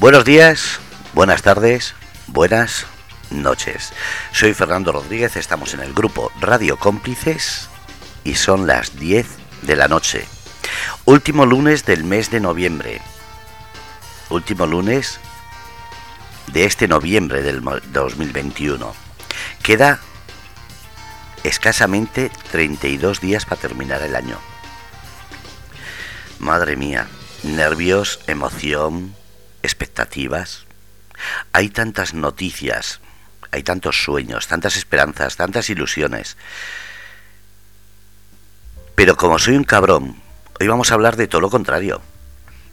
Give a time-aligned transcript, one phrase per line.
[0.00, 0.80] Buenos días,
[1.12, 1.94] buenas tardes,
[2.26, 2.86] buenas
[3.28, 3.92] noches.
[4.32, 7.68] Soy Fernando Rodríguez, estamos en el grupo Radio Cómplices
[8.24, 9.26] y son las 10
[9.60, 10.24] de la noche.
[11.04, 13.02] Último lunes del mes de noviembre.
[14.30, 15.20] Último lunes
[16.46, 18.94] de este noviembre del 2021.
[19.62, 20.00] Queda
[21.44, 24.38] escasamente 32 días para terminar el año.
[26.38, 27.06] Madre mía,
[27.42, 29.19] nervios, emoción,
[29.62, 30.66] expectativas.
[31.52, 33.00] Hay tantas noticias,
[33.50, 36.36] hay tantos sueños, tantas esperanzas, tantas ilusiones.
[38.94, 40.20] Pero como soy un cabrón,
[40.60, 42.02] hoy vamos a hablar de todo lo contrario.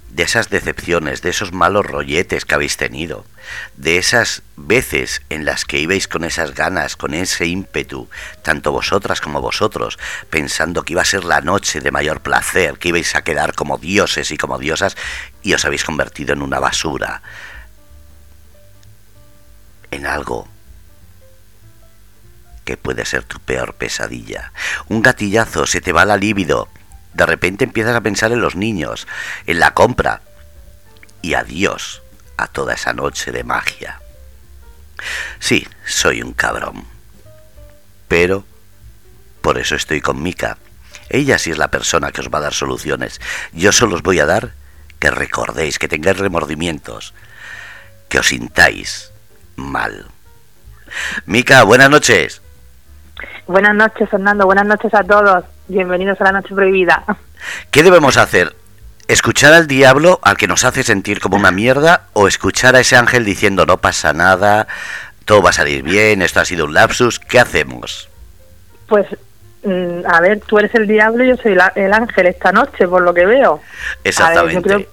[0.10, 3.26] De esas decepciones, de esos malos rolletes que habéis tenido,
[3.76, 8.10] de esas veces en las que ibais con esas ganas, con ese ímpetu,
[8.42, 12.90] tanto vosotras como vosotros, pensando que iba a ser la noche de mayor placer, que
[12.90, 14.96] ibais a quedar como dioses y como diosas,
[15.48, 17.22] y os habéis convertido en una basura,
[19.92, 20.46] en algo
[22.66, 24.52] que puede ser tu peor pesadilla.
[24.90, 26.68] Un gatillazo, se te va la libido.
[27.14, 29.08] De repente empiezas a pensar en los niños,
[29.46, 30.22] en la compra.
[31.22, 32.02] Y adiós
[32.36, 34.02] a toda esa noche de magia.
[35.40, 36.84] Sí, soy un cabrón.
[38.10, 38.44] Pero
[39.42, 40.58] por eso estoy con Mika.
[41.08, 43.22] Ella sí es la persona que os va a dar soluciones.
[43.54, 44.52] Yo solo os voy a dar
[45.00, 47.14] que recordéis, que tengáis remordimientos,
[48.10, 49.12] que os sintáis
[49.56, 50.08] mal.
[51.26, 52.42] Mica, buenas noches.
[53.48, 54.46] Buenas noches, Fernando.
[54.46, 55.46] Buenas noches a todos.
[55.68, 57.04] Bienvenidos a la Noche Prohibida.
[57.72, 58.56] ¿Qué debemos hacer?
[59.08, 62.98] ¿Escuchar al diablo al que nos hace sentir como una mierda o escuchar a ese
[62.98, 64.68] ángel diciendo no pasa nada,
[65.24, 67.20] todo va a salir bien, esto ha sido un lapsus?
[67.20, 68.10] ¿Qué hacemos?
[68.88, 69.08] Pues,
[70.06, 73.14] a ver, tú eres el diablo y yo soy el ángel esta noche, por lo
[73.14, 73.62] que veo.
[74.04, 74.88] Exactamente.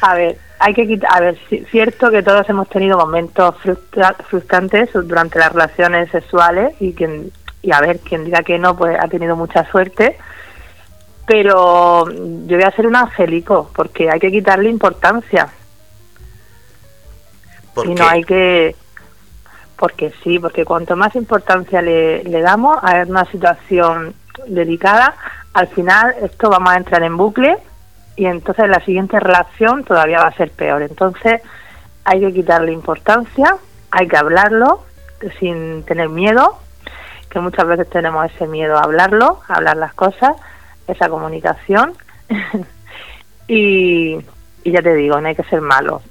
[0.00, 1.38] A ver, hay que quitar, a ver,
[1.70, 3.56] cierto que todos hemos tenido momentos
[4.28, 7.32] frustrantes durante las relaciones sexuales y quien
[7.62, 10.16] y a ver, quien diga que no, pues ha tenido mucha suerte.
[11.26, 15.48] Pero yo voy a ser un angélico, porque hay que quitarle importancia.
[17.84, 18.74] y no hay que...
[19.78, 24.14] Porque sí, porque cuanto más importancia le, le damos a una situación
[24.46, 25.14] delicada,
[25.54, 27.56] al final esto vamos a entrar en bucle
[28.16, 30.82] y entonces la siguiente relación todavía va a ser peor.
[30.82, 31.40] Entonces
[32.04, 33.56] hay que quitarle importancia,
[33.90, 34.82] hay que hablarlo
[35.38, 36.58] sin tener miedo
[37.30, 40.36] que muchas veces tenemos ese miedo a hablarlo, a hablar las cosas,
[40.86, 41.94] esa comunicación.
[43.48, 44.18] y,
[44.64, 46.02] ya te digo, no hay que ser malo,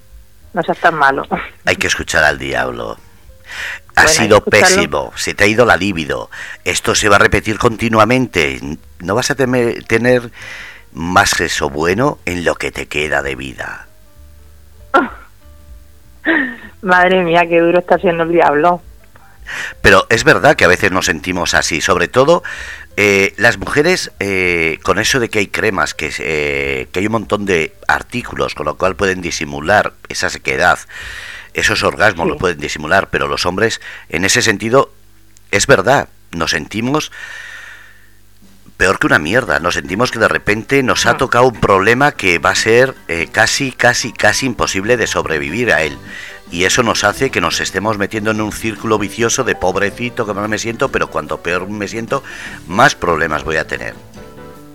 [0.53, 1.23] no seas tan malo.
[1.65, 2.97] Hay que escuchar al diablo.
[3.95, 6.29] Ha sido pésimo, se te ha ido la libido.
[6.63, 8.59] Esto se va a repetir continuamente.
[8.99, 10.31] No vas a tener
[10.93, 13.87] más eso bueno en lo que te queda de vida.
[16.81, 18.81] Madre mía, qué duro está siendo el diablo.
[19.81, 22.43] Pero es verdad que a veces nos sentimos así, sobre todo
[22.97, 27.13] eh, las mujeres, eh, con eso de que hay cremas, que, eh, que hay un
[27.13, 30.79] montón de artículos, con lo cual pueden disimular esa sequedad,
[31.59, 34.91] esos orgasmos lo pueden disimular, pero los hombres, en ese sentido,
[35.51, 37.11] es verdad, nos sentimos
[38.77, 39.59] peor que una mierda.
[39.59, 41.17] Nos sentimos que de repente nos ha ah.
[41.17, 42.93] tocado un problema que va a ser
[43.31, 45.97] casi, casi, casi imposible de sobrevivir a él
[46.51, 50.33] y eso nos hace que nos estemos metiendo en un círculo vicioso de pobrecito que
[50.33, 52.23] mal me siento, pero cuanto peor me siento,
[52.67, 53.93] más problemas voy a tener.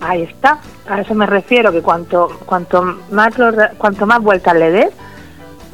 [0.01, 3.33] Ahí está, a eso me refiero, que cuanto cuanto más
[3.77, 4.93] cuanto más vueltas le des,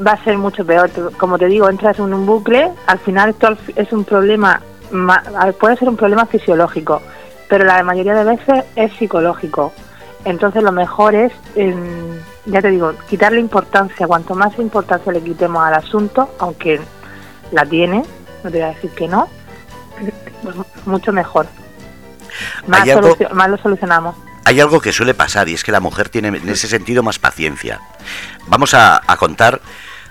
[0.05, 0.89] va a ser mucho peor.
[1.17, 4.61] Como te digo, entras en un bucle, al final esto es un problema,
[5.59, 7.01] puede ser un problema fisiológico,
[7.47, 9.73] pero la mayoría de veces es psicológico.
[10.25, 11.31] Entonces lo mejor es
[12.45, 16.79] ya te digo, quitarle importancia, cuanto más importancia le quitemos al asunto, aunque
[17.51, 18.03] la tiene,
[18.43, 19.29] no te voy a decir que no,
[20.43, 20.55] pues
[20.85, 21.47] mucho mejor.
[22.67, 24.15] Más, lo solucionamos.
[24.45, 27.19] Hay algo que suele pasar y es que la mujer tiene en ese sentido más
[27.19, 27.81] paciencia.
[28.47, 29.61] Vamos a, contar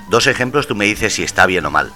[0.09, 1.93] dos ejemplos, tú me dices si está bien o mal.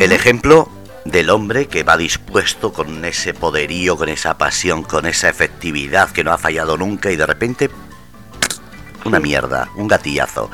[0.00, 0.70] El ejemplo
[1.04, 6.24] del hombre que va dispuesto con ese poderío, con esa pasión, con esa efectividad que
[6.24, 7.70] no ha fallado nunca y de repente
[9.04, 10.50] una mierda, un gatillazo.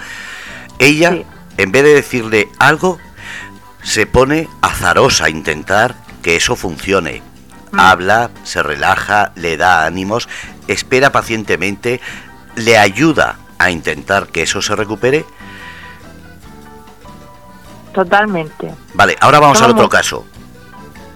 [0.78, 1.22] Ella,
[1.56, 2.98] en vez de decirle algo,
[3.82, 7.22] se pone azarosa a intentar que eso funcione.
[7.72, 7.80] Mm.
[7.80, 10.28] Habla, se relaja, le da ánimos,
[10.68, 12.00] espera pacientemente,
[12.56, 15.24] le ayuda a intentar que eso se recupere.
[17.94, 18.74] Totalmente.
[18.94, 20.26] Vale, ahora vamos al otro caso.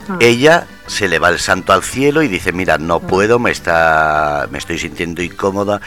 [0.06, 0.16] Mm.
[0.20, 3.06] Ella se le va el santo al cielo y dice, mira, no mm.
[3.06, 5.80] puedo, me, está, me estoy sintiendo incómoda,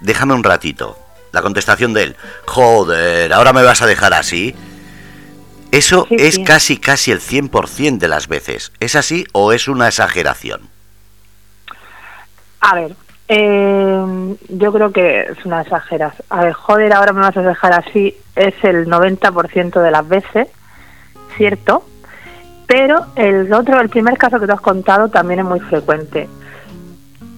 [0.00, 0.98] déjame un ratito.
[1.32, 2.16] la contestación de él,
[2.46, 4.56] joder, ahora me vas a dejar así.
[5.70, 8.72] Eso es casi, casi el 100% de las veces.
[8.80, 10.70] ¿Es así o es una exageración?
[12.60, 12.96] A ver,
[13.28, 16.24] eh, yo creo que es una exageración.
[16.30, 20.48] A ver, joder, ahora me vas a dejar así, es el 90% de las veces,
[21.36, 21.84] ¿cierto?
[22.66, 26.28] Pero el otro, el primer caso que te has contado también es muy frecuente.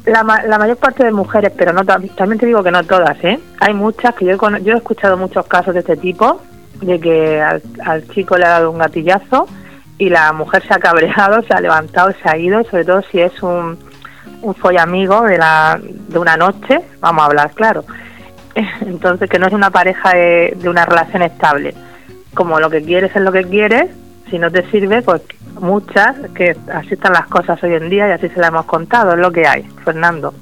[0.07, 3.39] La, la mayor parte de mujeres, pero no también te digo que no todas, ¿eh?
[3.61, 6.41] Hay muchas que yo he, yo he escuchado muchos casos de este tipo,
[6.81, 9.47] de que al, al chico le ha dado un gatillazo
[9.99, 13.21] y la mujer se ha cabreado, se ha levantado, se ha ido, sobre todo si
[13.21, 13.79] es un
[14.43, 17.85] un follamigo de, la, de una noche, vamos a hablar claro.
[18.81, 21.75] Entonces, que no es una pareja de, una relación estable.
[22.35, 23.91] Como lo que quieres es lo que quieres,
[24.31, 25.23] si no te sirve, pues
[25.61, 29.13] muchas, que así están las cosas hoy en día y así se las hemos contado,
[29.13, 30.33] es lo que hay, Fernando.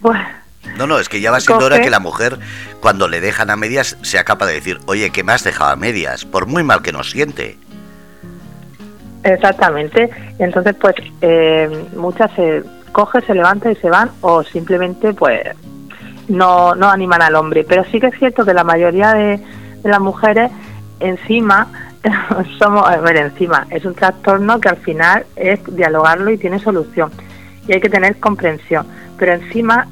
[0.00, 0.18] Pues,
[0.76, 2.38] no, no, es que ya va siendo hora que la mujer,
[2.80, 5.76] cuando le dejan a medias, sea capaz de decir, oye, ¿qué me has dejado a
[5.76, 6.24] medias?
[6.24, 7.58] Por muy mal que nos siente.
[9.22, 10.10] Exactamente.
[10.38, 15.40] Entonces, pues, eh, muchas se coge, se levanta y se van o simplemente pues
[16.28, 17.64] no, no animan al hombre.
[17.64, 19.40] Pero sí que es cierto que la mayoría de,
[19.82, 20.50] las mujeres
[21.00, 21.66] encima
[22.58, 27.10] somos, a encima, es un trastorno que al final es dialogarlo y tiene solución.
[27.66, 28.86] Y hay que tener comprensión.
[29.18, 29.86] Pero encima,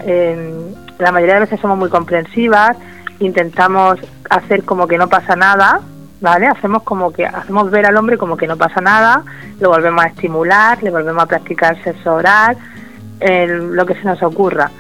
[0.99, 2.77] la mayoría de veces somos muy comprensivas,
[3.21, 3.99] intentamos
[4.29, 5.81] hacer como que no pasa nada,
[6.21, 6.47] ¿vale?
[6.47, 9.23] Hacemos como que, hacemos ver al hombre como que no pasa nada,
[9.61, 12.57] lo volvemos a estimular, le volvemos a practicar sexo oral,
[13.21, 14.71] lo que se nos ocurra.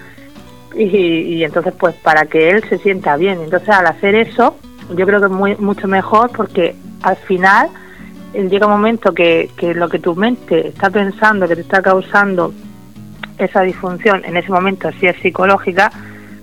[0.75, 3.41] Y, entonces, pues para que él se sienta bien.
[3.41, 4.57] Entonces, al hacer eso,
[4.95, 7.69] yo creo que es muy, mucho mejor porque al final
[8.35, 11.83] eh, llega un momento que, que lo que tu mente está pensando, que te está
[11.83, 12.53] causando
[13.39, 15.91] esa disfunción, en ese momento, si es psicológica,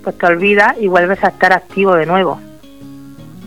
[0.04, 2.40] pues te olvidas y vuelves a estar activo de nuevo.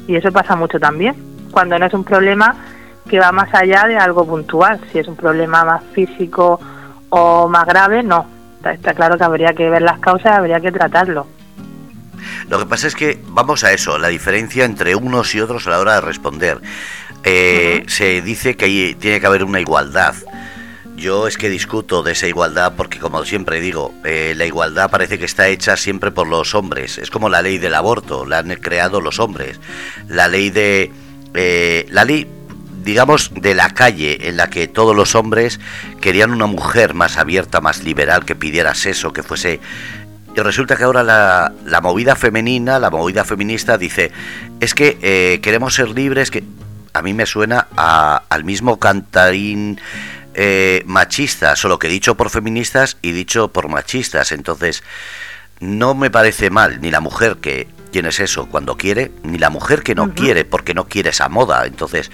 [0.06, 1.14] Y eso pasa mucho también,
[1.50, 2.54] cuando no es un problema
[3.08, 4.80] que va más allá de algo puntual.
[4.92, 6.60] Si es un problema más físico
[7.08, 11.26] o más grave, no está, claro que habría que ver las causas, habría que tratarlo.
[12.48, 15.70] Lo que pasa es que vamos a eso, la diferencia entre unos y otros a
[15.70, 16.60] la hora de responder.
[17.24, 20.14] Eh, se dice que tiene que haber una igualdad.
[20.96, 25.18] Yo es que discuto de esa igualdad porque, como siempre digo, eh, la igualdad parece
[25.18, 26.98] que está hecha siempre por los hombres.
[26.98, 29.60] Es como la ley del aborto, la han creado los hombres.
[30.08, 30.92] La ley de...
[31.32, 32.26] Eh, la ley
[32.82, 35.60] digamos, de la calle, en la que todos los hombres
[36.00, 39.60] querían una mujer más abierta, más liberal, que pidiera sexo, que fuese...
[40.36, 44.12] Y resulta que ahora la, la movida femenina, la movida feminista dice,
[44.60, 46.44] es que eh, queremos ser libres, que
[46.92, 49.80] a mí me suena a, al mismo cantarín
[50.34, 54.30] eh, machista, solo que dicho por feministas y dicho por machistas.
[54.30, 54.84] Entonces,
[55.58, 59.82] no me parece mal ni la mujer que tiene eso cuando quiere, ni la mujer
[59.82, 61.66] que no quiere porque no quiere esa moda.
[61.66, 62.10] Entonces,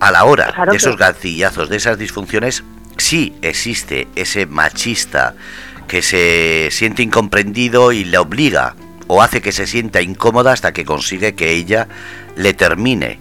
[0.00, 2.64] a la hora de esos gatillazos, de esas disfunciones,
[2.96, 5.34] sí existe ese machista
[5.86, 8.74] que se siente incomprendido y le obliga
[9.06, 11.88] o hace que se sienta incómoda hasta que consigue que ella
[12.36, 13.18] le termine,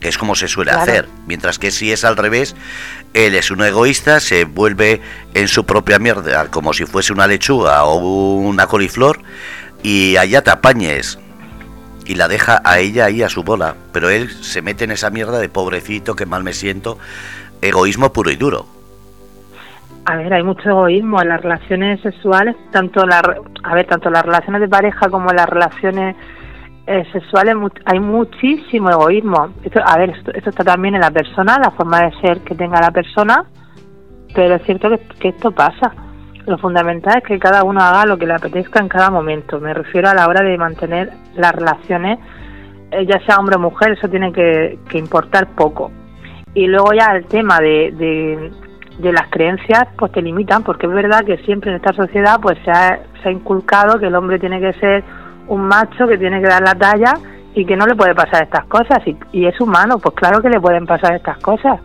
[0.00, 2.56] que es como se suele hacer, mientras que si es al revés,
[3.14, 5.00] él es un egoísta, se vuelve
[5.34, 7.98] en su propia mierda como si fuese una lechuga o
[8.36, 9.20] una coliflor
[9.82, 11.18] y allá te apañes
[12.08, 15.10] y la deja a ella ahí a su bola, pero él se mete en esa
[15.10, 16.98] mierda de pobrecito, que mal me siento,
[17.60, 18.64] egoísmo puro y duro.
[20.06, 23.20] A ver, hay mucho egoísmo en las relaciones sexuales, tanto la,
[23.62, 26.16] a ver, tanto las relaciones de pareja como las relaciones
[26.86, 29.50] eh, sexuales hay muchísimo egoísmo.
[29.62, 32.80] Esto, a ver, esto, está también en la persona, la forma de ser que tenga
[32.80, 33.44] la persona,
[34.34, 34.88] pero es cierto
[35.20, 35.92] que esto pasa
[36.48, 39.60] lo fundamental es que cada uno haga lo que le apetezca en cada momento.
[39.60, 42.18] Me refiero a la hora de mantener las relaciones,
[42.90, 45.90] eh, ya sea hombre o mujer, eso tiene que, importar poco.
[46.54, 48.50] Y luego ya el tema de,
[48.98, 52.58] de, las creencias, pues te limitan, porque es verdad que siempre en esta sociedad pues
[52.64, 55.04] se ha, se ha inculcado que el hombre tiene que ser
[55.48, 57.14] un macho, que tiene que dar la talla
[57.54, 58.98] y que no le puede pasar estas cosas.
[59.06, 61.78] Y, y es humano, pues claro que le pueden pasar estas cosas.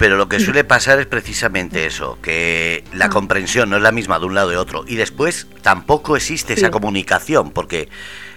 [0.00, 3.10] Pero lo que suele pasar es precisamente eso, que la ah.
[3.10, 4.82] comprensión no es la misma de un lado y otro.
[4.86, 7.90] Y después tampoco existe esa comunicación, porque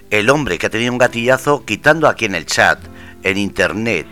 [0.09, 2.79] el hombre que ha tenido un gatillazo, quitando aquí en el chat,
[3.23, 4.07] en internet,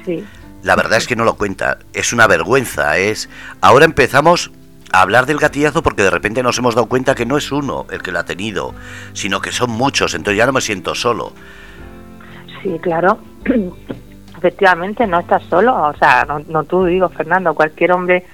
[0.64, 1.80] la verdad es que no lo cuenta.
[1.92, 2.98] Es una vergüenza.
[2.98, 3.28] Es
[3.60, 4.50] Ahora empezamos
[4.94, 7.86] a hablar del gatillazo porque de repente nos hemos dado cuenta que no es uno
[7.92, 8.74] el que lo ha tenido,
[9.12, 10.14] sino que son muchos.
[10.14, 11.34] Entonces ya no me siento solo.
[12.64, 13.20] Sí, claro.
[14.42, 18.26] Efectivamente no estás solo, o sea, no, tú digo, Fernando, cualquier hombre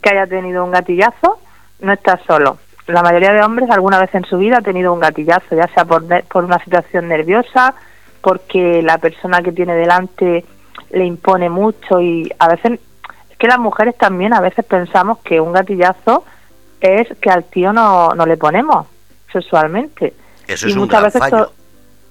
[0.00, 1.38] que haya tenido un gatillazo
[1.80, 2.56] no está solo.
[2.86, 5.84] la mayoría de hombres alguna vez en su vida ha tenido un gatillazo, ya sea
[5.84, 7.74] por, por una situación nerviosa,
[8.22, 10.46] porque la persona que tiene delante
[10.92, 12.80] le impone mucho y a veces
[13.30, 16.24] es que las mujeres también a veces pensamos que un gatillazo
[16.80, 18.86] es que al tío no, no le ponemos
[19.30, 20.14] sexualmente.
[20.46, 21.22] Eso es y muchas veces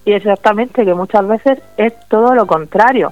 [0.06, 3.12] y exactamente que muchas veces es todo lo contrario,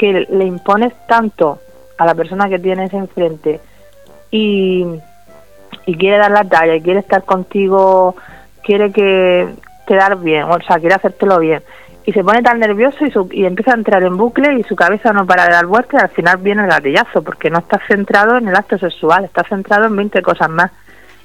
[0.00, 1.58] que le impones tanto
[1.98, 3.60] a la persona que tienes enfrente
[4.30, 4.86] y,
[5.84, 8.16] y quiere dar la talla y quiere estar contigo,
[8.62, 9.46] quiere que
[9.86, 11.62] quedar bien, o sea, quiere hacértelo bien
[12.06, 14.74] y se pone tan nervioso y, su, y empieza a entrar en bucle y su
[14.74, 17.78] cabeza no para de dar vueltas y al final viene el gatillazo porque no está
[17.86, 20.70] centrado en el acto sexual, está centrado en 20 cosas más.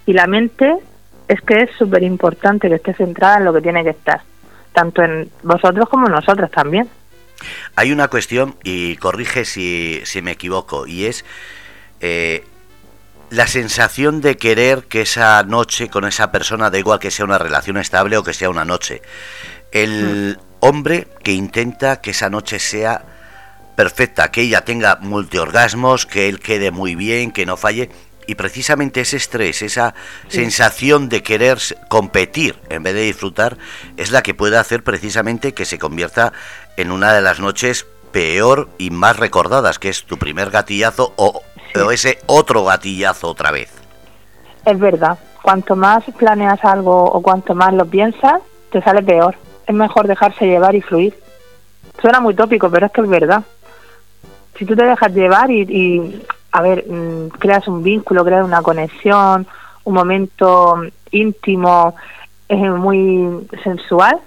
[0.05, 0.75] Y la mente
[1.29, 4.19] es que es súper importante que esté centrada en lo que tiene que estar,
[4.73, 6.89] tanto en vosotros como en nosotros también.
[7.75, 11.25] Hay una cuestión, y corrige si, si me equivoco, y es
[12.01, 12.43] eh,
[13.29, 17.37] la sensación de querer que esa noche con esa persona, da igual que sea una
[17.37, 19.01] relación estable o que sea una noche,
[19.71, 23.05] el, mm hombre que intenta que esa noche sea
[23.75, 27.89] perfecta, que ella tenga multiorgasmos, que él quede muy bien, que no falle.
[28.27, 29.93] Y precisamente ese estrés, esa
[30.29, 33.59] sensación de querer competir en vez de disfrutar,
[33.97, 36.33] es la que puede hacer precisamente que se convierta
[36.77, 41.41] en una de las noches peor y más recordadas, que es tu primer gatillazo o,
[41.75, 43.71] o ese otro gatillazo otra vez.
[44.65, 48.41] Es verdad, cuanto más planeas algo o cuanto más lo piensas,
[48.71, 49.35] te sale peor
[49.67, 51.17] es mejor dejarse llevar y fluir.
[52.01, 53.43] Suena muy tópico, pero es que es verdad.
[54.57, 59.47] Si tú te dejas llevar y, a ver, mm, creas un vínculo, creas una conexión,
[59.83, 61.95] un momento íntimo,
[62.47, 64.19] es muy sensual,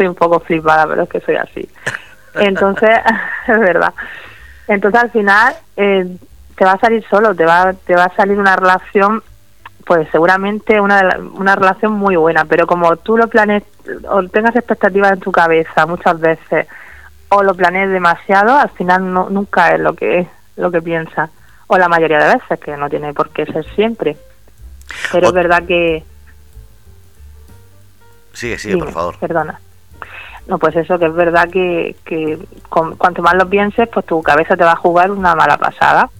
[0.00, 1.68] soy un poco flipada, pero es que soy así.
[2.34, 2.88] Entonces,
[3.46, 3.92] es verdad.
[4.66, 6.16] Entonces al final eh,
[6.56, 9.22] te va a salir solo, te va, te va a salir una relación
[9.84, 13.64] pues seguramente una, una relación muy buena, pero como tú lo planees
[14.08, 16.68] o tengas expectativas en tu cabeza muchas veces
[17.28, 21.30] o lo planees demasiado, al final no, nunca es lo que lo que piensas
[21.66, 24.16] o la mayoría de veces que no tiene por qué ser siempre.
[25.10, 26.04] Pero es verdad que
[28.32, 29.18] Sigue, sigue, por favor.
[29.18, 29.60] Perdona.
[30.46, 34.56] No, pues eso, que es verdad que, que cuanto más lo pienses, pues tu cabeza
[34.56, 36.10] te va a jugar una mala pasada.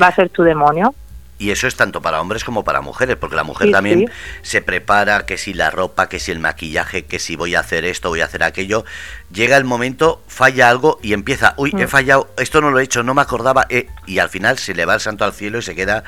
[0.00, 0.94] Va a ser tu demonio.
[1.40, 4.10] Y eso es tanto para hombres como para mujeres, porque la mujer también
[4.42, 7.86] se prepara, que si la ropa, que si el maquillaje, que si voy a hacer
[7.86, 8.84] esto, voy a hacer aquello.
[9.32, 11.88] Llega el momento, falla algo y empieza, uy, he mm.
[11.88, 14.84] fallado, esto no lo he hecho, no me acordaba, eh", y al final se le
[14.84, 16.04] va el santo al cielo y se queda,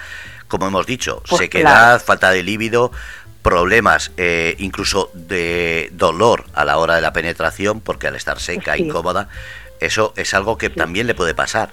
[0.48, 2.92] como hemos dicho, se pues queda falta de líbido,
[3.42, 8.78] problemas, eh, incluso de dolor a la hora de la penetración, porque al estar seca,
[8.78, 9.28] incómoda,
[9.80, 11.70] eso es algo que también le puede pasar.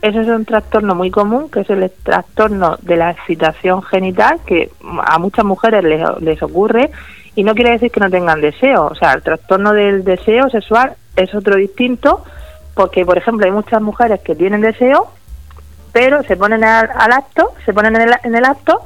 [0.00, 4.70] Ese es un trastorno muy común, que es el trastorno de la excitación genital, que
[5.04, 5.82] a muchas mujeres
[6.20, 6.92] les, ocurre
[7.34, 8.86] y no quiere decir que no tengan deseo.
[8.86, 12.24] O sea, el trastorno del deseo sexual es otro distinto,
[12.74, 15.08] porque, por ejemplo, hay muchas mujeres que tienen deseo,
[15.90, 18.80] pero se ponen al, acto, se ponen en el, en el acto,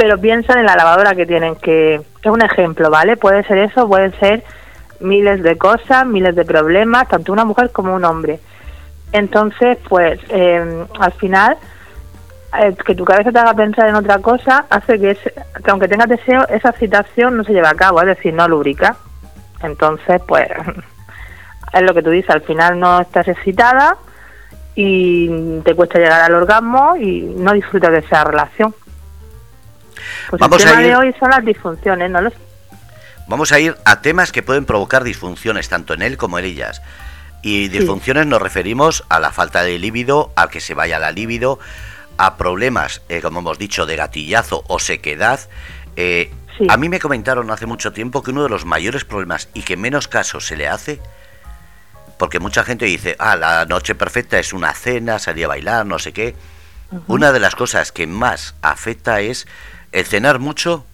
[0.00, 3.18] pero piensan en la lavadora que tienen, que es un ejemplo, ¿vale?
[3.18, 4.42] Puede ser eso, pueden ser
[4.98, 8.40] miles de cosas, miles de problemas, tanto una mujer como un hombre.
[9.12, 11.58] Entonces, pues eh, al final,
[12.58, 16.08] eh, que tu cabeza te haga pensar en otra cosa hace que, que aunque tengas
[16.08, 18.96] deseo, esa excitación no se lleve a cabo, es decir, no lubrica.
[19.62, 20.48] Entonces, pues
[21.74, 23.98] es lo que tú dices, al final no estás excitada
[24.74, 28.74] y te cuesta llegar al orgasmo y no disfrutas de esa relación.
[30.30, 32.20] Pues el tema de hoy son las disfunciones, ¿no?
[32.20, 32.32] Los...
[33.26, 36.82] Vamos a ir a temas que pueden provocar disfunciones tanto en él como en ellas.
[37.42, 41.58] Y disfunciones nos referimos a la falta de líbido, a que se vaya la líbido,
[42.18, 45.40] a problemas, eh, como hemos dicho, de gatillazo o sequedad.
[45.96, 46.30] Eh,
[46.68, 49.78] a mí me comentaron hace mucho tiempo que uno de los mayores problemas y que
[49.78, 51.00] menos caso se le hace,
[52.18, 55.98] porque mucha gente dice, ah, la noche perfecta es una cena, salir a bailar, no
[55.98, 56.36] sé qué.
[57.06, 59.46] Una de las cosas que más afecta es
[59.92, 60.84] el cenar mucho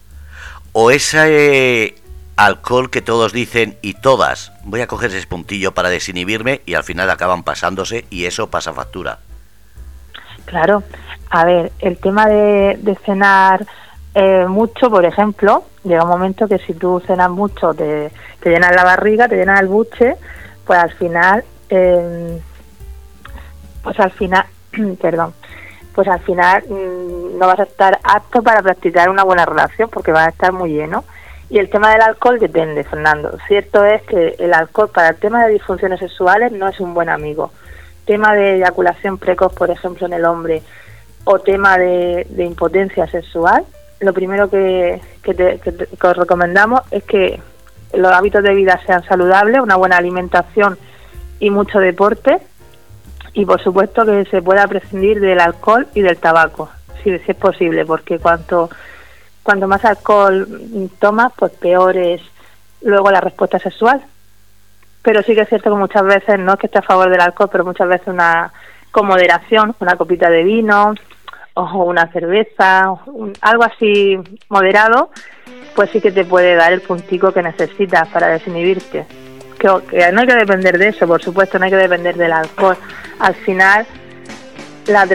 [0.73, 1.95] o ese
[2.37, 6.85] alcohol que todos dicen y todas, voy a coger ese puntillo para desinhibirme y al
[6.85, 9.19] final acaban pasándose y eso pasa factura.
[10.45, 10.83] Claro,
[11.31, 13.67] a ver, el tema de, cenar
[14.15, 18.75] eh, mucho, por ejemplo, llega un momento que si tú cenas mucho te, te llenas
[18.75, 20.17] la barriga, te llenas el buche,
[20.65, 22.39] pues al final, em,
[23.83, 24.45] pues al final,
[25.01, 25.33] perdón,
[25.97, 30.13] pues al final mm, no vas a estar apto para practicar una buena relación porque
[30.13, 31.05] vas a estar muy lleno.
[31.49, 33.39] Y el tema del alcohol depende, Fernando.
[33.49, 37.09] Cierto es que el alcohol para el tema de disfunciones sexuales no es un buen
[37.09, 37.51] amigo.
[38.05, 40.63] Tema de eyaculación precoz, por ejemplo, en el hombre,
[41.25, 43.65] o tema de, impotencia sexual,
[44.01, 47.41] lo primero que, que, te, que os recomendamos es que
[47.95, 50.77] los hábitos de vida sean saludables, una buena alimentación
[51.41, 52.39] y mucho deporte
[53.37, 56.71] y por supuesto que se pueda prescindir del alcohol y del tabaco,
[57.05, 58.71] si, es posible, porque cuanto,
[59.43, 60.49] cuanto más alcohol
[60.99, 62.23] tomas, pues peor es
[62.81, 64.03] luego la respuesta sexual.
[65.03, 67.21] Pero sí que es cierto que muchas veces, no es que esté a favor del
[67.21, 68.51] alcohol, pero muchas veces una
[68.91, 70.95] con moderación, una copita de vino
[71.53, 72.87] o una cerveza,
[73.43, 75.11] algo así moderado,
[75.75, 79.26] pues sí que te puede dar el puntico que necesitas para desinhibirte
[79.89, 82.77] que, no hay que depender de eso, por supuesto, no hay que depender del alcohol.
[83.19, 83.87] Al final,
[84.87, 85.07] la,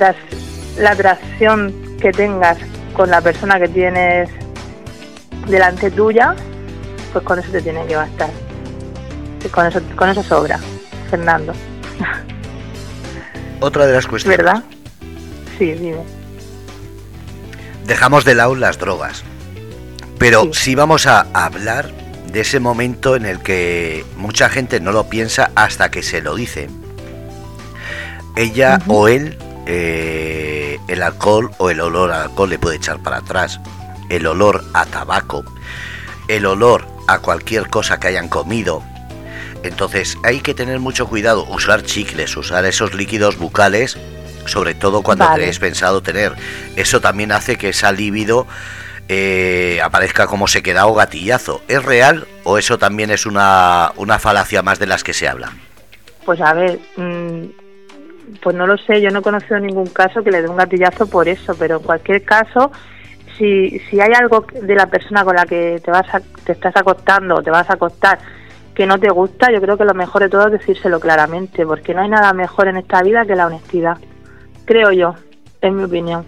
[0.78, 2.58] la atracción que tengas
[2.94, 4.30] con la persona que tienes
[5.48, 6.36] delante tuya,
[7.14, 8.30] pues con eso te tiene que bastar.
[9.52, 10.60] Con eso, con eso sobra,
[11.10, 11.54] Fernando.
[13.60, 14.38] Otra de las cuestiones.
[14.38, 14.64] ¿Verdad?
[15.58, 16.04] Sí, dime.
[17.86, 19.24] Dejamos de lado las drogas.
[20.18, 22.01] Pero si vamos a hablar
[22.32, 26.36] de ese momento en el que mucha gente no lo piensa hasta que se lo
[26.36, 26.70] dice.
[28.36, 33.18] Ella o él, eh, el alcohol o el olor al alcohol le puede echar para
[33.18, 33.60] atrás,
[34.10, 35.44] el olor a tabaco,
[36.28, 38.82] el olor a cualquier cosa que hayan comido.
[39.64, 43.98] Entonces hay que tener mucho cuidado, usar chicles, usar esos líquidos bucales,
[44.46, 46.34] sobre todo cuando tenéis pensado tener.
[46.78, 48.48] Eso también hace que esa libido
[49.14, 51.62] eh, aparezca como se queda o gatillazo.
[51.68, 55.52] ¿Es real o eso también es una, una falacia más de las que se habla?
[56.26, 57.44] Pues a ver, mm,
[58.42, 61.10] pues no lo sé, yo no he conocido ningún caso que le dé un gatillazo
[61.10, 62.72] por eso, pero en cualquier caso,
[63.38, 66.08] si, si hay algo de la persona con la que te, vas
[66.46, 68.18] te estás acostando o te vas a acostar
[68.74, 71.94] que no te gusta, yo creo que lo mejor de todo es decírselo claramente, porque
[71.94, 73.98] no hay nada mejor en esta vida que la honestidad,
[74.64, 75.16] creo yo,
[75.60, 76.26] en mi opinión.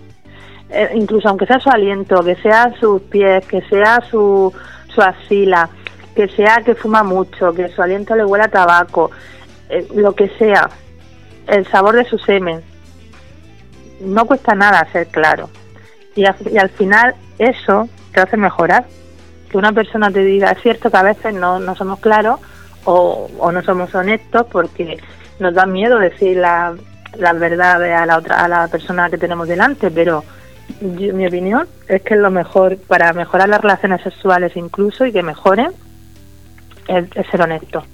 [0.74, 4.52] Eh, incluso aunque sea su aliento, que sea sus pies, que sea su,
[4.88, 5.69] su axila,
[6.15, 9.12] que sea que fuma mucho, que su aliento le huela a tabaco,
[9.69, 10.67] eh, lo que sea,
[11.47, 12.62] el sabor de su semen,
[14.02, 15.50] no cuesta nada ser claro.
[16.15, 18.86] Y, y al final eso te hace mejorar.
[19.50, 22.39] Que una persona te diga, es cierto que a veces no, no somos claros
[22.86, 24.97] o, o no somos honestos porque
[25.38, 26.74] nos da miedo decir la,
[27.17, 30.24] la verdad a la otra a la persona que tenemos delante, pero
[30.82, 35.23] mi opinión es que es lo mejor para mejorar las relaciones sexuales incluso y que
[35.23, 35.71] mejoren
[36.88, 37.86] es, ser honesto.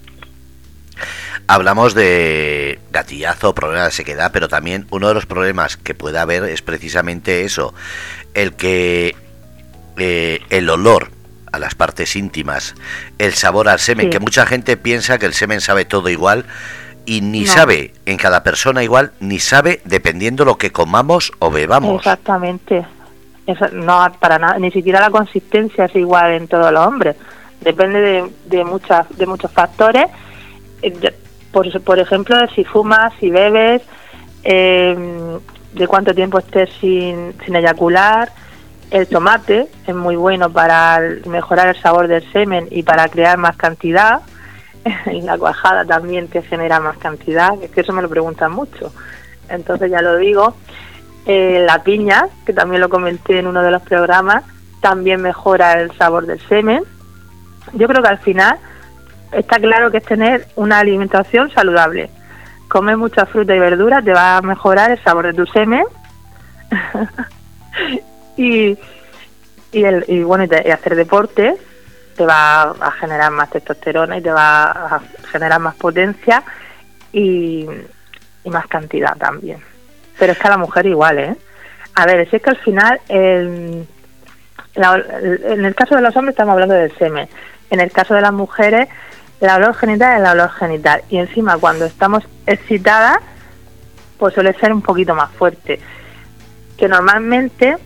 [1.47, 6.43] Hablamos de gatillazo, problema de sequedad, pero también uno de los problemas que puede haber
[6.43, 7.73] es precisamente eso,
[8.33, 9.15] el que
[9.97, 11.09] eh, el olor
[11.51, 12.75] a las partes íntimas,
[13.17, 16.45] el sabor al semen, que mucha gente piensa que el semen sabe todo igual
[17.09, 21.95] y ni sabe en cada persona igual, ni sabe dependiendo lo que comamos o bebamos.
[21.95, 22.85] Exactamente.
[23.73, 27.15] no, para nada, ni siquiera la consistencia es igual en todos los hombres.
[27.61, 30.05] Depende de, de, muchas, de muchos factores.
[30.83, 31.11] Eh,
[31.51, 33.81] por, por ejemplo, si fumas, si bebes,
[34.43, 35.39] em,
[35.73, 38.31] de cuánto tiempo estés sin, sin eyacular.
[38.91, 43.55] El tomate es muy bueno para mejorar el sabor del semen y para crear más
[43.55, 44.21] cantidad
[45.23, 48.93] la cuajada también te genera más cantidad, es que eso me lo preguntan mucho.
[49.49, 50.55] Entonces ya lo digo.
[51.25, 54.43] Eh, la piña, que también lo comenté en uno de los programas,
[54.81, 56.83] también mejora el sabor del semen.
[57.73, 58.57] Yo creo que al final
[59.31, 62.09] está claro que es tener una alimentación saludable.
[62.67, 65.83] Comer mucha fruta y verdura te va a mejorar el sabor de tu semen.
[68.37, 68.77] y,
[69.71, 71.57] y, el, y bueno, y hacer deporte
[72.19, 75.01] te va a generar más testosterona y te va a
[75.31, 76.43] generar más potencia
[77.13, 77.65] y,
[78.43, 79.59] más cantidad también.
[80.17, 81.37] Pero es que a la mujer igual, ¿eh?
[81.95, 83.87] A ver, si es que al final, en
[84.75, 87.29] el caso de los hombres estamos hablando del semen,
[87.69, 88.89] en el caso de las mujeres,
[89.39, 91.01] la olor genital es la olor genital.
[91.09, 93.19] Y encima, cuando estamos excitadas,
[94.17, 95.79] pues suele ser un poquito más fuerte.
[96.75, 97.77] Que normalmente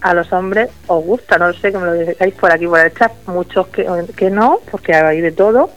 [0.00, 2.80] a los hombres os gusta, no lo sé, que me lo digáis por aquí por
[2.80, 3.86] el chat, muchos que,
[4.16, 5.70] que no, porque hay de todo,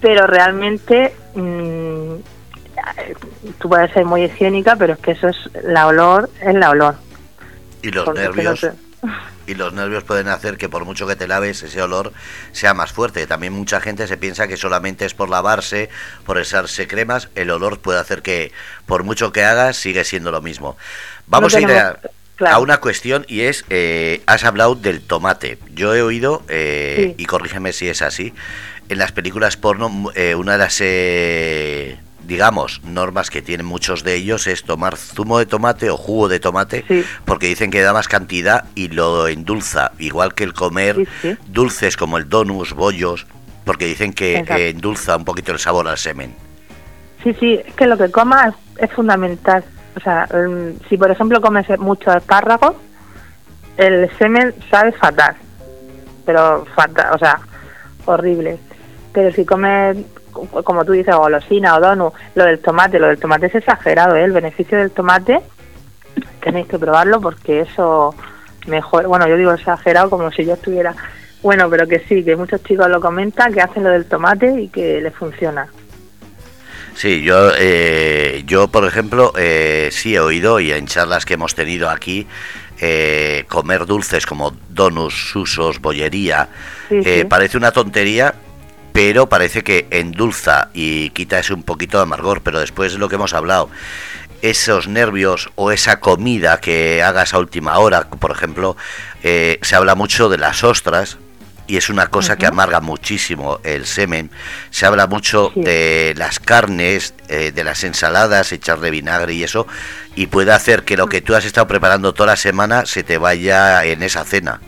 [0.00, 2.16] pero realmente mmm,
[3.58, 6.96] tú puedes ser muy higiénica, pero es que eso es la olor, es la olor.
[7.82, 8.66] Y los nervios.
[9.46, 12.12] y los nervios pueden hacer que por mucho que te laves ese olor
[12.52, 13.26] sea más fuerte.
[13.26, 15.90] También mucha gente se piensa que solamente es por lavarse,
[16.24, 18.52] por echarse cremas, el olor puede hacer que
[18.86, 20.76] por mucho que hagas sigue siendo lo mismo.
[21.26, 21.98] Vamos a ir a
[22.40, 25.58] a una cuestión y es, eh, has hablado del tomate.
[25.74, 28.32] Yo he oído, eh, y corrígeme si es así,
[28.88, 30.82] en las películas porno, eh, una de las
[32.26, 36.40] digamos, normas que tienen muchos de ellos es tomar zumo de tomate o jugo de
[36.40, 36.82] tomate,
[37.26, 41.06] porque dicen que da más cantidad y lo endulza, igual que el comer
[41.48, 43.26] dulces como el donus, bollos,
[43.66, 46.34] porque dicen que endulza un poquito el sabor al semen.
[47.22, 49.64] Sí, sí, es que lo que comas es fundamental.
[49.96, 50.28] O sea,
[50.88, 52.74] si por ejemplo comes mucho espárragos,
[53.76, 55.36] el semen sabe fatal,
[56.24, 57.40] pero fatal, o sea,
[58.06, 58.58] horrible.
[59.12, 59.96] Pero si comes
[60.64, 64.24] como tú dices, golosina o donu, lo del tomate, lo del tomate es exagerado, ¿eh?
[64.24, 65.40] el beneficio del tomate
[66.40, 68.14] tenéis que probarlo porque eso
[68.66, 70.94] mejor, bueno, yo digo exagerado como si yo estuviera,
[71.42, 74.68] bueno, pero que sí, que muchos chicos lo comentan, que hacen lo del tomate y
[74.68, 75.68] que les funciona.
[76.94, 81.54] Sí, yo, eh, yo por ejemplo, eh, sí he oído y en charlas que hemos
[81.54, 82.26] tenido aquí,
[82.80, 86.48] eh, comer dulces como donuts, susos, bollería,
[87.28, 88.34] parece una tontería,
[88.92, 93.08] pero parece que endulza y quita ese un poquito de amargor, pero después de lo
[93.08, 93.68] que hemos hablado,
[94.44, 98.76] esos nervios o esa comida que hagas a última hora, por ejemplo,
[99.22, 101.16] eh, se habla mucho de las ostras,
[101.66, 104.30] y es una cosa que amarga muchísimo el semen.
[104.70, 109.66] Se habla mucho de las carnes, eh, de las ensaladas, echarle vinagre y eso,
[110.14, 113.18] y puede hacer que lo que tú has estado preparando toda la semana se te
[113.18, 114.60] vaya en esa cena.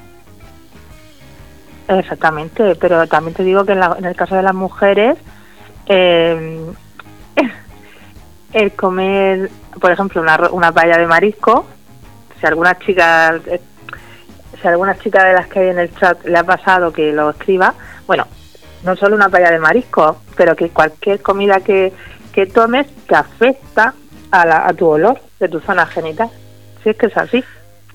[1.89, 5.17] Exactamente, pero también te digo que en, el caso de las mujeres,
[5.87, 6.61] eh,
[8.53, 11.67] el comer, por ejemplo, una, una paella de marisco,
[12.41, 13.39] si alguna chica,
[14.61, 17.31] si alguna chica de las que hay en el chat le ha pasado que lo
[17.31, 17.75] escriba,
[18.07, 18.27] bueno,
[18.85, 21.93] no solo una paella de marisco, pero que cualquier comida que,
[22.33, 23.95] que tomes te afecta
[24.31, 26.31] a, la, a tu olor de tu zona genital.
[26.83, 27.45] Si es que es así.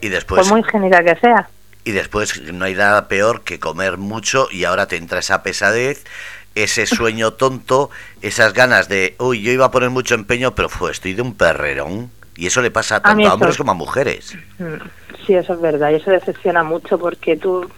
[0.02, 0.42] Y después.
[0.48, 1.48] Por muy genital que sea
[1.84, 6.04] y después no hay nada peor que comer mucho y ahora te entra esa pesadez,
[6.56, 7.90] ese sueño tonto,
[8.22, 11.34] esas ganas de, uy, yo iba a poner mucho empeño, pero fue, estoy de un
[11.34, 12.12] perrerón.
[12.36, 14.38] Y eso le pasa tanto a, hombres como a mujeres.
[14.58, 14.76] Mm,
[15.26, 17.70] sí, eso es verdad, y eso decepciona mucho porque tú,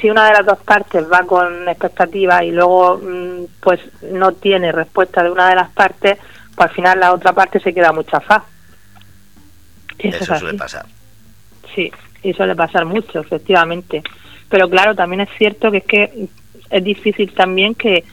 [0.00, 4.72] si una de las dos partes va con expectativa y luego mm, pues no tiene
[4.72, 6.18] respuesta de una de las partes,
[6.54, 8.44] pues al final la otra parte se queda mucha faz.
[9.98, 10.86] Eso, suele pasar.
[11.74, 14.02] Sí, y suele pasar mucho, efectivamente.
[14.48, 16.28] Pero claro, también es cierto que es que
[16.70, 18.04] es difícil también que,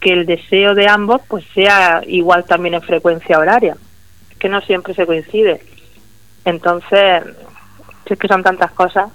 [0.00, 3.76] que el deseo de ambos pues sea igual también en frecuencia horaria.
[4.42, 5.62] Que no siempre se coincide.
[6.44, 7.22] Entonces,
[8.04, 9.08] si es que son tantas cosas,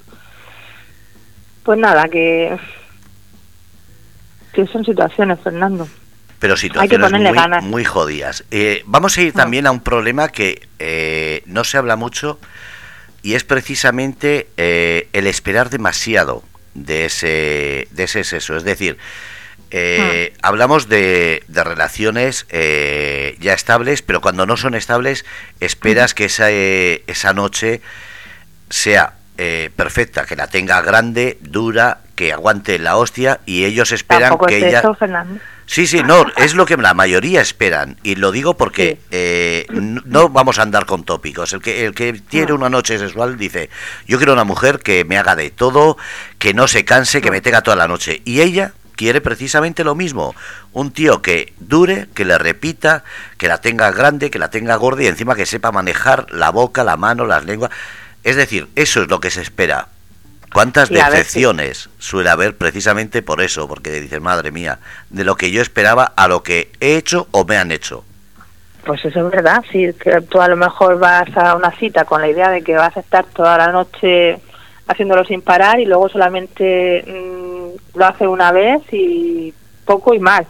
[1.63, 2.57] pues nada, que,
[4.53, 5.85] que son situaciones, Fernando.
[6.39, 8.45] Pero situaciones muy, muy jodidas.
[8.51, 12.39] Eh, vamos a ir también a un problema que eh, no se habla mucho
[13.21, 16.41] y es precisamente eh, el esperar demasiado
[16.73, 18.55] de ese, de ese sexo.
[18.55, 18.97] Es decir,
[19.71, 20.39] eh, hmm.
[20.41, 25.25] hablamos de, de relaciones eh, ya estables, pero cuando no son estables,
[25.59, 27.81] esperas que esa, esa noche
[28.69, 29.13] sea
[29.75, 34.81] perfecta, que la tenga grande, dura, que aguante la hostia y ellos esperan que ella...
[35.67, 37.97] Sí, sí, no, es lo que la mayoría esperan.
[38.01, 41.51] Y lo digo porque eh, no vamos a andar con tópicos.
[41.51, 43.69] El que, el que tiene una noche sexual dice,
[44.07, 45.97] yo quiero una mujer que me haga de todo,
[46.39, 48.21] que no se canse, que me tenga toda la noche.
[48.23, 50.35] Y ella quiere precisamente lo mismo.
[50.73, 53.05] Un tío que dure, que le repita,
[53.37, 56.83] que la tenga grande, que la tenga gorda y encima que sepa manejar la boca,
[56.83, 57.71] la mano, las lenguas.
[58.25, 59.87] Es decir, eso es lo que se espera.
[60.51, 63.67] ¿Cuántas decepciones suele haber precisamente por eso?
[63.67, 64.79] Porque dices, madre mía,
[65.09, 68.03] de lo que yo esperaba a lo que he hecho o me han hecho.
[68.85, 72.21] Pues eso es verdad, sí, que tú a lo mejor vas a una cita con
[72.21, 74.39] la idea de que vas a estar toda la noche
[74.87, 77.56] haciéndolo sin parar y luego solamente mm,
[77.95, 79.53] lo hace una vez y
[79.85, 80.45] poco y mal.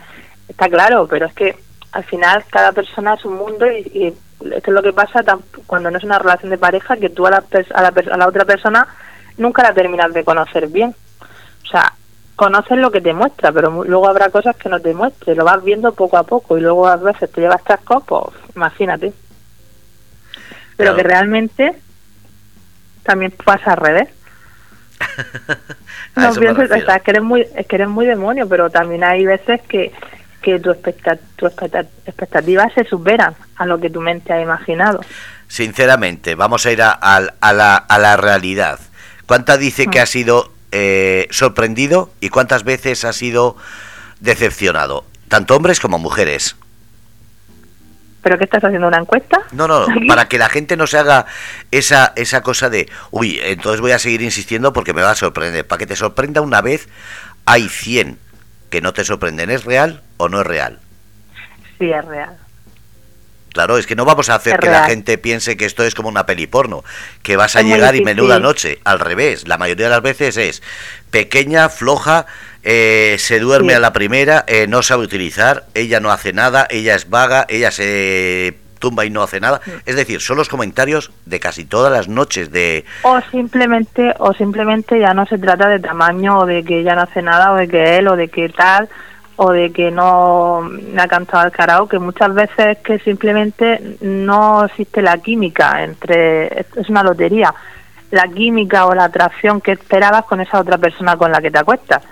[0.47, 1.55] Está claro, pero es que
[1.91, 4.07] al final cada persona es un mundo y, y
[4.55, 5.23] esto es lo que pasa
[5.65, 8.27] cuando no es una relación de pareja, que tú a la, a la, a la
[8.27, 8.87] otra persona
[9.37, 10.95] nunca la terminas de conocer bien.
[11.63, 11.93] O sea,
[12.35, 15.63] conoces lo que te muestra, pero luego habrá cosas que no te muestre, lo vas
[15.63, 18.23] viendo poco a poco y luego a veces te llevas trascos, pues
[18.55, 19.11] imagínate.
[20.77, 21.75] Pero que realmente
[23.03, 24.09] también pasa al revés.
[26.15, 29.25] No pienses, o sea, que eres muy, es que eres muy demonio, pero también hay
[29.25, 29.91] veces que,
[30.41, 30.75] que tu,
[31.35, 35.01] tu expectativas se superan a lo que tu mente ha imaginado.
[35.47, 38.79] Sinceramente, vamos a ir a, a, la, a la realidad.
[39.25, 43.55] ¿Cuántas dice que ha sido eh, sorprendido y cuántas veces ha sido
[44.19, 45.05] decepcionado?
[45.27, 46.55] Tanto hombres como mujeres.
[48.27, 49.39] ¿Pero qué estás haciendo una encuesta?
[49.53, 51.27] No, no, para que la gente no se haga
[51.71, 55.65] esa, esa cosa de, uy, entonces voy a seguir insistiendo porque me va a sorprender.
[55.65, 56.89] Para que te sorprenda una vez,
[57.45, 58.19] hay 100
[58.69, 59.49] que no te sorprenden.
[59.49, 60.81] ¿Es real o no es real?
[61.79, 62.35] Sí, es real.
[63.53, 65.95] Claro, es que no vamos a hacer Es que la gente piense que esto es
[65.95, 66.83] como una peli porno,
[67.23, 68.79] que vas a Es llegar y menuda noche.
[68.83, 70.61] Al revés, la mayoría de las veces es
[71.11, 72.25] pequeña, floja,
[72.69, 73.75] eh, se duerme Sí.
[73.75, 77.71] a la primera, eh, no sabe utilizar, ella no hace nada, ella es vaga, ella
[77.71, 79.61] se tumba y no hace nada.
[79.85, 82.83] Es decir, son los comentarios de casi todas las noches de...
[83.03, 87.03] O simplemente, o simplemente ya no se trata de tamaño o de que ella no
[87.03, 88.89] hace nada o de que él o de que tal
[89.37, 91.99] o de que no me ha cantado al karaoke.
[91.99, 97.53] Muchas veces es que simplemente no existe la química entre, es una lotería,
[98.11, 101.59] la química o la atracción que esperabas con esa otra persona con la que te
[101.59, 102.03] acuestas.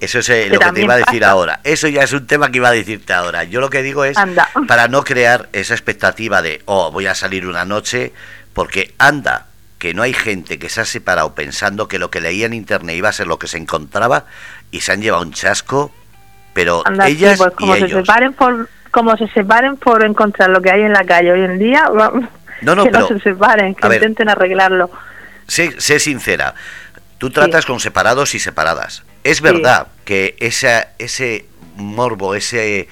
[0.00, 1.32] Eso es eh, lo que te iba a decir pasa.
[1.32, 1.60] ahora.
[1.62, 3.44] Eso ya es un tema que iba a decirte ahora.
[3.44, 4.48] Yo lo que digo es Anda.
[4.66, 8.12] para no crear esa expectativa de, oh, voy a salir una noche,
[8.54, 9.46] porque anda,
[9.78, 12.96] que no hay gente que se ha separado pensando que lo que leía en internet
[12.96, 14.24] iba a ser lo que se encontraba
[14.70, 15.92] y se han llevado un chasco,
[16.54, 18.00] pero Anda, sí, ellas pues como y se ellos.
[18.06, 21.58] separen por como se separen por encontrar lo que hay en la calle hoy en
[21.58, 21.84] día,
[22.62, 24.02] No, no, que pero- no se separen, que ver.
[24.02, 24.90] intenten arreglarlo.
[25.46, 26.54] Sé, sé sincera.
[27.18, 29.02] Tú tratas con separados y separadas.
[29.24, 32.88] Es verdad que esa, ese morbo, ese,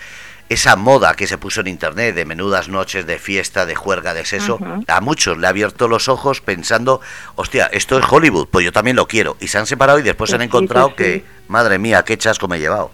[0.49, 4.25] esa moda que se puso en internet de menudas noches de fiesta, de juerga, de
[4.25, 7.01] sexo, a muchos le ha abierto los ojos pensando,
[7.35, 9.37] hostia, esto es Hollywood, pues yo también lo quiero.
[9.41, 12.17] Y se han separado y después Sí, se han encontrado sí, que, madre mía, qué
[12.17, 12.91] chasco me he llevado.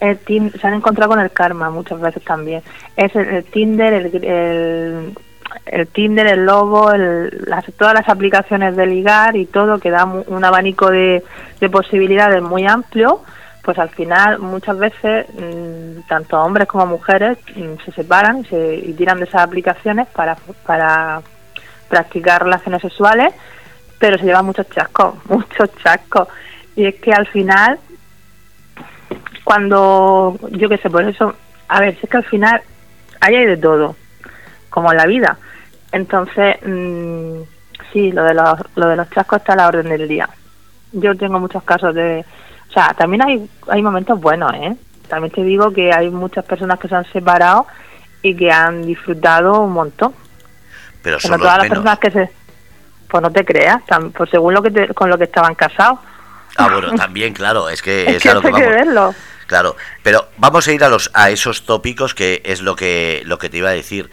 [0.00, 0.18] El
[0.60, 2.62] se han encontrado con el karma muchas veces también.
[2.96, 5.18] Es el, el Tinder, el, el,
[5.66, 10.04] el Tinder, el Lobo, el, las, todas las aplicaciones de ligar y todo que da
[10.04, 11.22] un abanico de,
[11.60, 13.22] de posibilidades muy amplio.
[13.62, 18.74] Pues al final muchas veces mm, tanto hombres como mujeres mm, se separan y, se,
[18.74, 20.36] y tiran de esas aplicaciones para,
[20.66, 21.22] para
[21.88, 23.32] practicar relaciones sexuales,
[23.98, 26.28] pero se llevan muchos chascos, muchos chascos.
[26.74, 27.78] Y es que al final
[29.44, 31.34] cuando yo qué sé por eso
[31.68, 32.62] a ver si es que al final
[33.20, 33.96] ahí hay de todo
[34.72, 35.36] como en la vida
[35.92, 37.40] entonces mm,
[37.92, 40.28] sí lo de los lo de los chascos está a la orden del día
[40.92, 42.24] yo tengo muchos casos de
[42.68, 44.74] o sea también hay hay momentos buenos eh
[45.08, 47.66] también te digo que hay muchas personas que se han separado
[48.22, 50.12] y que han disfrutado un montón
[51.02, 51.78] Pero pero son los todas las menos.
[51.78, 52.30] personas que se
[53.08, 55.98] pues no te creas tam- pues según lo que te- con lo que estaban casados
[56.56, 58.76] Ah, bueno, también, claro, es que es es que a lo que hay que vamos.
[58.76, 59.14] verlo
[59.46, 63.38] Claro, pero vamos a ir a los a esos tópicos que es lo que lo
[63.38, 64.10] que te iba a decir.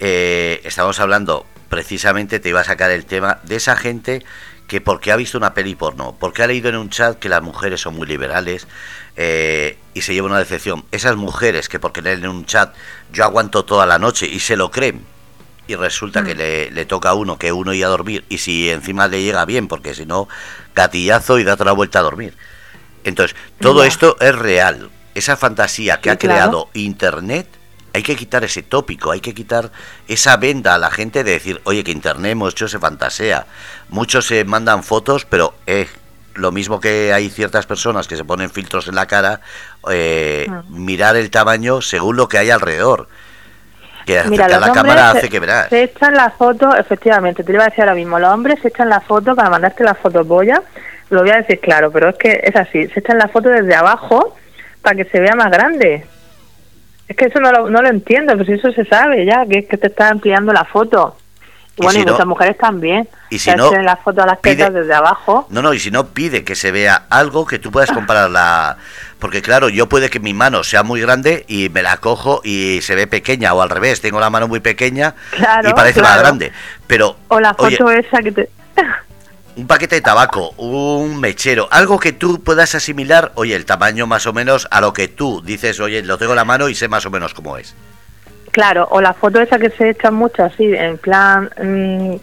[0.00, 4.24] Eh, estamos hablando precisamente te iba a sacar el tema de esa gente
[4.68, 7.42] que porque ha visto una peli porno, porque ha leído en un chat que las
[7.42, 8.66] mujeres son muy liberales
[9.16, 10.84] eh, y se lleva una decepción.
[10.90, 12.74] Esas mujeres que porque leen en un chat
[13.12, 15.04] yo aguanto toda la noche y se lo creen
[15.68, 18.70] y resulta que le, le toca a uno que uno iba a dormir y si
[18.70, 20.28] encima le llega bien porque si no
[20.74, 22.34] gatillazo y date la vuelta a dormir.
[23.04, 24.90] Entonces, todo esto es real.
[25.14, 26.34] Esa fantasía que Sí, ha claro.
[26.34, 27.48] creado Internet,
[27.96, 29.70] hay que quitar ese tópico, hay que quitar
[30.06, 33.46] esa venda a la gente de decir, oye, que Internet mucho se fantasea.
[33.88, 35.88] Muchos se mandan fotos, pero eh,
[36.34, 39.40] lo mismo que hay ciertas personas que se ponen filtros en la cara,
[39.90, 40.84] eh, Mm.
[40.84, 43.08] mirar el tamaño según lo que hay alrededor.
[44.04, 45.70] Que Mira, los la cámara hace que verás.
[45.70, 48.68] Se echan la foto, efectivamente, te lo iba a decir ahora mismo, los hombres se
[48.68, 50.62] echan la foto para mandarte la foto polla,
[51.08, 53.74] lo voy a decir claro, pero es que es así, se echan la foto desde
[53.74, 54.36] abajo
[54.82, 56.04] para que se vea más grande.
[57.08, 59.58] Es que eso no lo, no lo entiendo, pero si eso se sabe ya, que
[59.60, 61.16] es que te está ampliando la foto.
[61.78, 63.06] Y bueno, si y no- muchas mujeres también.
[63.28, 65.46] y si no, hacen la foto a las pide- tetas desde abajo.
[65.50, 68.78] No, no, y si no, pide que se vea algo que tú puedas comparar la...
[69.18, 72.80] Porque claro, yo puede que mi mano sea muy grande y me la cojo y
[72.82, 76.18] se ve pequeña, o al revés, tengo la mano muy pequeña Claro, y parece más
[76.18, 76.50] grande.
[76.86, 78.48] Pero, O la oye, foto esa que te...
[79.56, 84.26] un paquete de tabaco, un mechero, algo que tú puedas asimilar, oye, el tamaño más
[84.26, 86.88] o menos a lo que tú dices, oye, lo tengo en la mano y sé
[86.88, 87.74] más o menos cómo es.
[88.50, 92.16] Claro, o la foto esa que se echan mucho así, en plan mm,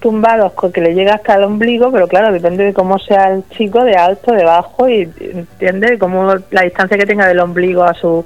[0.00, 3.84] tumbados, que le llega hasta el ombligo, pero claro, depende de cómo sea el chico,
[3.84, 7.94] de alto, de bajo, y entiende de cómo la distancia que tenga del ombligo a
[7.94, 8.24] su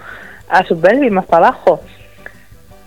[0.49, 1.81] a su pelvis más para abajo.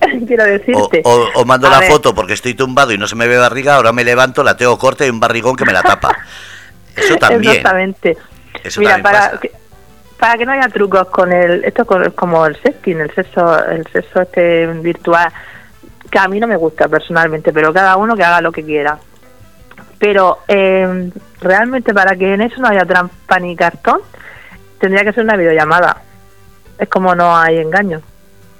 [0.27, 1.01] Quiero decirte.
[1.03, 3.37] o- o mando A la ver, foto porque estoy tumbado y no se me ve
[3.37, 6.17] barriga, ahora me levanto, la tengo corta y un barrigón que me la tapa.
[6.95, 7.55] Eso también.
[7.55, 8.17] Exactamente.
[8.63, 9.51] Eso Mira, también para que,
[10.17, 13.65] para que no haya trucos con el esto con- es como el sexting, el sexo
[13.65, 15.31] el sexo este virtual
[16.09, 18.97] que a mí no me gusta personalmente, pero cada uno que haga lo que quiera.
[19.99, 23.99] Pero eh, realmente para que en eso no haya trampa ni cartón,
[24.79, 26.01] tendría que ser una videollamada.
[26.79, 28.01] Es como no hay engaño.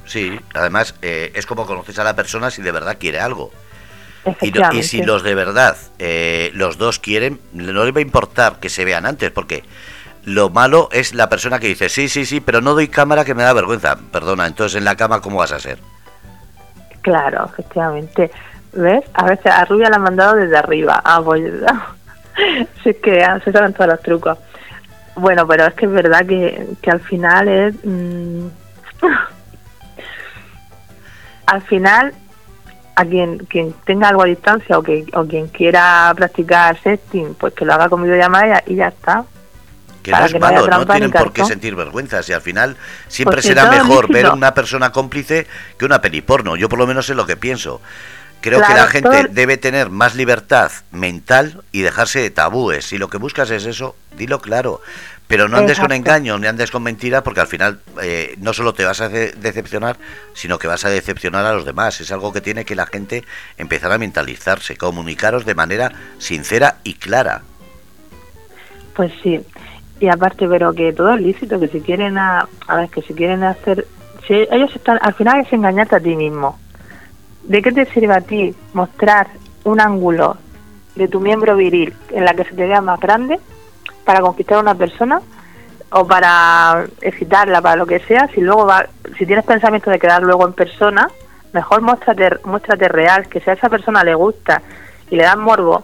[0.10, 3.52] Sí, además eh, es como conoces a la persona si de verdad quiere algo.
[4.42, 8.02] Y, no- y si los de verdad, eh, los dos quieren, no les va a
[8.02, 9.64] importar que se vean antes, porque
[10.26, 13.36] lo malo es la persona que dice, sí, sí, sí, pero no doy cámara que
[13.36, 13.98] me da vergüenza.
[14.12, 15.78] Perdona, entonces en la cama, ¿cómo vas a ser?
[17.02, 18.32] Claro, efectivamente.
[18.74, 19.04] ¿Ves?
[19.14, 21.02] A veces a Rubia la han mandado desde arriba.
[21.06, 21.44] Ah, pues
[23.04, 24.38] que ah, se saben todos los trucos.
[25.16, 27.76] Bueno, pero es que es verdad que, que al final es...
[27.84, 28.48] Mm,
[31.50, 32.14] al final,
[32.96, 37.56] a quien, quien tenga algo a distancia o, que, o quien quiera practicar sexting, pues
[37.56, 39.26] que lo haga con videollamada y ya está.
[40.04, 42.22] Que no es malo, no, tienen por qué sentir vergüenza.
[42.28, 46.56] Y al final siempre pues será mejor ver una persona cómplice que una peliporno.
[46.56, 47.82] Yo por lo menos es lo que pienso.
[48.42, 52.86] Creo que la gente debe tener más libertad mental y dejarse de tabúes.
[52.86, 54.82] Si lo que buscas es eso, dilo claro.
[55.30, 58.74] Pero no andes con engaño ni andes con mentira porque al final eh, no solo
[58.74, 59.96] te vas a decepcionar,
[60.34, 62.02] sino que vas a decepcionar a los demás.
[62.02, 63.24] Es algo que tiene que la gente
[63.56, 67.44] empezar a mentalizarse, comunicaros de manera sincera y clara.
[68.96, 69.40] Pues sí,
[70.00, 73.14] y aparte, pero que todo es lícito, que si quieren a, a ver, que si
[73.14, 73.86] quieren hacer,
[74.28, 76.58] si ellos están, al final es engañarte a ti mismo
[77.44, 79.28] ¿De qué te sirve a ti mostrar
[79.64, 80.38] un ángulo
[80.96, 83.40] de tu miembro viril en la que se te vea más grande
[84.10, 85.22] para conquistar a una persona
[85.92, 88.28] o para excitarla, para lo que sea?
[88.34, 88.88] Si luego va,
[89.20, 91.08] si tienes pensamiento de quedar luego en persona,
[91.54, 94.64] mejor muéstrate, muéstrate real, que si a esa persona le gusta
[95.12, 95.84] y le dan morbo,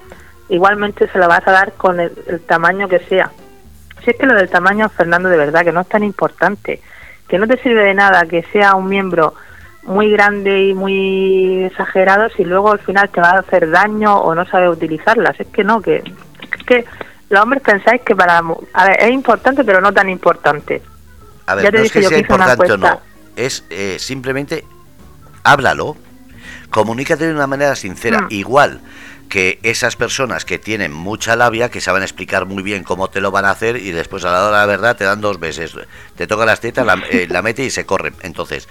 [0.50, 3.30] igualmente se lo vas a dar con el, el tamaño que sea.
[4.04, 6.82] Si es que lo del tamaño, Fernando, de verdad que no es tan importante,
[7.28, 9.36] que no te sirve de nada que sea un miembro
[9.84, 14.34] muy grande y muy exagerado si luego al final te va a hacer daño o
[14.34, 15.40] no sabes utilizarlas.
[15.40, 16.86] Es que no, que es que
[17.30, 18.42] los hombres pensáis que para...
[18.74, 20.82] A ver, es importante pero no tan importante.
[21.46, 23.02] A ver, no es que sea importante o no,
[23.36, 24.66] es eh, simplemente
[25.44, 25.96] háblalo,
[26.70, 28.28] comunícate de una manera sincera, mm.
[28.30, 28.82] igual
[29.30, 33.32] que esas personas que tienen mucha labia, que saben explicar muy bien cómo te lo
[33.32, 35.74] van a hacer y después a la hora de la verdad te dan dos veces,
[36.16, 38.14] te toca las tetas, la, eh, la mete y se corre.
[38.22, 38.68] Entonces,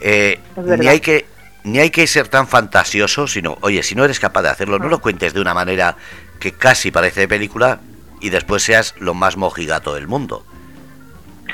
[0.00, 0.40] eh,
[0.78, 1.26] ni hay que
[1.64, 4.88] ni hay que ser tan fantasioso, sino, oye, si no eres capaz de hacerlo, no
[4.88, 5.96] lo cuentes de una manera
[6.42, 7.78] que casi parece de película
[8.20, 10.44] y después seas lo más mojigato del mundo.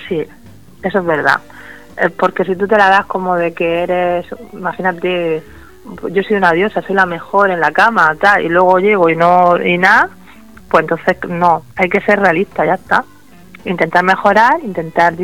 [0.09, 0.25] Sí,
[0.83, 1.41] eso es verdad.
[1.99, 5.43] Eh, porque si tú te la das como de que eres, imagínate,
[6.11, 9.17] yo soy una diosa, soy la mejor en la cama, tal, y luego llego y
[9.17, 10.09] no, y nada,
[10.71, 13.05] pues entonces no, hay que ser realista, ya está.
[13.67, 15.15] Intentar mejorar, intentar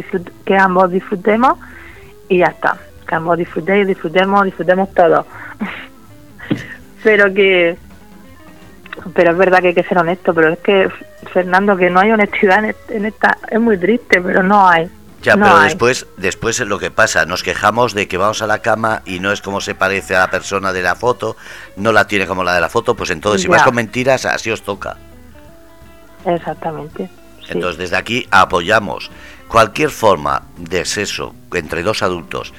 [0.44, 1.59] que ambos disfrutemos
[2.29, 5.27] y ya está que ambos disfrutéis, disfrutemos, disfrutemos todo.
[7.03, 7.77] pero que
[9.15, 10.89] pero es verdad que hay que ser honesto, pero es que
[11.33, 14.89] Fernando que no hay honestidad en, esta es muy triste, pero no hay.
[15.23, 18.59] Ya, pero después, después es lo que pasa, nos quejamos de que vamos a la
[18.59, 21.37] cama y no es como se parece a la persona de la foto,
[21.77, 24.51] no la tiene como la de la foto, pues entonces si vas con mentiras, así
[24.51, 24.97] os toca.
[26.27, 27.09] Exactamente.
[27.49, 29.11] Entonces desde aquí apoyamos
[29.49, 32.53] cualquier forma de sexo entre dos adultos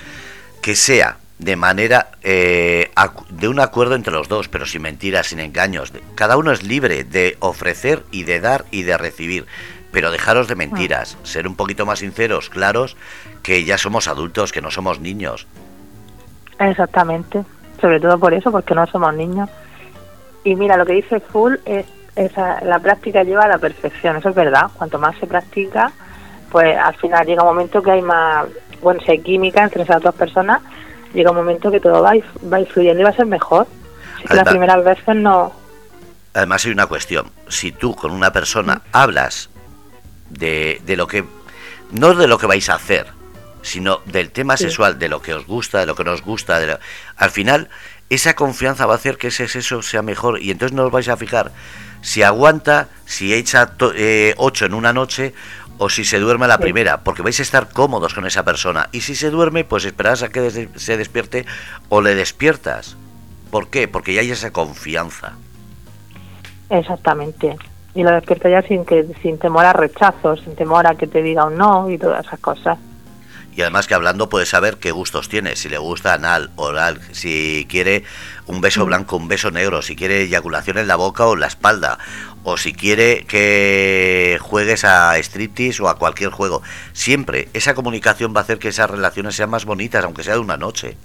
[0.62, 2.92] que sea de manera eh,
[3.30, 5.92] de un acuerdo entre los dos, pero sin mentiras, sin engaños.
[6.16, 9.46] Cada uno es libre de ofrecer y de dar y de recibir,
[9.92, 11.26] pero dejaros de mentiras, ah.
[11.26, 12.96] ser un poquito más sinceros, claros,
[13.44, 15.48] que ya somos adultos, que no somos niños.
[16.60, 17.44] Exactamente,
[17.82, 19.50] sobre todo por eso, porque no somos niños.
[20.44, 21.86] Y mira, lo que dice Full es,
[22.38, 24.68] la práctica lleva a la perfección, eso es verdad.
[24.78, 25.92] Cuanto más se practica,
[26.50, 28.46] pues al final llega un momento que hay más
[28.82, 30.62] bueno, si hay química entre esas dos personas,
[31.16, 32.14] llega un momento que todo va,
[32.52, 33.68] va influyendo y va a ser mejor.
[34.22, 35.54] Si las primeras veces no...
[36.34, 39.50] Además hay una cuestión, si tú con una persona hablas
[40.30, 41.26] de, de lo que...
[41.92, 43.08] No de lo que vais a hacer,
[43.62, 46.78] sino del tema sexual, de lo que os gusta, de lo que nos gusta, de
[47.16, 47.70] al final
[48.10, 51.08] esa confianza va a hacer que ese sexo sea mejor y entonces no os vais
[51.08, 51.52] a fijar
[52.06, 55.34] si aguanta, si echa eh, ocho en una noche
[55.78, 58.90] o si se duerme la primera, porque vais a estar cómodos con esa persona.
[58.92, 61.46] Y si se duerme, pues esperas a que se despierte
[61.90, 62.98] o le despiertas.
[63.52, 63.88] ¿Por qué?
[63.88, 65.34] Porque ya hay esa confianza.
[66.70, 67.58] Exactamente.
[67.94, 71.22] Y lo despierta ya sin, que, sin temor a rechazo, sin temor a que te
[71.22, 72.78] diga un no y todas esas cosas.
[73.56, 77.66] Y además que hablando puedes saber qué gustos tiene, si le gusta anal, oral, si
[77.70, 78.04] quiere
[78.48, 81.48] un beso blanco, un beso negro, si quiere eyaculación en la boca o en la
[81.48, 81.98] espalda,
[82.46, 86.62] o si quiere que juegues a striptease o a cualquier juego.
[86.94, 90.40] Siempre esa comunicación va a hacer que esas relaciones sean más bonitas, aunque sea de
[90.40, 90.96] una noche.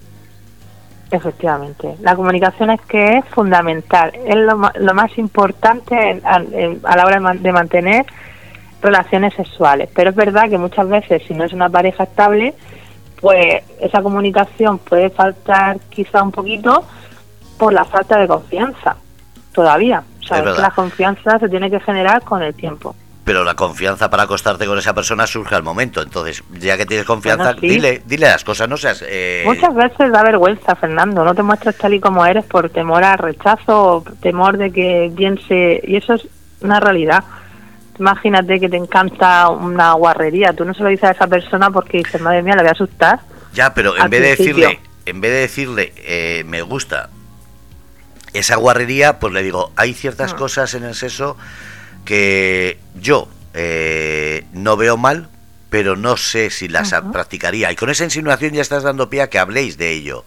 [1.10, 6.38] Efectivamente, la comunicación es que es fundamental, es lo, más importante a
[6.96, 8.06] la hora de mantener
[8.80, 9.88] relaciones sexuales.
[9.94, 12.54] Pero es verdad que muchas veces, si no es una pareja estable,
[13.20, 16.84] pues esa comunicación puede faltar quizá un poquito
[17.58, 18.96] por la falta de confianza,
[19.52, 20.04] todavía.
[20.20, 22.94] O sea, la confianza se tiene que generar con el tiempo.
[23.24, 26.02] pero la confianza para acostarte con esa persona surge al momento.
[26.02, 27.68] Entonces, ya que tienes confianza, Bueno, sí.
[27.68, 29.04] dile, dile las cosas, no seas...
[29.06, 31.22] eh, Muchas veces da vergüenza, Fernando.
[31.24, 35.12] No te muestras tal y como eres por temor al rechazo o temor de que
[35.16, 35.80] piense.
[35.86, 36.26] Y eso es
[36.60, 37.22] una realidad.
[37.98, 40.52] Imagínate que te encanta una guarrería.
[40.52, 42.72] Tú no se lo dices a esa persona porque dices, madre mía, le voy a
[42.72, 43.20] asustar.
[43.52, 47.10] Ya, pero en vez de decirle, en vez de decirle, eh, me gusta
[48.32, 50.36] esa guarrería, pues le digo, hay ciertas Ah.
[50.36, 51.36] cosas en el sexo
[52.04, 55.28] que yo eh, no veo mal,
[55.70, 57.10] pero no sé si las Ajá.
[57.12, 57.70] practicaría.
[57.72, 60.24] Y con esa insinuación ya estás dando pie a que habléis de ello.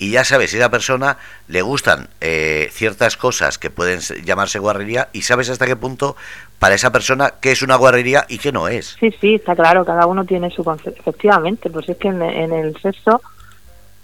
[0.00, 1.16] Y ya sabes, si a la persona
[1.48, 6.14] le gustan eh, ciertas cosas que pueden se- llamarse guarrería y sabes hasta qué punto
[6.60, 8.96] para esa persona qué es una guarrería y qué no es.
[9.00, 9.84] Sí, sí, está claro.
[9.84, 11.00] Cada uno tiene su concepto.
[11.00, 13.20] Efectivamente, pues es que en, en el sexo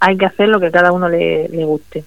[0.01, 2.03] hay que hacer lo que cada uno le, le guste.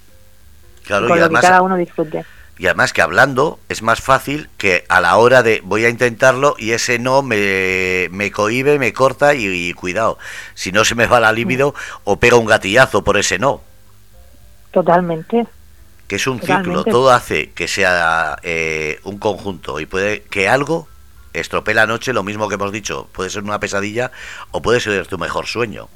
[0.89, 2.25] Claro, con y lo además, que cada uno disfrute.
[2.59, 6.57] Y además que hablando es más fácil que a la hora de voy a intentarlo
[6.59, 10.19] y ese no me, me cohibe, me corta y, y cuidado,
[10.55, 11.75] si no se me va la libido
[12.05, 13.61] o pega un gatillazo por ese no,
[14.71, 15.47] Totalmente.
[16.09, 16.91] que es un ciclo, Totalmente.
[16.91, 20.89] todo hace que sea eh, un conjunto y puede que algo
[21.35, 24.11] estropee la noche, lo mismo que hemos dicho, puede ser una pesadilla
[24.51, 25.89] o puede ser tu mejor sueño.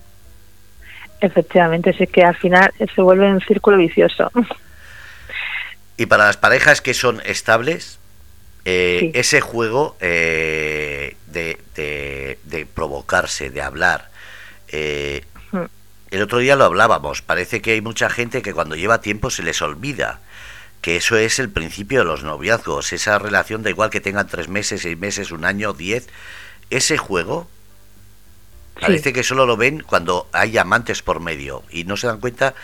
[1.20, 4.30] Efectivamente, si es que al final se vuelve un círculo vicioso.
[6.02, 8.00] Y para las parejas que son estables,
[8.64, 9.10] eh, Sí.
[9.14, 14.10] ese juego eh, de, de- de provocarse, de hablar,
[14.66, 15.66] eh, Mm.
[16.10, 19.44] el otro día lo hablábamos, parece que hay mucha gente que cuando lleva tiempo se
[19.44, 20.18] les olvida
[20.80, 24.48] que eso es el principio de los noviazgos, esa relación da igual que tengan tres
[24.48, 26.08] meses, seis meses, un año, diez,
[26.70, 27.48] ese juego
[28.80, 32.54] parece que solo lo ven cuando hay amantes por medio y no se dan cuenta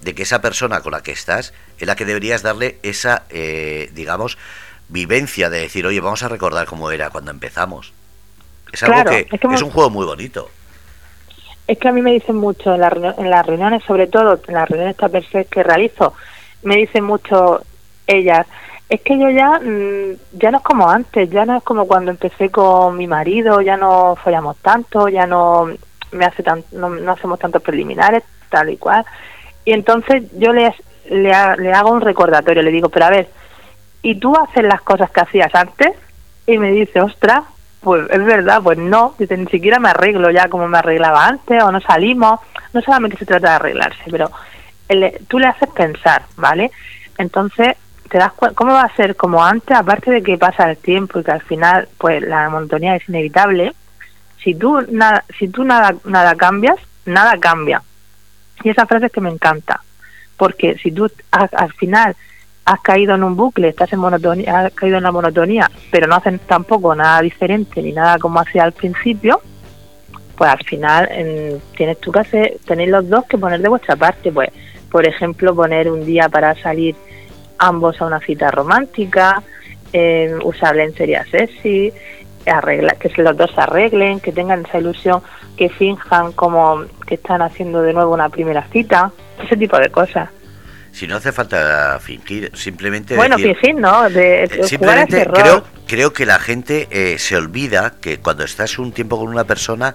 [0.00, 3.90] de que esa persona con la que estás es la que deberías darle esa, eh,
[3.94, 4.38] digamos,
[4.88, 7.92] vivencia de decir, oye, vamos a recordar cómo era cuando empezamos.
[8.72, 10.50] Es algo Claro, que, es que hemos- es un juego muy bonito.
[11.66, 14.54] Es que a mí me dicen mucho en, la en las reuniones, sobre todo en
[14.54, 14.96] las reuniones
[15.50, 16.14] que realizo,
[16.62, 17.62] me dicen mucho
[18.06, 18.46] ellas,
[18.88, 22.10] es que yo ya mm, ya no es como antes, ya no es como cuando
[22.10, 25.68] empecé con mi marido, ya no follamos tanto, ya no
[26.12, 29.04] me hace tan, no, no hacemos tantos preliminares, tal y cual.
[29.68, 30.74] Y entonces yo le,
[31.10, 33.28] le, ha- le hago un recordatorio, le digo, pero a ver,
[34.00, 35.90] ¿y tú haces las cosas que hacías antes?
[36.46, 37.42] Y me dice, ostras,
[37.80, 41.62] pues es verdad, pues no, dice, ni siquiera me arreglo ya como me arreglaba antes
[41.62, 42.40] o no salimos.
[42.72, 44.30] No solamente se trata de arreglarse, pero
[44.88, 46.70] el- tú le haces pensar, ¿vale?
[47.18, 47.76] Entonces,
[48.08, 49.76] te das ¿cómo va a ser como antes?
[49.76, 53.74] Aparte de que pasa el tiempo y que al final, pues la monotonía es inevitable.
[54.42, 57.82] Si tú nada, si tú nada, nada cambias, nada cambia.
[58.64, 59.80] Y esa frase es que me encanta,
[60.36, 62.16] porque si tú has- al final
[62.64, 66.16] has caído en un bucle, estás en monotonía, has caído en la monotonía, pero no
[66.16, 69.40] hacen tampoco nada diferente ni nada como hacía al principio,
[70.36, 73.96] pues al final en- tienes tú que hacer, tenéis los dos que poner de vuestra
[73.96, 74.50] parte, pues
[74.90, 76.94] por ejemplo poner un día para salir
[77.58, 79.42] ambos a una cita romántica,
[79.92, 81.92] eh, usar lencería sexy,
[82.50, 85.22] arregla, que se- los dos se arreglen, que tengan esa ilusión,
[85.56, 89.10] que finjan como que están haciendo de nuevo una primera cita,
[89.44, 90.30] ese tipo de cosas.
[90.92, 94.08] Si no hace falta fingir, simplemente Bueno, decir, fingir, ¿no?
[94.10, 98.42] De, Eh, jugar a simplemente creo, creo que la gente eh, se olvida que cuando
[98.44, 99.94] estás un tiempo con una persona,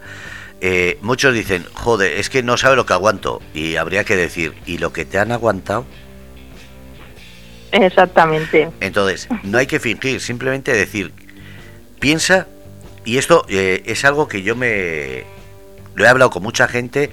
[0.62, 3.42] eh, muchos dicen, joder, es que no sabe lo que aguanto.
[3.54, 5.86] Y habría que decir, ¿y lo que te han aguantado?
[7.72, 8.70] Exactamente.
[8.80, 11.12] Entonces, no hay que fingir, simplemente decir,
[12.04, 12.48] piensa,
[13.06, 15.24] y esto eh, es algo que yo me...
[15.96, 17.12] Lo he hablado con mucha gente,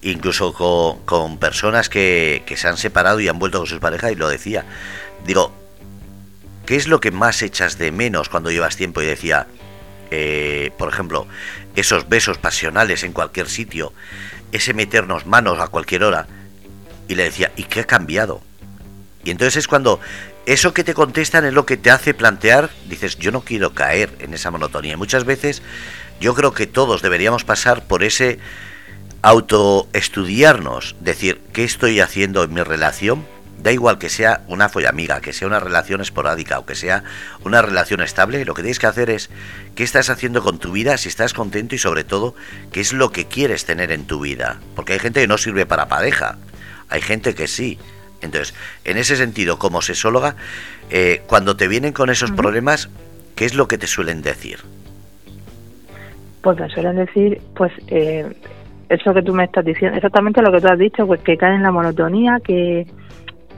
[0.00, 4.16] incluso con, personas que, que se han separado y han vuelto con sus parejas, y
[4.16, 4.64] lo decía.
[5.24, 5.52] Digo,
[6.66, 9.00] ¿qué es lo que más echas de menos cuando llevas tiempo?
[9.00, 9.46] Y decía,
[10.10, 11.28] eh, por ejemplo,
[11.76, 13.92] esos besos pasionales en cualquier sitio,
[14.50, 16.26] ese meternos manos a cualquier hora.
[17.06, 18.42] Y le decía, ¿y qué ha cambiado?
[19.22, 20.00] Y entonces es cuando
[20.46, 24.16] eso que te contestan es lo que te hace plantear, dices, yo no quiero caer
[24.18, 24.96] en esa monotonía.
[24.96, 25.62] Muchas veces
[26.20, 28.38] yo creo que todos deberíamos pasar por ese
[29.22, 33.24] autoestudiarnos, decir, ¿qué estoy haciendo en mi relación?
[33.62, 37.04] Da igual que sea una follamiga, que sea una relación esporádica o que sea
[37.44, 39.30] una relación estable, lo que tienes que hacer es
[39.76, 42.34] qué estás haciendo con tu vida, si estás contento y sobre todo
[42.72, 44.58] qué es lo que quieres tener en tu vida.
[44.74, 46.38] Porque hay gente que no sirve para pareja,
[46.88, 47.78] hay gente que sí.
[48.22, 48.54] Entonces,
[48.84, 50.36] en ese sentido, como sexóloga,
[50.90, 52.88] eh, cuando te vienen con esos problemas,
[53.34, 54.58] ¿qué es lo que te suelen decir?
[56.42, 58.26] Pues me suelen decir, pues, eh,
[58.88, 61.56] eso que tú me estás diciendo, exactamente lo que tú has dicho, pues que caen
[61.56, 62.86] en la monotonía, que,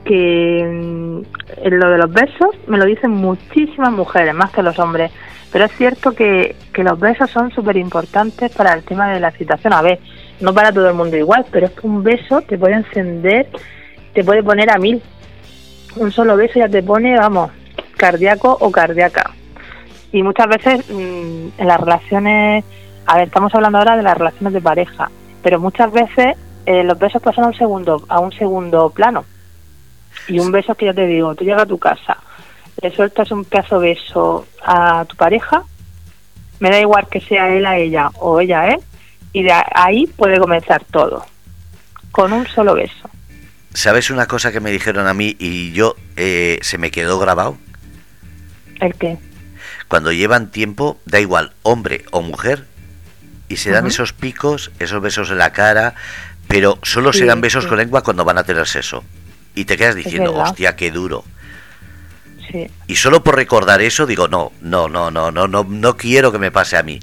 [0.03, 1.21] que mm,
[1.65, 5.11] en lo de los besos me lo dicen muchísimas mujeres, más que los hombres.
[5.51, 9.29] Pero es cierto que, que los besos son súper importantes para el tema de la
[9.29, 9.73] excitación.
[9.73, 9.99] A ver,
[10.41, 13.47] no para todo el mundo igual, pero es que un beso te puede encender,
[14.15, 15.03] te puede poner a mil.
[15.97, 17.51] Un solo beso ya te pone, vamos,
[17.97, 19.31] cardíaco o cardíaca.
[20.11, 22.63] Y muchas veces mm, en las relaciones,
[23.05, 25.11] a ver, estamos hablando ahora de las relaciones de pareja,
[25.43, 29.25] pero muchas veces eh, los besos pasan a un segundo, a un segundo plano.
[30.29, 32.17] Y un beso que ya te digo, tú llegas a tu casa,
[32.81, 35.63] le sueltas un pedazo beso a tu pareja,
[36.59, 38.79] me da igual que sea él a ella o ella a él,
[39.33, 41.25] y de ahí puede comenzar todo,
[42.11, 43.09] con un solo beso.
[43.75, 47.57] ¿Sabes una cosa que me dijeron a mí y yo eh, se me quedó grabado?
[48.79, 49.17] ¿El qué?
[49.89, 52.65] Cuando llevan tiempo, da igual, hombre o mujer,
[53.49, 55.93] y se dan esos picos, esos besos en la cara,
[56.47, 59.03] pero solo se dan besos con lengua cuando van a tener sexo.
[59.55, 61.25] Y te quedas diciendo, hostia, qué duro.
[62.87, 66.39] Y solo por recordar eso digo, no, no, no, no, no, no, no quiero que
[66.39, 67.01] me pase a mí.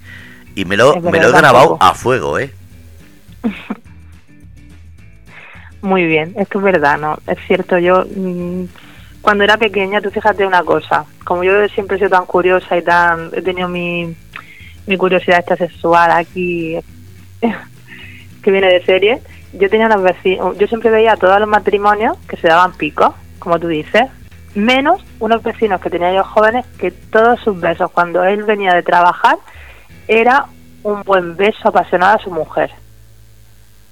[0.55, 2.51] Y me lo, me lo he grabado a fuego, ¿eh?
[5.83, 7.19] Muy bien, esto es verdad, ¿no?
[7.27, 8.65] Es cierto, yo mm,
[9.21, 12.83] cuando era pequeña, tú fíjate una cosa, como yo siempre he sido tan curiosa y
[12.83, 14.15] tan, he tenido mi,
[14.87, 16.79] mi curiosidad esta sexual aquí,
[18.43, 19.21] que viene de serie,
[19.55, 23.13] yo tenía unos vecinos, yo siempre veía a todos los matrimonios que se daban picos,
[23.41, 24.05] como tú dices,
[24.55, 28.85] menos unos vecinos que tenía yo jóvenes que todos sus besos cuando él venía de
[28.85, 29.37] trabajar
[30.07, 30.47] era
[30.85, 32.71] un buen beso apasionado a su mujer.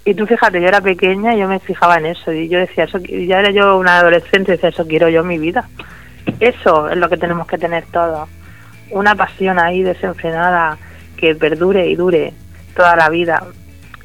[0.05, 2.85] Y tú fíjate, yo era pequeña y yo me fijaba en eso y yo decía,
[2.85, 5.69] eso ya era yo una adolescente y decía, eso quiero yo en mi vida.
[6.41, 8.29] Eso es lo que tenemos que tener todos.
[8.91, 10.79] Una pasión ahí desenfrenada
[11.17, 12.33] que perdure y dure
[12.75, 13.47] toda la vida.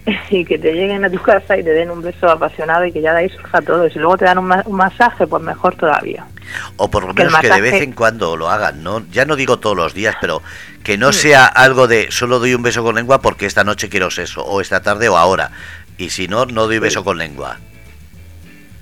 [0.29, 3.01] y que te lleguen a tu casa y te den un beso apasionado y que
[3.01, 3.87] ya de ahí surja todo.
[3.87, 6.25] Y si luego te dan un, masaje, pues mejor todavía.
[6.77, 9.03] O por lo menos que de vez en cuando lo hagan, ¿no?
[9.11, 10.41] Ya no digo todos los días, pero
[10.83, 14.07] que no sea algo de solo doy un beso con lengua porque esta noche quiero
[14.07, 15.51] eso, o esta tarde o ahora.
[15.97, 17.57] Y si no, no doy beso con lengua.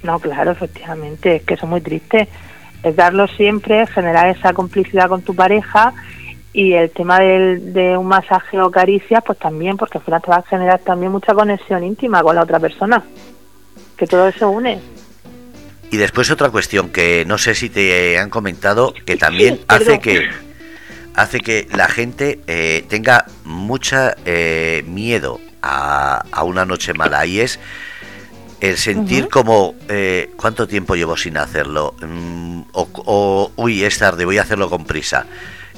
[0.03, 2.27] No, claro, efectivamente, es que eso es muy triste.
[2.83, 5.93] Es darlo siempre, generar esa complicidad con tu pareja
[6.51, 10.29] y el tema del, de un masaje o caricia, pues también, porque al final te
[10.29, 13.03] va a generar también mucha conexión íntima con la otra persona,
[13.97, 14.79] que todo eso une.
[15.89, 20.29] Y después otra cuestión que no sé si te han comentado, que también hace que
[21.15, 27.39] hace que la gente eh, tenga mucha eh, miedo a, a, una noche mala y
[27.39, 27.59] es
[28.59, 34.25] el sentir como eh, cuánto tiempo llevo sin hacerlo mm, o, o uy es tarde
[34.25, 35.25] voy a hacerlo con prisa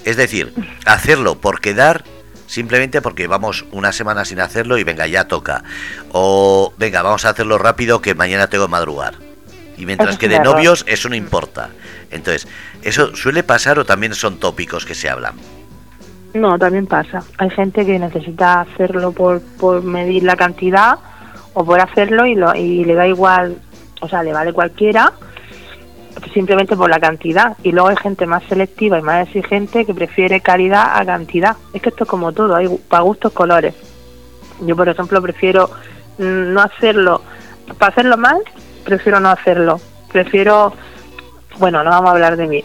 [0.05, 0.53] es decir,
[0.85, 2.05] hacerlo por quedar
[2.47, 5.63] simplemente porque vamos una semana sin hacerlo y venga, ya toca.
[6.11, 9.15] O venga, vamos a hacerlo rápido que mañana tengo que madrugar.
[9.77, 11.71] Y mientras que de novios eso no importa.
[12.11, 12.47] Entonces,
[12.83, 15.35] ¿eso suele pasar o también son tópicos que se hablan?
[16.35, 17.23] No, también pasa.
[17.37, 20.99] Hay gente que necesita hacerlo por, por medir la cantidad
[21.53, 23.57] o por hacerlo y, lo, y le da igual,
[24.01, 25.13] o sea, le vale cualquiera
[26.33, 27.57] simplemente por la cantidad.
[27.63, 31.55] Y luego hay gente más selectiva y más exigente que prefiere calidad a cantidad.
[31.73, 33.73] Es que esto es como todo, hay para gustos colores.
[34.61, 35.69] Yo, por ejemplo, prefiero
[36.17, 37.21] mm, no hacerlo,
[37.77, 38.37] para hacerlo mal,
[38.83, 39.79] prefiero no hacerlo.
[40.11, 40.73] Prefiero,
[41.57, 42.61] bueno, no vamos a hablar de mí.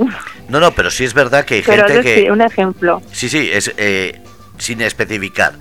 [0.48, 2.30] No, no, pero sí es verdad que hay gente que...
[2.30, 3.02] un ejemplo.
[3.12, 4.20] Sí, sí, es eh,
[4.58, 5.54] sin especificar.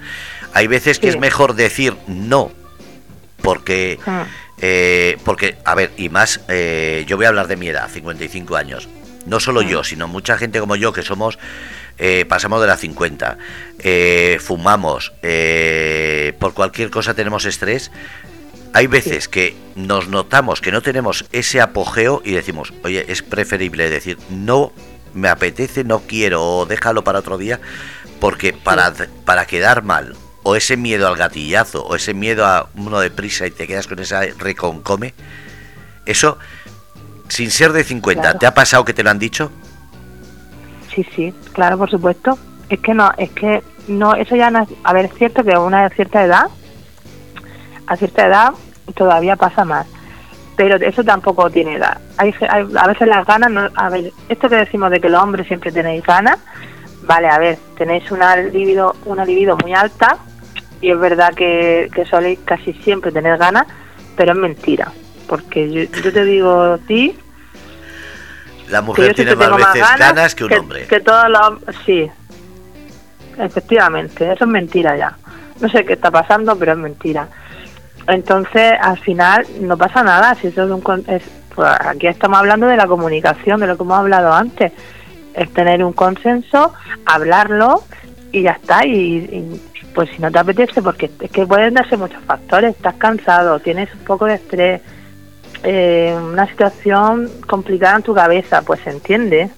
[0.53, 2.51] Hay veces que es mejor decir no,
[3.41, 3.99] porque...
[4.05, 4.25] Ah.
[4.61, 8.55] Eh, porque, a ver, y más, eh, yo voy a hablar de mi edad, 55
[8.55, 8.89] años.
[9.25, 11.39] No solo yo, sino mucha gente como yo que somos,
[11.97, 13.37] eh, pasamos de las 50,
[14.39, 15.13] fumamos,
[16.39, 17.91] por cualquier cosa tenemos estrés.
[18.73, 23.89] Hay veces que nos notamos que no tenemos ese apogeo y decimos, oye, es preferible
[23.89, 24.71] decir, no
[25.13, 27.59] me apetece, no quiero, o déjalo para otro día,
[28.19, 28.93] porque para,
[29.25, 33.45] para quedar mal o ese miedo al gatillazo, o ese miedo a uno de prisa
[33.45, 35.13] y te quedas con esa reconcome,
[36.05, 36.37] eso,
[37.27, 39.51] sin ser de 50, ¿te ha pasado que te lo han dicho?
[40.93, 42.37] Sí, sí, claro, por supuesto.
[42.69, 45.53] Es que no, es que no, eso ya no es, a ver, es cierto que
[45.53, 46.47] a una cierta edad,
[47.89, 48.53] a cierta edad
[48.95, 49.87] todavía pasa más,
[50.55, 51.99] pero eso tampoco tiene edad.
[52.17, 55.47] Hay, a veces las ganas, no, a ver, esto que decimos de que los hombres
[55.47, 56.37] siempre tenéis ganas,
[57.03, 60.17] vale, a ver, tenéis una libido, una libido muy alta,
[60.81, 63.65] y es verdad que, que soléis casi siempre tener ganas,
[64.15, 64.91] pero es mentira.
[65.27, 67.15] Porque yo, te digo a ti.
[68.69, 70.87] La mujer tiene más veces ganas, que un hombre.
[70.87, 71.75] Que todos los.
[71.85, 72.09] Sí,
[73.37, 75.17] efectivamente, eso es mentira ya.
[75.59, 77.27] No sé qué está pasando, pero es mentira.
[78.09, 80.35] Entonces, al final, no pasa nada.
[80.35, 83.83] Si eso es, un, es Pues aquí estamos hablando de la comunicación, de lo que
[83.83, 84.71] hemos hablado antes.
[85.33, 86.73] Es tener un consenso,
[87.05, 87.83] hablarlo
[88.31, 88.85] y ya está.
[88.85, 89.61] Y,
[89.93, 92.75] pues si no te apetece, porque es que pueden darse muchos factores.
[92.75, 94.81] Estás cansado, tienes un poco de estrés,
[95.63, 99.49] eh, una situación complicada en tu cabeza, pues se entiende.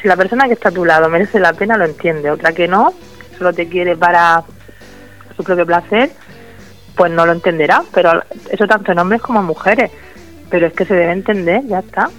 [0.00, 2.30] Si la persona que está a tu lado merece la pena, lo entiende.
[2.30, 2.92] Otra que no,
[3.38, 4.44] solo te quiere para
[5.36, 6.10] su propio placer,
[6.94, 7.82] pues no lo entenderá.
[7.92, 9.90] Pero eso tanto en hombres como en mujeres.
[10.50, 12.10] Pero es que se debe entender, ya está.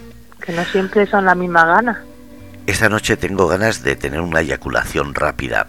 [0.44, 1.98] Que no siempre son las mismas ganas.
[2.66, 5.68] Esta noche tengo ganas de tener una eyaculación rápida.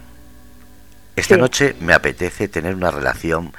[1.16, 3.52] Esta noche me apetece tener una relación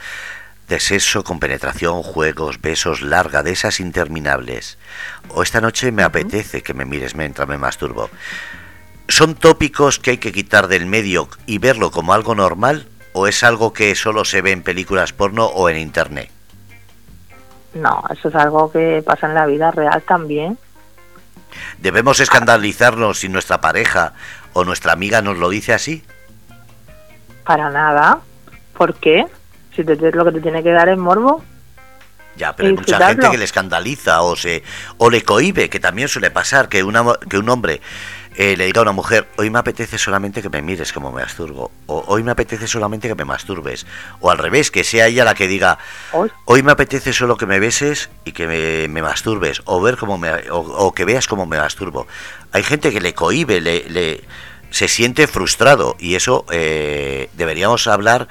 [0.68, 4.78] de sexo con penetración, juegos, besos, larga, de esas interminables.
[5.30, 8.10] O esta noche me apetece que me mires mientras me masturbo.
[9.08, 12.88] ¿Son tópicos que hay que quitar del medio y verlo como algo normal?
[13.18, 16.30] ¿O es algo que solo se ve en películas porno o en internet?
[17.74, 20.58] No, eso es algo que pasa en la vida real también.
[21.78, 24.12] ¿Debemos escandalizarnos si nuestra pareja
[24.52, 26.04] o nuestra amiga nos lo dice así?
[27.46, 28.20] Para nada.
[28.78, 29.26] ¿Por qué?
[29.74, 31.42] Si te, lo que te tiene que dar es morbo.
[32.36, 34.62] Ya, pero hay mucha gente que le escandaliza o se
[34.98, 37.80] o le cohibe, que también suele pasar que una que un hombre
[38.38, 41.22] eh, le diga a una mujer, hoy me apetece solamente que me mires como me
[41.22, 43.86] masturbo, o hoy me apetece solamente que me masturbes,
[44.20, 45.78] o al revés, que sea ella la que diga,
[46.46, 50.32] hoy, me apetece solo que me beses y que me, masturbes, o ver cómo me,
[50.52, 52.08] o, que veas cómo me masturbo.
[52.52, 54.24] Hay gente que le cohibe, le, le
[54.70, 58.28] se siente frustrado y eso eh, deberíamos hablar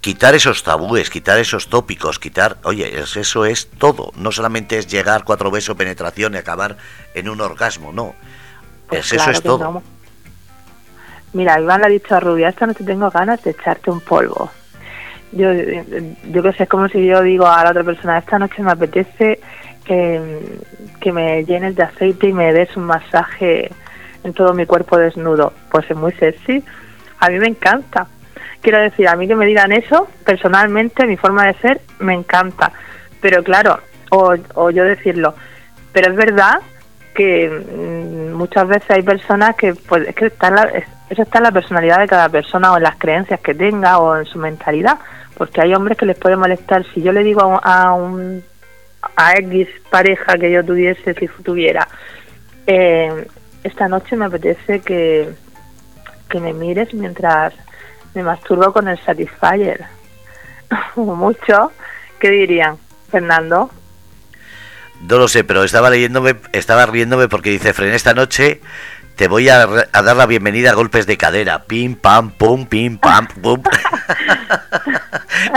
[0.00, 5.24] quitar esos tabúes, quitar esos tópicos, quitar, oye, eso es todo, no solamente es llegar
[5.24, 6.76] cuatro besos, penetración y acabar
[7.14, 8.14] en un orgasmo, no.
[8.88, 9.82] Pues eso es todo.
[11.32, 14.50] Mira, Iván le ha dicho a Rubia, esta noche tengo ganas de echarte un polvo.
[15.32, 18.62] Yo, yo que sé, es como si yo digo a la otra persona, esta noche
[18.62, 19.40] me apetece
[19.84, 20.40] que,
[21.00, 23.70] que me llenes de aceite y me des un masaje
[24.24, 25.52] en todo mi cuerpo desnudo.
[25.70, 26.64] Pues es muy sexy.
[27.18, 28.06] A mí me encanta
[28.66, 32.72] quiero decir, a mí que me digan eso, personalmente, mi forma de ser, me encanta.
[33.20, 33.78] Pero claro,
[34.10, 35.36] o, yo decirlo,
[35.92, 36.58] pero es verdad
[37.16, 40.70] que mm, muchas veces hay personas que, pues, es que está la,
[41.08, 44.16] eso está en la personalidad de cada persona o en las creencias que tenga o
[44.16, 44.98] en su mentalidad,
[45.36, 46.84] porque hay hombres que les puede molestar.
[46.92, 48.44] Si yo le digo a, un
[49.16, 51.88] a X pareja que yo tuviese, si tuviera,
[52.66, 53.26] eh,
[53.64, 55.30] esta noche me apetece que,
[56.28, 57.54] que me mires mientras
[58.14, 59.84] me masturbo con el Satisfyer.
[60.96, 61.72] Mucho.
[62.18, 62.78] ¿Qué dirían,
[63.10, 63.70] Fernando?
[65.00, 68.60] No lo sé, pero estaba leyéndome, estaba riéndome porque dice, Fren, esta noche
[69.16, 71.64] te voy a, dar la bienvenida a golpes de cadera.
[71.64, 73.62] Pim, pam, pum, pim, pam, pum.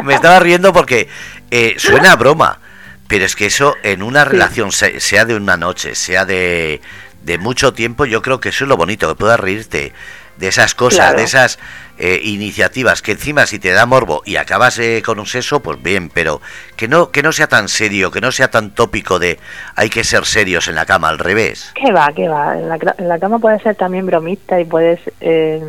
[0.03, 1.09] Me estaba riendo porque
[1.51, 2.59] eh, suena a broma,
[3.07, 6.81] pero es que eso en una relación, sea de una noche, sea de,
[7.23, 9.93] de mucho tiempo, yo creo que eso es lo bonito, que puedas reírte
[10.37, 11.59] de esas cosas, de esas
[12.01, 15.83] eh, iniciativas que encima si te da morbo y acabas eh, con un seso, pues
[15.83, 16.39] bien, pero
[16.77, 19.37] que no que no sea tan serio, que no sea tan tópico de
[19.75, 21.73] hay que ser serios en la cama, al revés.
[21.75, 22.57] Que va, que va.
[22.57, 25.61] En la, cama puedes ser también bromista y puedes, eh,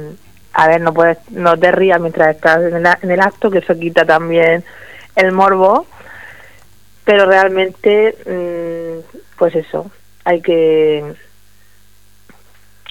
[0.53, 4.05] a ver, no puedes, no te rías mientras estás en el, acto, que eso quita
[4.05, 4.62] también
[5.16, 5.85] el morbo,
[7.05, 9.91] pero realmente, mm, pues eso,
[10.24, 11.12] hay que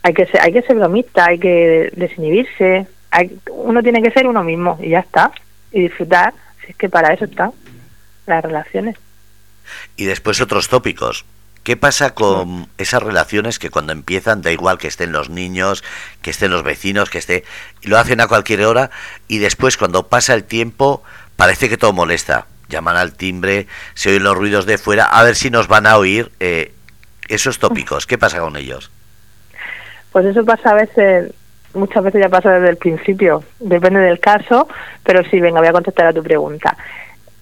[0.04, 2.88] hay que ser, hay que ser bromista, hay que desinhibirse,
[3.52, 5.32] uno tiene que ser uno mismo y ya está,
[5.72, 6.34] y disfrutar,
[6.64, 7.52] si es que para eso están
[8.26, 8.98] las relaciones.
[9.96, 11.26] Y después otros tópicos.
[11.64, 15.84] ¿Qué pasa con esas relaciones que cuando empiezan, da igual que estén los niños,
[16.22, 17.44] que estén los vecinos, que esté,
[17.84, 18.90] lo hacen a cualquier hora
[19.28, 21.04] y después cuando pasa el tiempo
[21.36, 22.48] parece que todo molesta?
[22.70, 25.98] Llaman al timbre, se oyen los ruidos de fuera, a ver si nos van a
[25.98, 26.72] oír eh,
[27.28, 28.08] esos tópicos.
[28.08, 28.90] ¿Qué pasa con ellos?
[30.12, 31.32] Pues eso pasa a veces,
[31.74, 34.68] muchas veces ya pasa desde el principio, depende del caso,
[35.04, 36.76] pero sí, venga, voy a contestar a tu pregunta.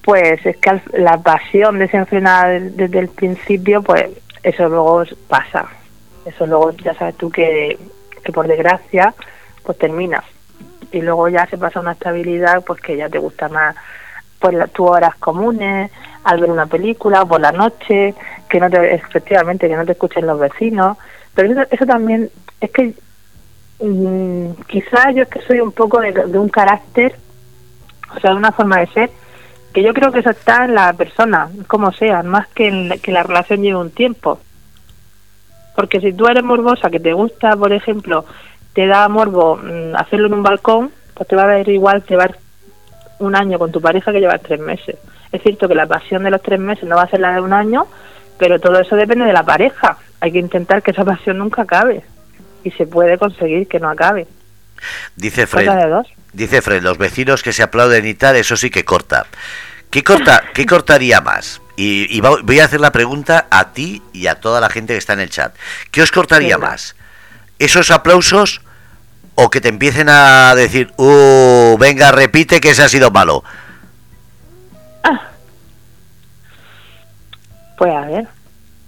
[0.03, 4.05] Pues es que la pasión desenfrenada desde el principio, pues
[4.43, 5.67] eso luego pasa.
[6.25, 7.77] Eso luego ya sabes tú que,
[8.23, 9.13] que por desgracia,
[9.63, 10.23] pues termina.
[10.91, 13.75] Y luego ya se pasa una estabilidad, pues que ya te gusta más
[14.39, 15.91] pues tus horas comunes,
[16.23, 18.13] al ver una película, por la noche,
[18.49, 20.97] que no te, efectivamente, que no te escuchen los vecinos.
[21.33, 22.29] Pero eso también
[22.61, 22.93] es que
[23.79, 27.15] mm, quizás yo es que soy un poco de, un carácter,
[28.15, 29.09] o sea, de una forma de ser,
[29.73, 33.11] que yo creo que eso está en la persona, como sea, más que en que
[33.11, 34.39] la relación lleve un tiempo.
[35.75, 38.25] Porque si tú eres morbosa, que te gusta, por ejemplo,
[38.73, 42.37] te da morbo mm, hacerlo en un balcón, pues te va a ver igual llevar
[43.19, 44.97] un año con tu pareja que llevar tres meses.
[45.31, 47.41] Es cierto que la pasión de los tres meses no va a ser la de
[47.41, 47.85] un año,
[48.37, 49.97] Pero todo eso depende de la pareja.
[50.19, 52.03] Hay que intentar que esa pasión nunca acabe.
[52.67, 54.27] Y se puede conseguir que no acabe.
[55.15, 55.69] Dice Fred,
[56.33, 59.25] dice Fred, los vecinos que se aplauden y tal, eso sí que corta.
[59.89, 61.61] ¿Qué, corta, ¿qué cortaría más?
[61.77, 64.97] Y, y voy a hacer la pregunta a ti y a toda la gente que
[64.97, 65.55] está en el chat.
[65.91, 66.97] ¿Qué os cortaría más?
[67.57, 68.61] ¿Esos aplausos
[69.35, 73.45] o que te empiecen a decir, uh, venga, repite que ese ha sido malo?
[77.77, 78.27] Pues a ver.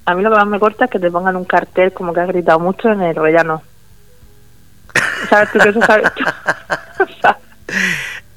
[0.06, 2.20] A mí lo que más me corta es que te pongan un cartel como que
[2.20, 3.62] has gritado mucho en el rellano.
[5.30, 6.12] ¿Sabes tú que eso sabes?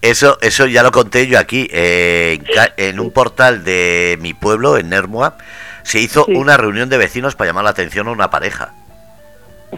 [0.00, 2.40] Eso, eso ya lo conté yo aquí, eh,
[2.76, 5.36] en, un portal de mi pueblo, en Nermua,
[5.84, 6.32] se hizo Sí.
[6.34, 8.72] una reunión de vecinos para llamar la atención a una pareja.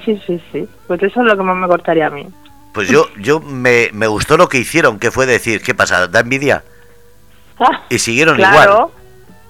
[0.04, 0.66] sí, sí, sí.
[0.86, 2.26] Pues eso es lo que más me cortaría a mí.
[2.72, 6.08] Pues yo, yo me, me gustó lo que hicieron, que fue decir, ¿qué pasa?
[6.08, 6.64] ¿Da envidia?
[7.60, 8.72] Ah, Y siguieron claro.
[8.72, 8.88] igual.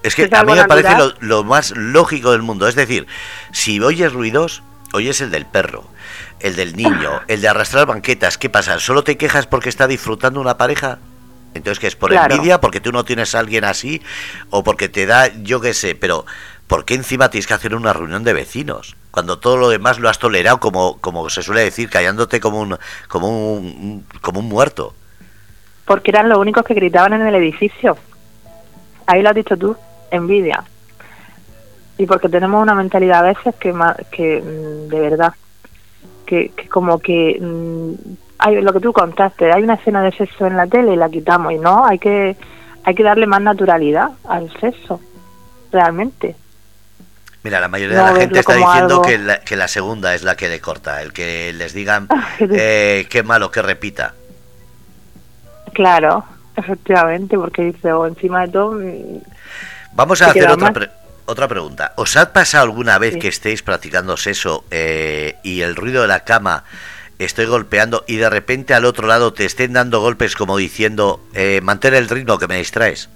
[0.03, 2.67] Es que a mí me parece lo, lo más lógico del mundo.
[2.67, 3.07] Es decir,
[3.51, 4.61] si oyes ruidos,
[4.93, 5.83] oyes el del perro,
[6.39, 8.37] el del niño, el de arrastrar banquetas.
[8.37, 8.79] ¿Qué pasa?
[8.79, 10.99] ¿Solo te quejas porque está disfrutando una pareja?
[11.53, 11.95] Entonces, ¿qué es?
[11.95, 12.33] ¿Por Claro.
[12.33, 12.59] envidia?
[12.59, 14.01] ¿Porque tú no tienes a alguien así?
[14.49, 15.95] ¿O porque te da, yo qué sé?
[15.95, 16.25] Pero,
[16.67, 18.95] ¿por qué encima tienes que hacer una reunión de vecinos?
[19.11, 22.77] Cuando todo lo demás lo has tolerado, como, como se suele decir, callándote como un,
[23.07, 24.93] como un, como un muerto.
[25.85, 27.97] Porque eran los únicos que gritaban en el edificio.
[29.07, 29.77] Ahí lo has dicho tú,
[30.11, 30.63] envidia.
[31.97, 33.73] Y porque tenemos una mentalidad a veces que,
[34.11, 35.33] que mm, de verdad,
[36.25, 37.93] que, que como que mm,
[38.39, 41.09] hay lo que tú contaste, hay una escena de sexo en la tele y la
[41.09, 42.35] quitamos y no, hay que
[42.83, 44.99] hay que darle más naturalidad al sexo,
[45.71, 46.35] realmente.
[47.43, 50.13] Mira, la mayoría No de la gente está diciendo algo- que la, que la segunda
[50.15, 52.07] es la que le corta, el que les digan
[52.39, 54.13] de- eh, qué malo, que repita.
[55.73, 56.23] Claro,
[56.55, 59.19] efectivamente, porque dice, o encima de todo, mm,
[59.93, 60.91] Vamos a hacer otra, mal.
[61.25, 61.93] Otra pregunta.
[61.95, 63.19] ¿Os ha pasado alguna vez Sí.
[63.19, 66.63] que estéis practicando sexo eh, y el ruido de la cama
[67.17, 71.61] estoy golpeando y de repente al otro lado te estén dando golpes como diciendo eh,
[71.63, 73.09] mantén el ritmo que me distraes?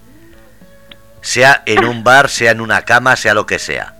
[1.21, 3.95] Sea en un bar, sea en una cama, sea lo que sea.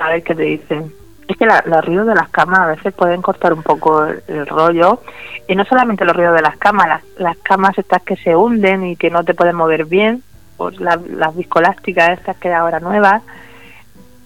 [0.00, 0.92] a ver qué te dicen.
[1.28, 4.22] Es que la- los ruidos de las camas a veces pueden cortar un poco el,
[4.28, 5.02] el rollo.
[5.46, 8.84] Y no solamente los ruidos de las camas, las, las camas estas que se hunden
[8.86, 10.22] y que no te pueden mover bien,
[10.56, 13.22] pues las, las viscolásticas estas que ahora nuevas,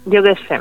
[0.06, 0.60] yo qué sé.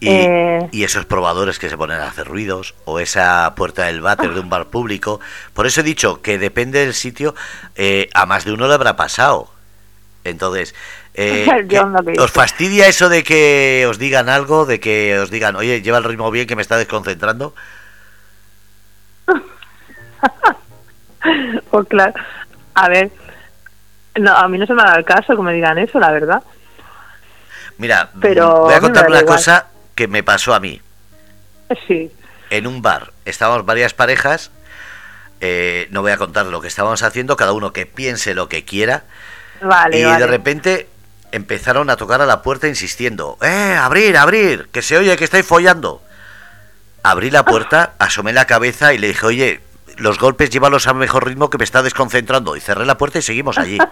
[0.00, 0.68] Y, Eh.
[0.72, 4.40] y esos probadores que se ponen a hacer ruidos, o esa puerta del váter de
[4.40, 5.20] un bar público.
[5.52, 7.34] Por eso he dicho que depende del sitio,
[7.76, 9.48] eh, a más de uno le habrá pasado.
[10.24, 10.74] Entonces,
[11.14, 14.80] eh, Yo ¿qué- no lo he ¿os fastidia eso de que os digan algo, de
[14.80, 17.54] que os digan, oye, lleva el ritmo bien que me está desconcentrando?
[21.70, 22.12] Pues claro,
[22.74, 23.10] a ver,
[24.16, 26.10] no, a mí no se me ha dado el caso que me digan eso, la
[26.12, 26.42] verdad.
[27.78, 29.36] Mira, Pero voy a contar da una igual.
[29.36, 30.80] cosa que me pasó a mí.
[31.88, 32.12] Sí,
[32.50, 33.12] en un bar.
[33.24, 34.50] Estábamos varias parejas.
[35.40, 38.64] eh, no voy a contar lo que estábamos haciendo, cada uno que piense lo que
[38.64, 39.04] quiera.
[39.62, 40.18] Vale, y vale.
[40.18, 40.88] de repente
[41.32, 44.68] empezaron a tocar a la puerta insistiendo: ¡Eh, abrir, abrir!
[44.72, 46.02] ¡Que se oye que estáis follando!
[47.02, 49.60] Abrí la puerta, asomé la cabeza y le dije: Oye,
[49.96, 52.56] los golpes llévalos a mejor ritmo que me está desconcentrando.
[52.56, 53.78] Y cerré la puerta y seguimos allí.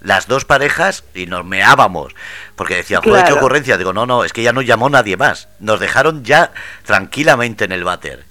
[0.00, 2.12] Las dos parejas y nos meábamos.
[2.56, 3.36] Porque decían, joder, qué Claro.
[3.38, 3.78] ocurrencia.
[3.78, 5.48] Digo, no, no, es que ya no llamó nadie más.
[5.60, 6.52] Nos dejaron ya
[6.84, 8.22] tranquilamente en el váter.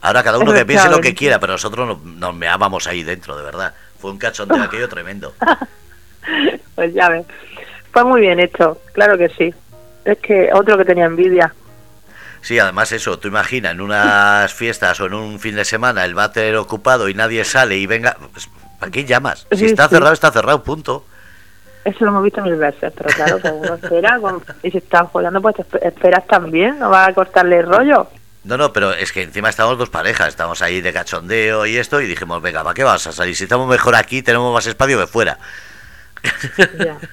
[0.00, 3.36] Ahora cada uno que piense lo que quiera, pero nosotros nos, nos meábamos ahí dentro,
[3.36, 3.72] de verdad.
[4.00, 5.32] Fue un cachondeo aquello tremendo.
[6.74, 7.26] Pues ya ves.
[7.92, 9.54] Fue muy bien hecho, claro que sí.
[10.04, 11.52] Es que otro que tenía envidia.
[12.40, 16.14] Sí, además eso, tú imaginas en unas fiestas o en un fin de semana el
[16.14, 18.48] váter ocupado y nadie sale y venga, pues,
[18.80, 19.46] ¿para qué llamas?
[19.52, 19.94] Si Sí, está sí.
[19.94, 21.04] cerrado, está cerrado, punto.
[21.84, 24.18] Eso lo hemos visto mil veces, pero claro, pues uno espera.
[24.20, 27.66] con- y si están follando, pues te espe- esperas también, no vas a cortarle el
[27.66, 28.08] rollo.
[28.44, 32.00] No, no, pero es que encima estamos dos parejas, estamos ahí de cachondeo y esto,
[32.00, 33.36] y dijimos, venga, ¿para qué vas a salir?
[33.36, 35.38] Si estamos mejor aquí, tenemos más espacio que fuera.
[36.78, 36.98] Ya.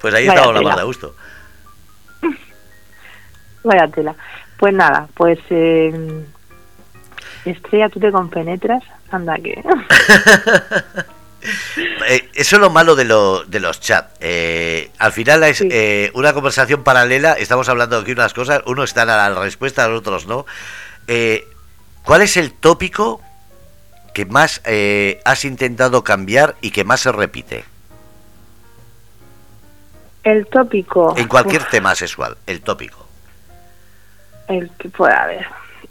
[0.00, 1.14] Pues ahí estamos la más de gusto.
[3.62, 4.14] Vaya tela.
[4.58, 6.24] Pues nada, pues eh,
[7.44, 9.62] Estrella, tú te compenetras, anda que...
[12.08, 14.14] Eh, eso es lo malo de, lo- de los chats.
[14.20, 15.68] Eh, al final es Sí.
[15.72, 17.32] eh, una conversación paralela.
[17.32, 18.62] Estamos hablando aquí unas cosas.
[18.66, 20.46] Unos están a la respuesta, los otros no.
[21.08, 21.44] Eh,
[22.04, 23.20] ¿Cuál es el tópico
[24.14, 27.64] que más eh, has intentado cambiar y que más se repite?
[30.22, 31.14] El tópico...
[31.16, 33.06] En cualquier Uf, tema sexual, el tópico.
[34.48, 35.46] el que pues a ver,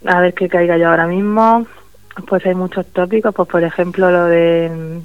[0.06, 1.68] a ver qué caiga yo ahora mismo.
[2.28, 5.02] Pues hay muchos tópicos, pues por ejemplo lo de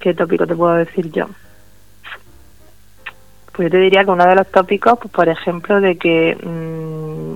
[0.00, 1.26] ¿Qué tópico te puedo decir yo?
[3.52, 7.32] Pues yo te diría que uno de los tópicos, pues, por ejemplo, de que mm,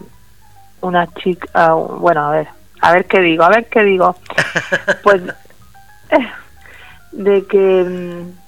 [0.86, 2.48] una chica, ah, bueno, a ver,
[2.80, 4.14] a ver qué digo, a ver qué digo.
[5.02, 5.22] Pues
[7.12, 8.39] de que, mm,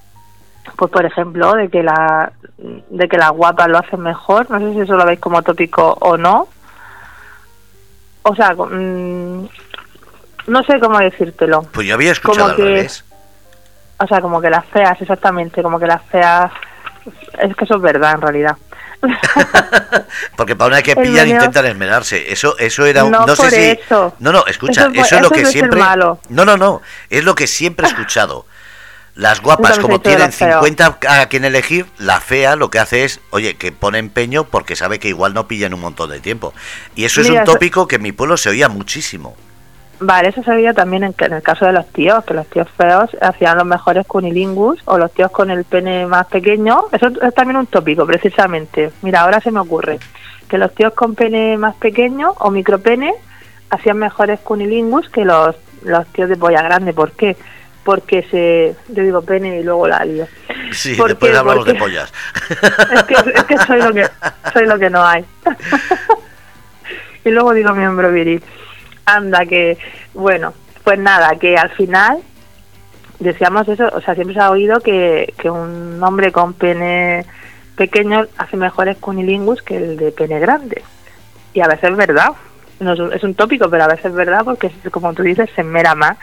[0.77, 4.51] pues por ejemplo, de que la, de que las guapas lo hacen mejor.
[4.51, 6.49] No sé si eso lo veis como tópico o no.
[8.23, 9.49] O sea, mm,
[10.47, 11.63] no sé cómo decírtelo.
[11.73, 13.05] Pues yo había escuchado al revés.
[13.99, 16.51] O sea, como que las feas, exactamente, como que las feas...
[17.39, 18.57] Es que eso es verdad, en realidad.
[20.37, 22.33] Porque para una que pillan intentan esmerarse.
[22.33, 25.81] Eso eso era un, no, sé si No, no, escucha, eso, es lo que siempre
[26.29, 28.47] No, no, no, es lo que siempre he escuchado.
[29.15, 33.57] Las guapas, como tienen 50 a quien elegir, la fea lo que hace es, oye,
[33.57, 36.55] que pone empeño porque sabe que igual no pillan un montón de tiempo.
[36.95, 39.37] Y eso es un tópico que en mi pueblo se oía muchísimo.
[40.01, 43.11] Vale, eso se veía también en, el caso de los tíos, que los tíos feos
[43.21, 46.87] hacían los mejores cunilingus o los tíos con el pene más pequeño.
[46.91, 48.91] Eso es también un tópico, precisamente.
[49.03, 50.01] Mira, ahora se me ocurre
[50.49, 53.15] que los tíos con pene más pequeño o micropene
[53.71, 56.93] hacían mejores cunilingus que los, los tíos de polla grande.
[56.93, 57.37] ¿Por qué?
[57.85, 58.77] Porque se.
[58.95, 60.27] Yo digo pene y luego la lío.
[60.71, 62.13] Sí, después hablamos de pollas.
[62.95, 64.07] Es que, es que soy, lo que
[64.53, 65.25] soy lo que no hay.
[67.25, 68.43] y luego digo miembro viril.
[69.05, 69.79] Anda, que,
[70.15, 70.55] bueno,
[70.85, 72.19] pues nada, que al final
[73.19, 77.25] decíamos eso, o sea, siempre se ha oído que, que un hombre con pene
[77.77, 80.83] pequeño hace mejores cunilingus que el de pene grande.
[81.55, 82.33] Y a veces es verdad,
[82.81, 85.95] no es, un, tópico, pero a veces es verdad porque, como tú dices, se mera
[85.95, 86.17] más,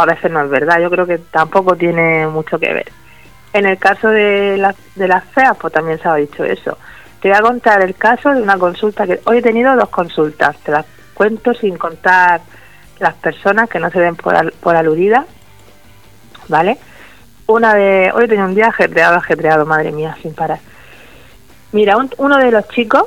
[0.00, 0.80] a veces no es verdad.
[0.80, 2.92] Yo creo que tampoco tiene mucho que ver.
[3.52, 6.76] En el caso de, las de las feas, pues también se ha dicho eso.
[7.20, 10.56] Te voy a contar el caso de una consulta que hoy he tenido dos consultas,
[10.58, 10.84] te las
[11.14, 12.40] cuento sin contar
[12.98, 15.24] las personas que no se ven por, por aludidas,
[16.48, 16.78] ¿vale?
[17.46, 18.10] Una de...
[18.14, 20.58] Hoy tenía un día ajetreado, ajetreado, madre mía, sin parar.
[21.72, 23.04] Mira, uno de los chicos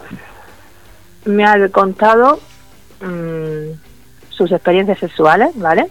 [1.25, 2.39] me ha contado
[3.01, 3.71] mm,
[4.29, 5.87] sus experiencias sexuales, ¿vale?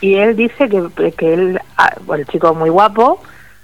[0.00, 3.20] Y él dice que, que él, ah, bueno, el chico muy guapo,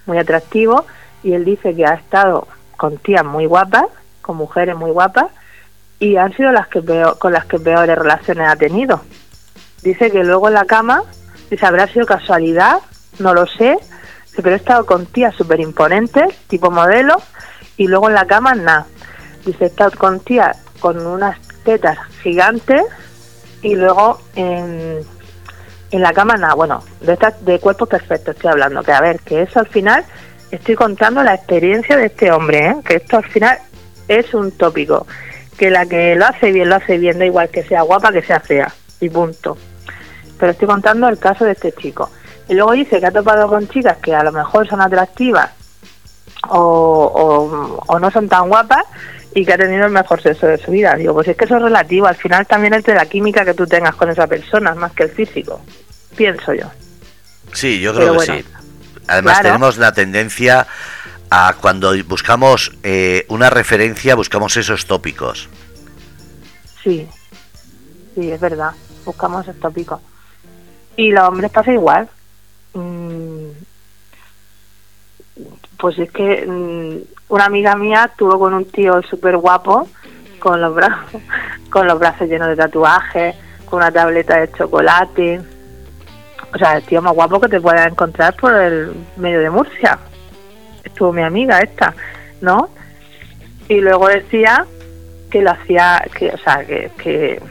[0.06, 0.86] muy atractivo,
[1.22, 3.84] y él dice que ha estado con tías muy guapas,
[4.22, 5.26] con mujeres muy guapas,
[5.98, 9.02] y han sido las que peor, con las que peores relaciones ha tenido.
[9.82, 11.02] Dice que luego en la cama,
[11.50, 12.78] dice, habrá sido casualidad,
[13.18, 13.78] no lo sé,
[14.36, 17.16] pero he estado con tías súper imponentes, tipo modelo,
[17.76, 18.86] y luego en la cama nada.
[19.44, 22.82] Dice, he estado con tías con unas tetas gigantes
[23.62, 25.00] y luego en,
[25.93, 26.55] en la cama nada.
[26.55, 30.05] Bueno, de, estas, de cuerpos perfectos estoy hablando, que a ver, que eso al final
[30.51, 32.76] estoy contando la experiencia de este hombre, ¿eh?
[32.84, 33.59] que esto al final
[34.09, 35.07] es un tópico
[35.57, 38.22] que la que lo hace bien, lo hace bien, da igual que sea guapa, que
[38.22, 39.57] sea fea, y punto.
[40.38, 42.11] Pero estoy contando el caso de este chico.
[42.49, 45.51] Y luego dice que ha topado con chicas que a lo mejor son atractivas
[46.49, 48.84] o, o, no son tan guapas
[49.34, 50.94] y que ha tenido el mejor sexo de su vida.
[50.96, 52.06] Digo, pues es que eso es relativo.
[52.06, 55.04] Al final también es de la química que tú tengas con esa persona, más que
[55.04, 55.60] el físico.
[56.16, 56.70] Pienso yo.
[57.52, 58.44] Sí, yo creo que sí.
[59.08, 60.66] Además tenemos la tendencia
[61.60, 65.48] cuando buscamos eh, una referencia, buscamos esos tópicos.
[66.82, 67.08] Sí,
[68.14, 68.72] sí, es verdad,
[69.04, 70.00] buscamos esos tópicos.
[70.96, 72.08] Y los hombres pasa igual.
[72.74, 73.48] Mm,
[75.82, 79.88] pues es que mm, una amiga mía estuvo con un tío súper guapo,
[80.38, 81.20] con los brazos,
[81.70, 83.34] con los brazos llenos de tatuajes,
[83.66, 85.40] con una tableta de chocolate.
[86.54, 89.98] O sea, el tío más guapo que te puedas encontrar por el medio de Murcia
[90.84, 91.94] estuvo mi amiga esta,
[92.40, 92.68] ¿no?
[93.68, 94.66] Y luego decía
[95.30, 97.42] que lo hacía, que, o sea, que, que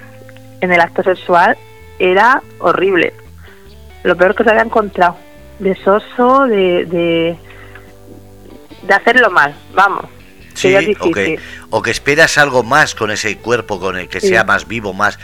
[0.62, 1.58] en el acto sexual
[2.00, 3.14] era horrible.
[4.04, 5.16] Lo peor que se había encontrado.
[5.60, 7.38] De soso, de, de,
[8.82, 10.06] de hacerlo mal, vamos.
[10.54, 14.44] Sí, o que, o que esperas algo más con ese cuerpo, con el que sea
[14.44, 15.18] más vivo, más...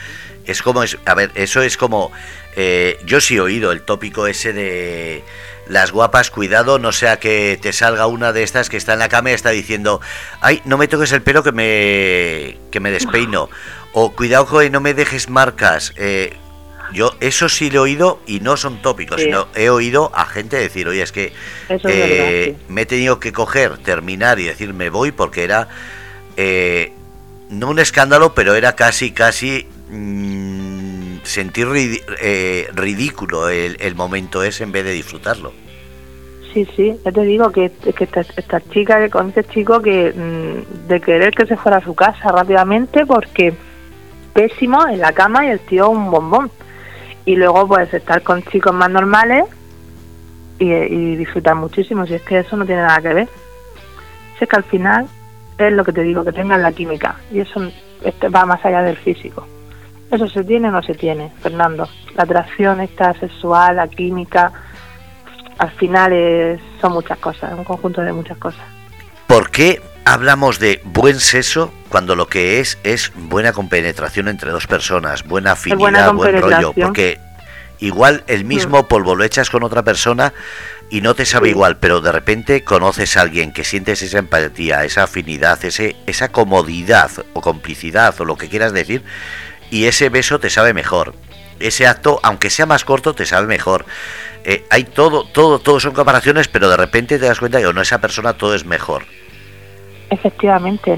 [0.46, 2.12] Es como, es, a ver, eso es como...
[2.56, 5.24] Eh, yo sí he oído el tópico ese de
[5.68, 9.10] las guapas, cuidado, no sea que te salga una de estas que está en la
[9.10, 10.02] cama y está diciendo,
[10.42, 13.50] ay, no me toques el pelo que me, que me despeino,
[13.92, 15.94] o cuidado que no me dejes marcas.
[15.98, 16.38] Eh,
[16.94, 20.58] yo eso sí lo he oído y no son tópicos, sino he oído a gente
[20.58, 21.34] decir, oye, es que
[21.70, 25.68] eh, me he tenido que coger, terminar y decir me voy porque era,
[26.36, 26.94] eh,
[27.50, 29.68] no un escándalo, pero era casi, casi...
[29.90, 30.78] Mm,
[31.28, 31.68] sentir
[32.22, 35.52] eh, ridículo el, momento ese en vez de disfrutarlo.
[36.54, 40.14] Sí, sí, ya te digo que, que esta, esta, chica, que con este chico, que
[40.16, 43.54] mm, de querer que se fuera a su casa rápidamente porque
[44.34, 46.50] pésimo en la cama y el tío un bombón.
[47.28, 49.44] Y luego pues estar con chicos más normales
[50.60, 53.28] y, disfrutar muchísimo, si es que eso no tiene nada que ver.
[54.38, 55.08] Si es que al final
[55.58, 57.70] es lo que te digo, que tengan la química, y eso
[58.02, 59.46] este va más allá del físico.
[60.10, 61.90] ¿Eso se tiene o no se tiene, Fernando?
[62.16, 64.54] La atracción esta sexual, la química,
[65.58, 68.77] al final es, son muchas cosas, un conjunto de muchas cosas.
[69.58, 74.68] ¿Por qué hablamos de buen sexo cuando lo que es es buena compenetración entre dos
[74.68, 76.74] personas, buena afinidad, buen rollo?
[76.74, 77.20] Porque
[77.80, 78.86] igual el mismo mm.
[78.86, 80.32] polvo lo echas con otra persona
[80.92, 84.84] y no te sabe igual, pero de repente conoces a alguien que sientes esa empatía,
[84.84, 89.02] esa afinidad, ese, esa comodidad o complicidad o lo que quieras decir,
[89.72, 91.16] y ese beso te sabe mejor.
[91.60, 93.88] Ese acto, aunque sea más corto, te sabe mejor.
[94.44, 97.82] Eh, hay todo, todo, todo son comparaciones, pero de repente te das cuenta que no,
[97.82, 99.04] esa persona todo es mejor.
[100.10, 100.98] Efectivamente,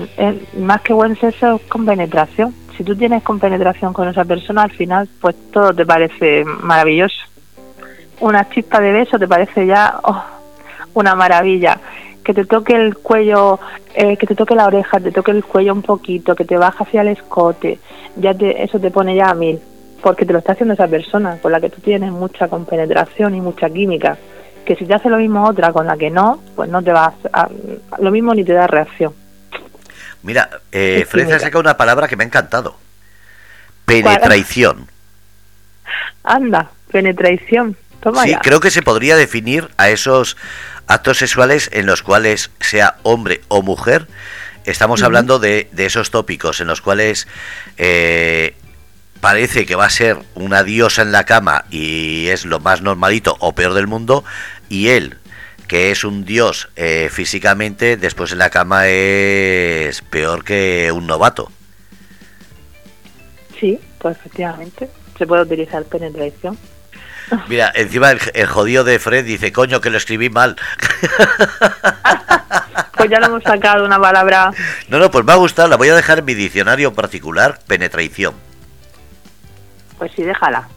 [0.58, 2.54] más que buen sexo es compenetración.
[2.78, 7.18] Si tú tienes compenetración con esa persona, al final, pues todo te parece maravilloso.
[8.20, 10.24] Una chispa de beso te parece ya oh,
[10.94, 11.80] una maravilla.
[12.24, 13.60] Que te toque el cuello,
[13.96, 16.84] eh, que te toque la oreja, te toque el cuello un poquito, que te baja
[16.84, 17.80] hacia el escote,
[18.16, 19.60] ya te, eso te pone ya a mil,
[20.04, 23.42] porque te lo está haciendo esa persona con la que tú tienes mucha compenetración y
[23.42, 24.18] mucha química.
[24.70, 27.16] Que si te hace lo mismo otra con la que no, pues no te vas
[27.34, 27.50] a,
[27.98, 29.16] lo mismo ni te da reacción.
[30.22, 32.78] Mira, eh, sacado una palabra que me ha encantado.
[33.86, 34.88] Penetración.
[36.24, 37.76] Anda, penetración.
[38.00, 40.38] Toma sí, creo que se podría definir a esos
[40.86, 44.06] actos sexuales en los cuales sea hombre o mujer
[44.66, 47.28] Estamos hablando de, esos tópicos en los cuales
[47.78, 48.54] eh,
[49.20, 53.36] parece que va a ser una diosa en la cama y es lo más normalito
[53.40, 54.24] o peor del mundo,
[54.70, 55.18] y él,
[55.68, 61.52] que es un dios eh, físicamente, después en la cama es peor que un novato.
[63.60, 66.58] Sí, pues efectivamente, se puede utilizar penetración.
[67.48, 70.56] Mira, encima el, jodido de Fred dice, coño, que lo escribí mal.
[72.96, 74.52] pues ya lo hemos sacado una palabra.
[74.88, 78.34] No, no, pues me ha gustado, la voy a dejar en mi diccionario particular, penetración.
[79.98, 80.68] Pues sí, déjala.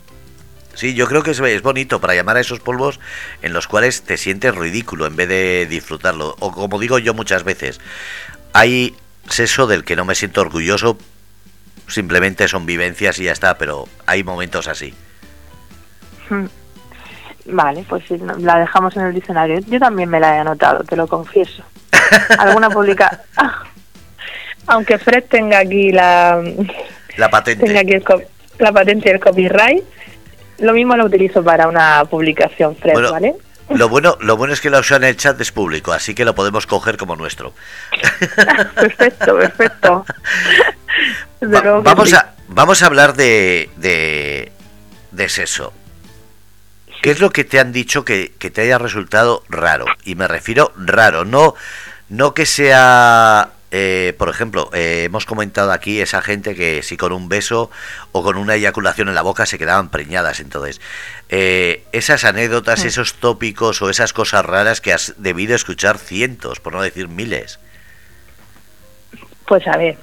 [0.75, 2.99] Sí, yo creo que es, bonito para llamar a esos polvos
[3.43, 6.35] en los cuales te sientes ridículo en vez de disfrutarlo.
[6.41, 7.81] O como digo yo muchas veces,
[8.53, 8.97] hay
[9.29, 10.99] sexo del que no me siento orgulloso,
[11.89, 14.95] simplemente son vivencias y ya está, pero hay momentos así.
[17.45, 18.05] Vale, pues
[18.39, 19.59] la dejamos en el diccionario.
[19.61, 21.63] Yo también me la he anotado, te lo confieso.
[22.39, 23.23] Alguna publica...
[24.69, 26.41] Aunque Fred tenga aquí la...
[27.17, 27.67] La patente.
[27.67, 27.95] Tenga aquí
[28.59, 29.83] la patente y el copyright,
[30.63, 33.35] lo mismo lo utilizo para una publicación, Fred, ¿vale?
[33.71, 36.25] Lo bueno, lo bueno es que lo usa en el chat es público, así que
[36.25, 37.53] lo podemos coger como nuestro.
[38.75, 40.05] perfecto, perfecto.
[41.83, 44.53] vamos, a, vamos a hablar de, de,
[45.11, 45.73] de sexo.
[47.03, 49.87] ¿Qué es lo que te han dicho que, te haya resultado raro?
[50.05, 51.55] Y me refiero raro, no,
[52.09, 57.11] no que sea eh, por ejemplo, eh, hemos comentado aquí esa gente que si con
[57.11, 57.71] un beso
[58.13, 60.41] o con una eyaculación en la boca se quedaban preñadas.
[60.41, 60.79] Entonces,
[61.31, 62.87] eh, esas anécdotas, mm.
[62.87, 67.61] esos tópicos o esas cosas raras que has debido escuchar cientos, por no decir miles.
[69.47, 69.97] Pues a ver,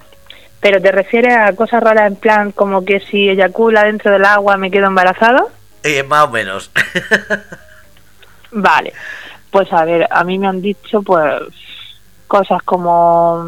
[0.60, 4.58] pero te refieres a cosas raras en plan como que si eyacula dentro del agua
[4.58, 5.44] me quedo embarazada?
[5.84, 6.72] Eh, más o menos.
[8.52, 8.94] vale,
[9.52, 11.44] pues a ver, a mí me han dicho pues
[12.30, 13.44] cosas como...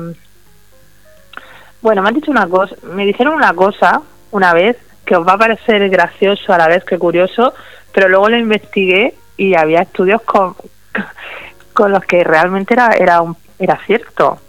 [1.82, 4.01] Bueno, me han dicho una cosa, me dijeron una cosa
[4.32, 7.53] una vez que os va a parecer gracioso a la vez que curioso,
[7.93, 10.55] pero luego lo investigué y había estudios con,
[11.73, 14.39] con los que realmente era, era, un, era cierto.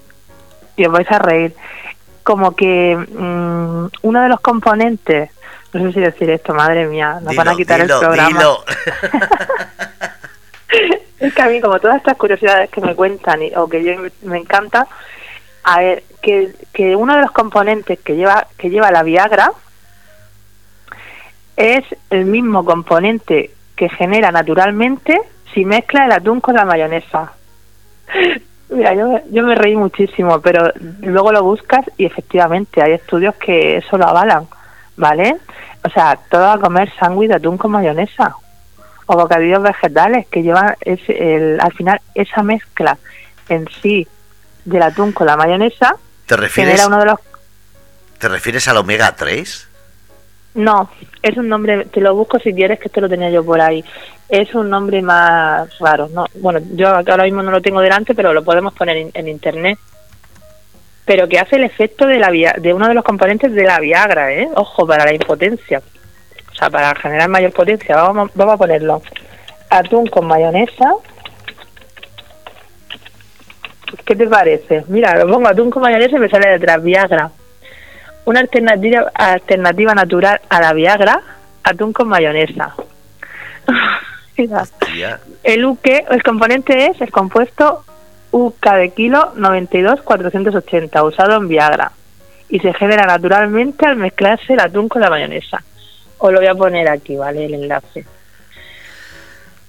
[0.76, 1.54] Y os vais a reír.
[2.22, 5.30] Como que mm, uno de los componentes
[5.72, 8.40] no sé si decir esto, madre mía, nos van a quitar el programa.
[11.26, 13.92] es que a mí, como todas estas curiosidades que me cuentan o que yo
[14.22, 14.86] me encanta,
[15.64, 19.52] a ver, que, que uno de los componentes que lleva, que lleva la Viagra
[21.56, 25.20] es el mismo componente que genera naturalmente
[25.52, 27.32] si mezcla el atún con la mayonesa.
[28.70, 33.76] Mira, yo, yo me reí muchísimo, pero luego lo buscas y efectivamente hay estudios que
[33.76, 34.46] eso lo avalan,
[34.96, 35.36] ¿vale?
[35.84, 38.36] o sea, todo a comer sándwich de atún con mayonesa
[39.12, 42.98] o bocadillos vegetales que llevan ese, al final esa mezcla
[43.48, 44.06] en sí
[44.64, 45.96] del atún con la mayonesa
[46.26, 47.18] ¿Te refieres, uno de los
[48.18, 49.68] ¿Te refieres al omega 3?
[50.54, 50.90] No,
[51.22, 53.82] es un nombre, te lo busco si quieres, que esto lo tenía yo por ahí.
[54.28, 56.08] Es un nombre más raro.
[56.12, 59.78] no Bueno, yo ahora mismo no lo tengo delante, pero lo podemos poner en internet
[61.04, 64.32] pero que hace el efecto de, la de uno de los componentes de la Viagra,
[64.32, 64.48] ¿eh?
[64.54, 65.82] Ojo, para la impotencia.
[66.52, 67.96] O sea, para generar mayor potencia.
[67.96, 69.02] Vamos, vamos a ponerlo.
[69.70, 70.92] atún con mayonesa.
[74.04, 74.84] ¿Qué te parece?
[74.88, 77.30] Mira, lo pongo atún con mayonesa y me sale detrás Viagra.
[78.24, 81.20] Una alternativa, alternativa natural a la Viagra,
[81.64, 82.74] atún con mayonesa.
[84.36, 84.64] Mira.
[85.42, 87.84] El UK, el componente es el compuesto
[88.32, 91.92] UK de kilo 92-480, usado en Viagra.
[92.48, 95.62] Y se genera naturalmente al mezclarse el atún con la mayonesa.
[96.24, 97.46] Os lo voy a poner aquí, ¿vale?
[97.46, 98.04] El enlace.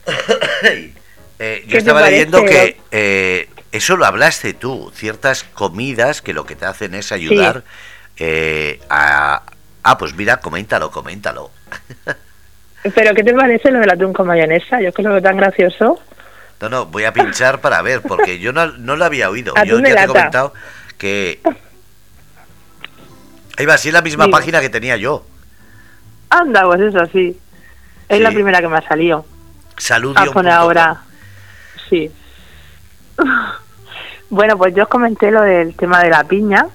[1.40, 6.56] Eh, yo estaba leyendo que eh, eso lo hablaste tú, ciertas comidas que lo que
[6.56, 7.64] te hacen es ayudar
[8.18, 9.42] eh, a...
[9.82, 11.52] Ah, pues mira, coméntalo, coméntalo.
[12.96, 14.80] ¿Pero qué te parece lo del atún con mayonesa?
[14.80, 16.00] Yo creo que es tan gracioso.
[16.62, 19.54] No, no, voy a pinchar para ver, porque yo no, no lo había oído.
[19.66, 20.54] yo ya te he comentado
[20.98, 21.42] que...
[23.58, 25.26] Ahí va, sí es la misma página que tenía yo.
[26.34, 27.38] Anda, pues eso sí.
[28.10, 29.26] Es la primera que me ha salido.
[29.78, 30.16] Salud.
[30.18, 31.02] A poner ahora.
[31.90, 32.12] Sí.
[34.30, 36.66] Bueno, pues yo os comenté lo del tema de la piña,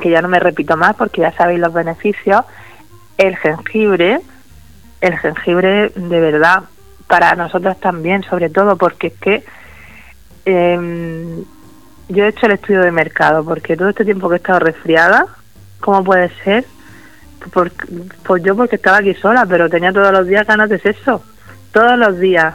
[0.00, 2.46] que ya no me repito más porque ya sabéis los beneficios.
[3.18, 4.22] El jengibre,
[5.02, 6.62] el jengibre de verdad,
[7.08, 9.44] para nosotros también, sobre todo porque es que
[10.46, 11.44] em,
[12.08, 15.26] yo he hecho el estudio de mercado, porque todo este tiempo que he estado resfriada,
[15.78, 16.64] ¿cómo puede ser?
[17.50, 21.22] Pues yo porque estaba aquí sola, pero tenía todos los días ganas de sexo,
[21.72, 22.54] todos los días,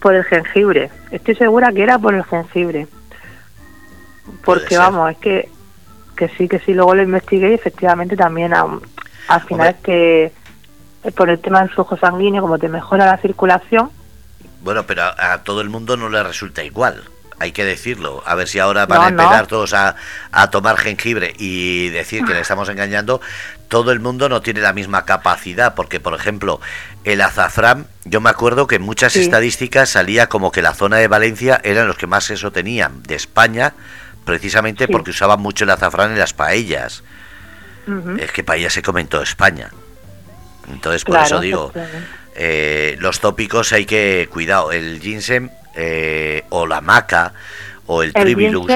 [0.00, 0.90] por el jengibre.
[1.10, 2.88] Estoy segura que era por el jengibre.
[4.44, 5.48] Porque vamos, es que,
[6.16, 10.32] que sí, que sí, luego lo investigué y efectivamente también al final es que
[11.14, 13.90] por el tema del flujo sanguíneo, como te mejora la circulación.
[14.62, 17.02] Bueno, pero a, todo el mundo no le resulta igual
[17.42, 18.22] hay que decirlo.
[18.26, 19.96] A ver si ahora van a empezar todos a,
[20.30, 23.22] a, tomar jengibre y decir que le estamos engañando.
[23.70, 26.60] Todo el mundo no tiene la misma capacidad, porque, por ejemplo,
[27.04, 31.06] el azafrán, yo me acuerdo que en muchas estadísticas salía como que la zona de
[31.06, 33.74] Valencia eran los que más eso tenían de España,
[34.24, 37.04] precisamente porque usaban mucho el azafrán en las paellas.
[38.18, 39.70] Es que paella se comentó España.
[40.68, 41.72] Entonces, por eso digo,
[42.34, 44.72] eh, los tópicos hay que cuidado.
[44.72, 47.34] El ginseng eh, o la maca
[47.86, 48.66] o el, tribilus,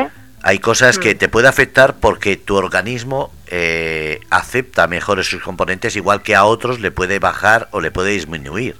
[0.46, 1.18] hay cosas que mm.
[1.18, 6.80] te puede afectar porque tu organismo eh, acepta mejor esos componentes, igual que a otros
[6.80, 8.76] le puede bajar o le puede disminuir.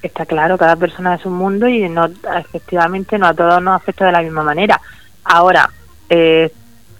[0.00, 2.08] Está claro, cada persona es un mundo y no
[2.38, 4.80] efectivamente no a todos nos afecta de la misma manera.
[5.24, 5.70] Ahora,
[6.08, 6.52] eh,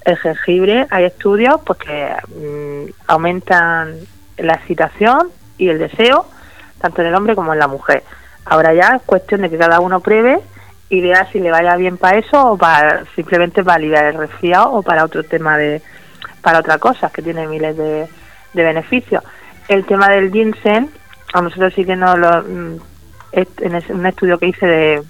[0.05, 3.95] el jengibre, hay estudios pues que mm, aumentan
[4.37, 5.29] la excitación
[5.59, 6.27] y el deseo,
[6.81, 8.03] tanto en el hombre como en la mujer.
[8.45, 10.41] Ahora ya es cuestión de que cada uno pruebe
[10.91, 14.83] vea si le vaya bien para eso o para simplemente para aliviar el resfriado o
[14.83, 15.83] para otro tema de
[16.41, 18.09] para otra cosa que tiene miles de,
[18.55, 19.23] beneficios.
[19.69, 20.89] El tema del ginseng,
[21.35, 22.81] a nosotros sí que no lo mm,
[23.33, 25.03] en un estudio que hice de,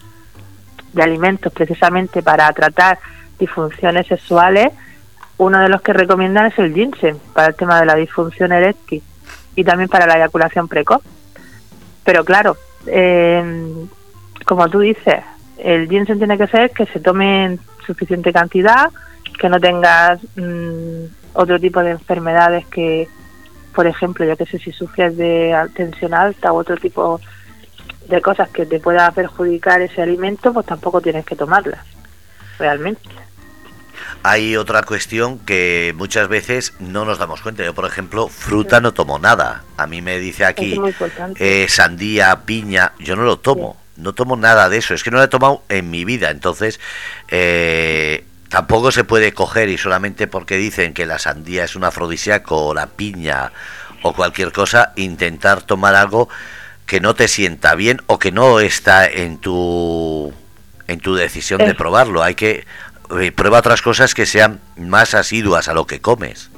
[0.93, 2.99] de alimentos precisamente para tratar
[3.39, 4.73] disfunciones sexuales,
[5.39, 9.03] uno de los que recomiendan es el ginseng para el tema de la disfunción eréctil
[9.55, 11.03] y también para la eyaculación precoz.
[12.05, 12.57] Pero claro,
[12.87, 13.87] eh,
[14.45, 15.23] como tú dices,
[15.59, 18.91] el ginseng tiene que ser que se tome en suficiente cantidad,
[19.39, 21.05] que no tengas mm,
[21.35, 23.09] otro tipo de enfermedades que,
[23.75, 27.21] por ejemplo, yo que sé, si sufres de tensión alta u otro tipo
[28.09, 31.85] de cosas que te pueda perjudicar ese alimento, pues tampoco tienes que tomarlas,
[32.59, 33.01] realmente.
[34.23, 37.65] Hay otra cuestión que muchas veces no nos damos cuenta.
[37.65, 39.65] Yo, por ejemplo, fruta no tomo nada.
[39.77, 40.81] A mí me dice aquí
[41.39, 43.77] eh, sandía, piña, yo no lo tomo.
[43.99, 44.95] No tomo nada de eso.
[44.95, 46.31] Es que no lo he tomado en mi vida.
[46.31, 46.81] Entonces,
[47.29, 52.69] eh, tampoco se puede coger y solamente porque dicen que la sandía es un afrodisíaco
[52.69, 53.53] o la piña
[54.03, 56.29] o cualquier cosa, intentar tomar algo
[56.87, 60.33] que no te sienta bien o que no está en tu
[60.87, 62.23] en tu decisión de probarlo.
[62.23, 62.67] Hay que
[63.21, 66.51] eh, prueba otras cosas que sean más asiduas a lo que comes.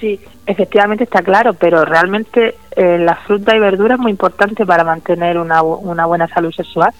[0.00, 4.82] Sí, efectivamente está claro, pero realmente eh, la fruta y verdura es muy importante para
[4.82, 6.90] mantener una, una buena salud sexual.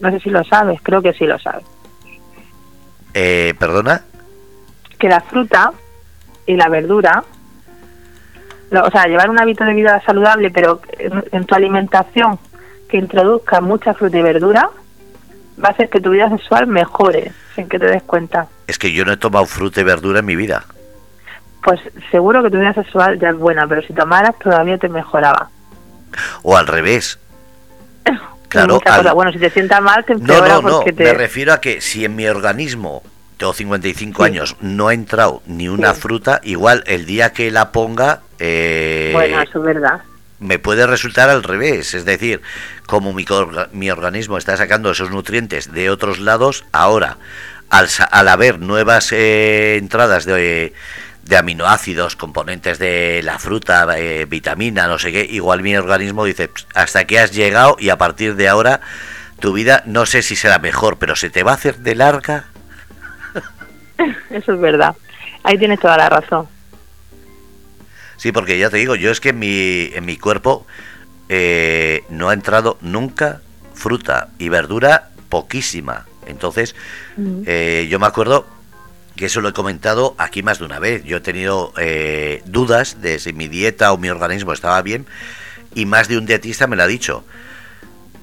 [0.00, 1.64] No sé si lo sabes, creo que sí lo sabes.
[3.12, 4.02] Eh, ¿Perdona?
[4.98, 5.72] Que la fruta
[6.46, 7.22] y la verdura,
[8.70, 12.38] o sea, llevar un hábito de vida saludable, pero en tu alimentación
[12.88, 14.70] que introduzca mucha fruta y verdura,
[15.62, 18.48] va a hacer que tu vida sexual mejore sin que te des cuenta.
[18.66, 20.64] Es que yo no he tomado fruta y verdura en mi vida.
[21.66, 21.80] Pues
[22.12, 25.50] seguro que tu vida sexual ya es buena, pero si tomaras todavía te mejoraba.
[26.44, 27.18] O al revés.
[28.48, 28.78] claro.
[29.16, 30.84] Bueno, si te sientas mal te empeora no, no, no.
[30.96, 33.02] Me refiero a que si en mi organismo
[33.36, 38.20] tengo 55 años, no ha entrado ni una fruta, igual el día que la ponga...
[38.38, 39.10] Eh...
[39.12, 40.02] Bueno, eso es verdad.
[40.38, 42.42] me puede resultar al revés, es decir,
[42.86, 43.26] como mi,
[43.72, 47.16] mi organismo está sacando esos nutrientes de otros lados, ahora,
[47.70, 50.72] al, al haber nuevas eh, entradas de,
[51.26, 56.50] de, aminoácidos, componentes de la fruta, eh, vitamina, no sé qué, igual mi organismo dice,
[56.74, 58.80] hasta aquí has llegado y a partir de ahora
[59.40, 62.44] tu vida no sé si será mejor, pero se te va a hacer de larga.
[64.30, 64.94] Eso es verdad,
[65.42, 66.48] ahí tienes toda la razón.
[68.16, 70.66] Sí, porque ya te digo, yo es que en mi, en mi cuerpo
[71.28, 73.40] eh, no ha entrado nunca
[73.74, 76.06] fruta y verdura poquísima.
[76.26, 76.74] Entonces,
[77.46, 78.46] eh, yo me acuerdo
[79.16, 81.02] que eso lo he comentado aquí más de una vez.
[81.04, 85.06] Yo he tenido eh, dudas de si mi dieta o mi organismo estaba bien
[85.74, 87.24] y más de un dietista me lo ha dicho.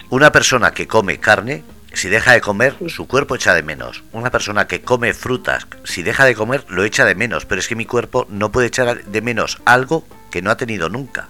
[0.09, 1.63] Una persona que come carne
[1.93, 4.03] si deja de comer, su cuerpo echa de menos.
[4.11, 7.45] Una persona que come frutas, si deja de comer, lo echa de menos.
[7.45, 10.89] Pero es que mi cuerpo no puede echar de menos algo que no ha tenido
[10.89, 11.27] nunca.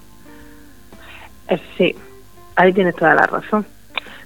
[1.50, 1.96] Eh, sí,
[2.56, 3.66] ahí tienes toda la razón.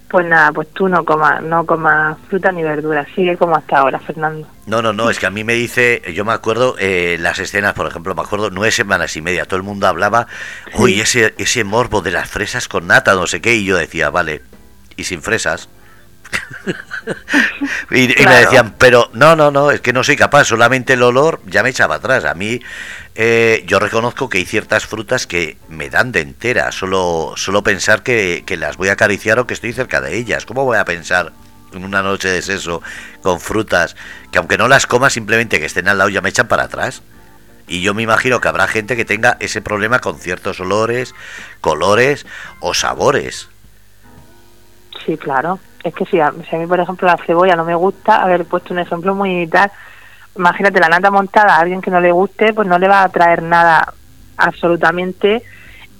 [0.09, 3.99] Pues nada, pues tú no comas, no comas fruta ni verdura, sigue como hasta ahora,
[3.99, 4.47] Fernando.
[4.65, 7.73] No, no, no, es que a mí me dice, yo me acuerdo eh, las escenas,
[7.73, 10.27] por ejemplo, me acuerdo nueve semanas y media, todo el mundo hablaba,
[10.75, 14.09] uy, ese, ese morbo de las fresas con nata, no sé qué, y yo decía,
[14.09, 14.43] vale,
[14.95, 15.67] y sin fresas.
[17.91, 21.41] y, me decían, pero no, no, no, es que no soy capaz, solamente el olor
[21.45, 22.25] ya me echaba atrás.
[22.25, 22.61] A mí,
[23.15, 28.03] eh, yo reconozco que hay ciertas frutas que me dan de entera, solo, solo pensar
[28.03, 30.45] que, que las voy a acariciar o que estoy cerca de ellas.
[30.45, 31.33] ¿Cómo voy a pensar
[31.73, 32.81] en una noche de seso
[33.21, 33.95] con frutas
[34.31, 37.01] que aunque no las coma, simplemente que estén al lado ya me echan para atrás?
[37.67, 41.13] Y yo me imagino que habrá gente que tenga ese problema con ciertos olores,
[41.59, 42.25] colores
[42.61, 43.49] o sabores.
[45.05, 45.59] Sí, claro.
[45.83, 48.45] Es que si a, si a mí, por ejemplo, la cebolla no me gusta, haber
[48.45, 49.71] puesto un ejemplo muy tal,
[50.37, 53.09] imagínate la nata montada a alguien que no le guste, pues no le va a
[53.09, 53.93] traer nada
[54.37, 55.43] absolutamente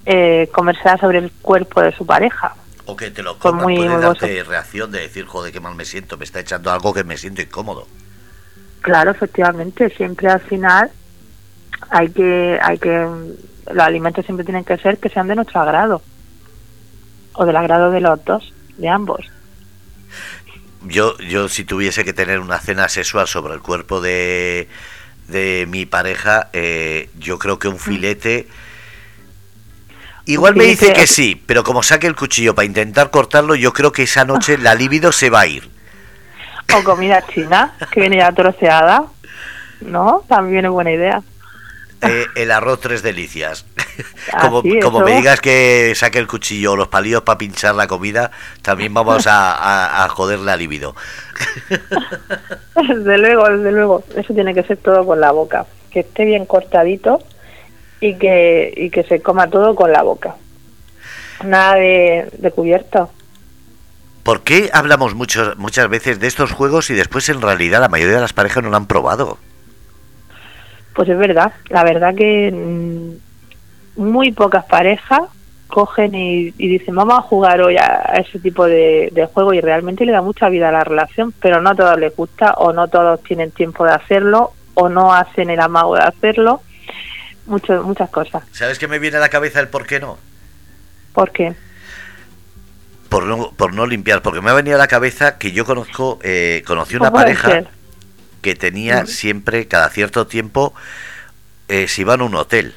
[0.06, 2.56] eh, comercial sobre el cuerpo de su pareja.
[2.86, 5.86] O que te lo coma, muy, puede darte reacción de decir, joder, qué mal me
[5.86, 7.88] siento, me está echando algo que me siento incómodo.
[8.82, 10.90] Claro, efectivamente, siempre al final
[11.90, 13.08] hay que, hay que,
[13.72, 16.02] los alimentos siempre tienen que ser que sean de nuestro agrado,
[17.34, 19.26] o del agrado de los dos, de ambos
[20.88, 24.68] yo, yo si tuviese que tener una cena sexual sobre el cuerpo de,
[25.28, 27.80] de mi pareja, eh, yo creo que un mm.
[27.80, 28.48] filete...
[30.26, 33.94] Igual me dice que sí, pero como saque el cuchillo para intentar cortarlo, yo creo
[33.94, 35.70] que esa noche la libido se va a ir.
[36.76, 39.06] O comida china, que viene ya troceada,
[39.80, 40.26] ¿no?
[40.28, 41.24] También es buena idea.
[42.02, 43.66] Eh, el arroz tres delicias.
[44.42, 48.32] como, como me digas que saque el cuchillo o los palillos para pinchar la comida,
[48.62, 50.96] también vamos a, a, joder la libido.
[52.76, 54.04] desde luego, desde luego.
[54.16, 55.66] Eso tiene que ser todo con la boca.
[55.92, 57.24] Que esté bien cortadito
[58.00, 60.36] y que, y que se coma todo con la boca.
[61.44, 63.12] Nada de, de cubierto.
[64.22, 68.16] ¿Por qué hablamos mucho, muchas veces de estos juegos y después en realidad la mayoría
[68.16, 69.38] de las parejas no lo han probado?
[70.98, 75.22] Pues es verdad, la verdad que mm, muy pocas parejas
[75.68, 80.12] cogen y, dicen vamos a jugar hoy a, ese tipo de, juego y realmente le
[80.12, 83.22] da mucha vida a la relación, pero no a todos les gusta o no todos
[83.22, 86.64] tienen tiempo de hacerlo o no hacen el amago de hacerlo,
[87.46, 88.44] Mucho, muchas cosas.
[88.52, 90.18] ¿Sabes qué me viene a la cabeza el por qué no?
[91.14, 91.54] ¿Por qué?
[93.08, 96.18] Por no, por no limpiar, porque me ha venido a la cabeza que yo conozco,
[96.24, 97.68] eh, conocí una pareja
[98.42, 100.74] que tenía siempre, cada cierto tiempo,
[101.68, 102.76] eh, se iban a un hotel.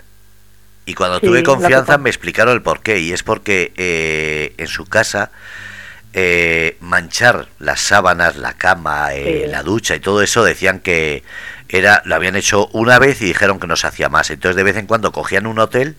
[0.86, 2.98] Y cuando tuve confianza me explicaron el por qué.
[2.98, 5.30] Y es porque eh, en su casa
[6.12, 11.22] eh, manchar las sábanas, la cama, eh, la ducha y todo eso decían que
[11.68, 14.30] era lo habían hecho una vez y dijeron que no se hacía más.
[14.30, 15.94] Entonces de vez en cuando cogían un hotel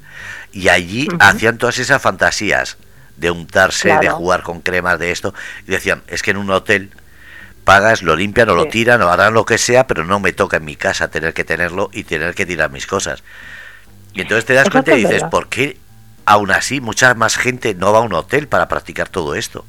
[0.52, 2.78] y allí hacían todas esas fantasías
[3.16, 5.34] de untarse, de jugar con cremas, de esto.
[5.66, 6.92] Y decían, es que en un hotel
[7.64, 10.58] pagas, lo limpian o lo tiran o harán lo que sea, pero no me toca
[10.58, 13.24] en mi casa tener que tenerlo y tener que tirar mis cosas.
[14.14, 15.78] Y entonces te das cuenta y dices, ¿por qué
[16.26, 19.66] aún así mucha más gente no va a un hotel para practicar todo esto?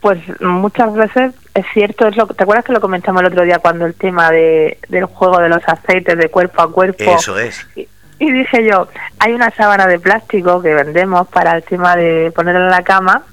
[0.00, 3.58] Pues muchas veces es cierto, es lo, ¿te acuerdas que lo comentamos el otro día
[3.58, 7.04] cuando el tema de, del juego de los aceites de cuerpo a cuerpo?
[7.04, 7.66] Eso es.
[7.76, 7.86] Y,
[8.18, 12.64] y dije yo, hay una sábana de plástico que vendemos para el tema de ponerla
[12.64, 13.24] en la cama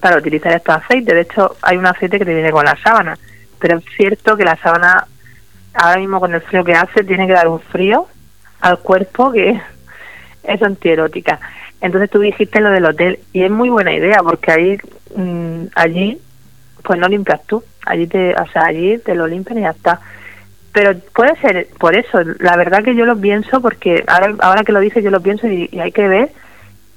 [0.00, 1.14] para utilizar estos aceites.
[1.14, 3.16] De hecho, hay un aceite que te viene con la sábana,
[3.58, 5.06] pero es cierto que la sábana,
[5.74, 8.06] ahora mismo con el frío que hace, tiene que dar un frío
[8.60, 9.60] al cuerpo que
[10.42, 11.38] es antierótica.
[11.80, 14.78] Entonces tú dijiste lo del hotel y es muy buena idea porque ahí
[15.16, 16.20] mm, allí
[16.82, 20.00] pues no limpias tú, allí te, o sea, allí te lo limpian y ya está.
[20.72, 24.72] Pero puede ser por eso, la verdad que yo lo pienso porque ahora, ahora que
[24.72, 26.30] lo dices yo lo pienso y hay que ver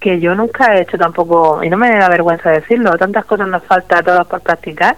[0.04, 3.64] que yo nunca he hecho tampoco, y no me da vergüenza decirlo, tantas cosas nos
[3.64, 4.98] falta a todos por practicar.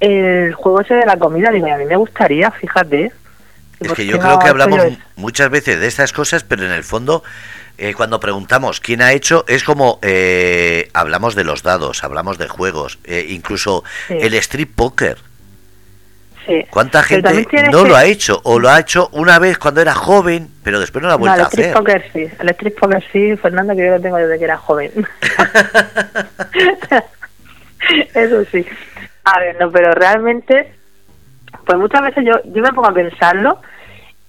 [0.00, 3.12] El juego ese de la comida, digo, a mí me gustaría, fíjate.
[3.78, 4.80] Es que yo creo que hablamos
[5.14, 7.22] muchas veces de estas cosas, pero en el fondo,
[7.78, 12.48] eh, cuando preguntamos quién ha hecho, es como eh, hablamos de los dados, hablamos de
[12.48, 15.18] juegos, eh, incluso el street poker.
[16.70, 18.40] ¿Cuánta gente no lo ha hecho?
[18.44, 21.42] O lo ha hecho una vez cuando era joven, pero después no lo ha vuelto
[21.42, 21.72] a hacer.
[21.72, 22.28] Poker sí,
[22.78, 24.90] Poker sí, Fernando, que yo lo tengo desde que era joven.
[28.14, 28.66] Eso sí.
[29.24, 30.72] A ver, no, pero realmente,
[31.64, 33.60] pues muchas veces yo, yo me pongo a pensarlo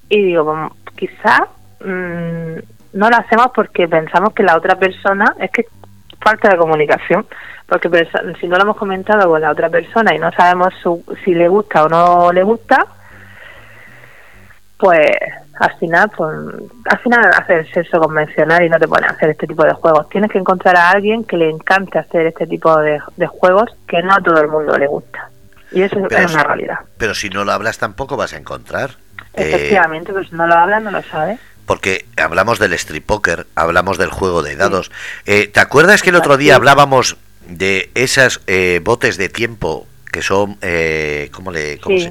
[0.09, 1.47] y digo, quizá
[1.79, 2.57] mm,
[2.93, 5.65] no lo hacemos porque pensamos que la otra persona, es que
[6.21, 7.25] falta de comunicación,
[7.71, 8.05] porque
[8.41, 10.73] si no lo hemos comentado con la otra persona y no sabemos
[11.23, 12.85] si le gusta o no le gusta,
[14.77, 15.09] pues
[15.57, 16.37] al final, pues,
[16.89, 20.09] al final hacer sexo convencional y no te pones a hacer este tipo de juegos.
[20.09, 24.15] Tienes que encontrar a alguien que le encante hacer este tipo de, juegos que no
[24.15, 25.29] a todo el mundo le gusta.
[25.71, 26.79] Y eso es una realidad.
[26.97, 28.97] Pero si no lo hablas tampoco vas a encontrar.
[29.33, 33.97] Efectivamente, pero si no lo hablas no lo sabes porque hablamos del street poker, hablamos
[33.97, 34.91] del juego de dados.
[35.25, 37.15] Eh, ¿Te acuerdas que el otro día hablábamos
[37.57, 41.79] de esas eh, botes de tiempo que son, eh, ¿cómo le...?
[41.79, 42.09] Cómo sí.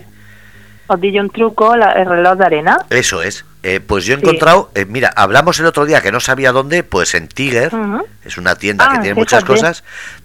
[0.87, 2.79] Os di un truco, el reloj de arena.
[2.91, 3.45] Eso es.
[3.63, 7.15] Eh, pues yo he encontrado, mira, hablamos el otro día que no sabía dónde, pues
[7.15, 7.71] en Tiger,
[8.25, 9.85] es una tienda que ah, tiene muchas cosas,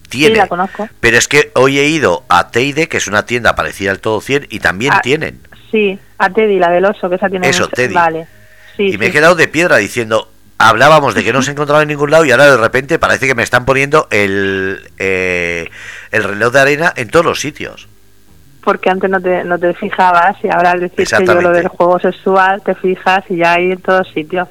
[0.10, 0.90] tiene, la conozco.
[1.02, 4.22] pero es que hoy he ido a Teide, que es una tienda parecida al Todo
[4.22, 5.40] 100, y también ah, tienen.
[5.70, 7.48] Sí, a Teddy, la del oso, que esa tiene...
[7.48, 7.94] Eso, Teddy.
[7.94, 8.26] Vale
[8.78, 12.11] y me he quedado de piedra diciendo, hablábamos de que no se encontraba en ningún
[12.11, 15.69] lado y ahora de repente parece que me están poniendo el, eh,
[16.11, 17.88] el reloj de arena en todos los sitios.
[18.64, 21.68] Porque antes no te, no te fijabas y ahora al decir que yo lo del
[21.68, 24.48] juego sexual te fijas y ya hay en todos sitios.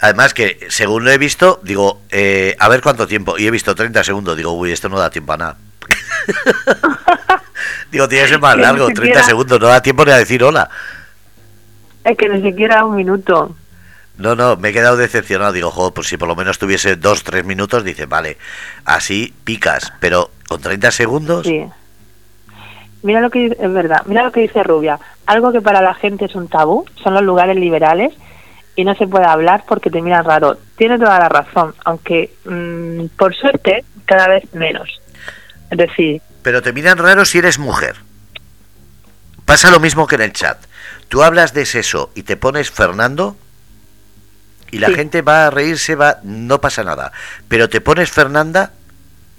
[0.00, 3.74] Además que según lo he visto, digo, eh, a ver cuánto tiempo, y he visto
[3.74, 5.56] 30 segundos, digo, uy, esto no da tiempo a nada.
[7.90, 10.70] digo, tiene que ser más largo, 30 segundos, no da tiempo ni a decir hola.
[12.04, 13.56] Es que ni siquiera un minuto.
[14.18, 15.52] No, no, me he quedado decepcionado.
[15.52, 18.36] Digo, joder, pues si por lo menos tuviese dos, tres minutos, dice, vale,
[18.84, 21.46] así picas, pero con 30 segundos.
[21.46, 21.64] Sí.
[23.02, 24.98] Mira lo que es verdad, mira lo que dice Rubia.
[25.26, 28.12] Algo que para la gente es un tabú son los lugares liberales
[28.74, 30.58] y no se puede hablar porque te miran raro.
[30.76, 35.00] Tiene toda la razón, aunque mm, por suerte cada vez menos.
[35.70, 36.20] Es decir.
[36.42, 37.94] Pero te miran raro si eres mujer.
[39.44, 40.58] Pasa lo mismo que en el chat.
[41.08, 43.36] Tú hablas de eso y te pones Fernando
[44.70, 47.12] y la gente va a reírse, va, no pasa nada.
[47.48, 48.72] Pero te pones Fernanda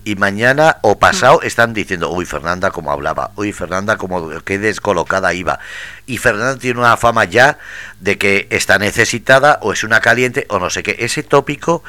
[0.06, 1.46] y mañana o pasado mm.
[1.46, 5.60] están diciendo, uy, Fernanda como hablaba, uy, Fernanda como qué descolocada iba.
[6.06, 7.58] Y Fernanda tiene una fama ya
[8.00, 10.96] de que está necesitada o es una caliente o no sé qué.
[11.00, 11.84] Ese tópico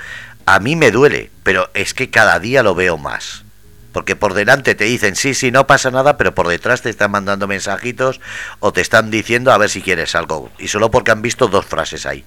[0.46, 3.44] a mí me duele, pero es que cada día lo veo más.
[3.92, 7.10] Porque por delante te dicen, sí, sí, no pasa nada, pero por detrás te están
[7.10, 8.20] mandando mensajitos
[8.60, 10.50] o te están diciendo a ver si quieres algo.
[10.58, 12.24] Y solo porque han visto dos frases ahí.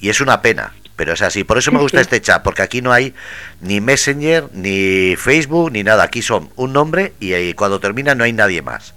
[0.00, 1.44] Y es una pena, pero es así.
[1.44, 3.14] Por eso me gusta este chat, porque aquí no hay
[3.60, 6.04] ni Messenger, ni Facebook, ni nada.
[6.04, 8.94] Aquí son un nombre y cuando termina no hay nadie más.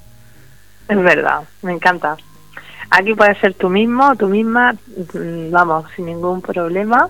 [0.87, 2.17] Es verdad, me encanta.
[2.89, 7.07] Aquí puedes ser tú mismo, tú misma, mm, vamos, sin ningún problema.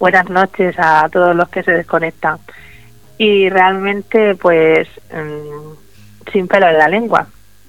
[0.00, 2.38] Buenas noches a todos los que se desconectan
[3.18, 7.26] y realmente pues mm, sin pelo en la lengua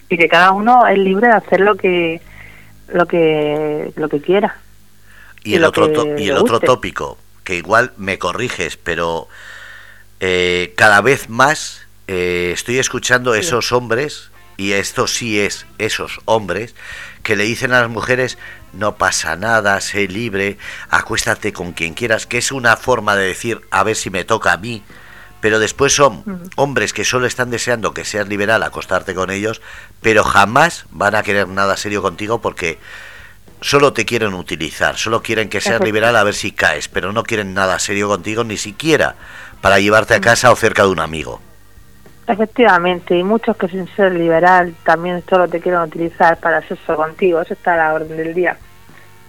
[0.07, 2.21] y que cada uno es libre de hacer lo que
[2.87, 4.55] lo que lo que quiera
[5.43, 9.27] y, el otro y el otro tópico que igual me corriges pero
[10.19, 16.75] eh, cada vez más eh, estoy escuchando esos hombres y esto sí es esos hombres
[17.23, 18.37] que le dicen a las mujeres
[18.73, 20.57] no pasa nada, sé libre,
[20.89, 24.53] acuéstate con quien quieras, que es una forma de decir a ver si me toca
[24.53, 24.83] a mí,
[25.41, 26.23] pero después son
[26.55, 29.61] hombres que solo están deseando que seas liberal, acostarte con ellos,
[30.01, 32.79] pero jamás van a querer nada serio contigo porque
[33.61, 37.23] solo te quieren utilizar, solo quieren que seas liberal a ver si caes, pero no
[37.23, 39.15] quieren nada serio contigo ni siquiera
[39.61, 41.39] para llevarte a casa o cerca de un amigo.
[42.27, 47.41] Efectivamente, y muchos que sin ser liberal también solo te quieren utilizar para sexo contigo,
[47.41, 48.57] eso está a la orden del día.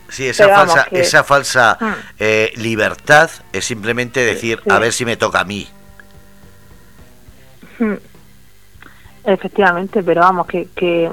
[0.09, 1.79] Sí, esa falsa, esa falsa
[2.19, 5.69] eh, libertad es simplemente decir, a ver si me toca a mí.
[7.79, 7.95] Hmm.
[9.25, 11.11] Efectivamente, pero vamos, que, que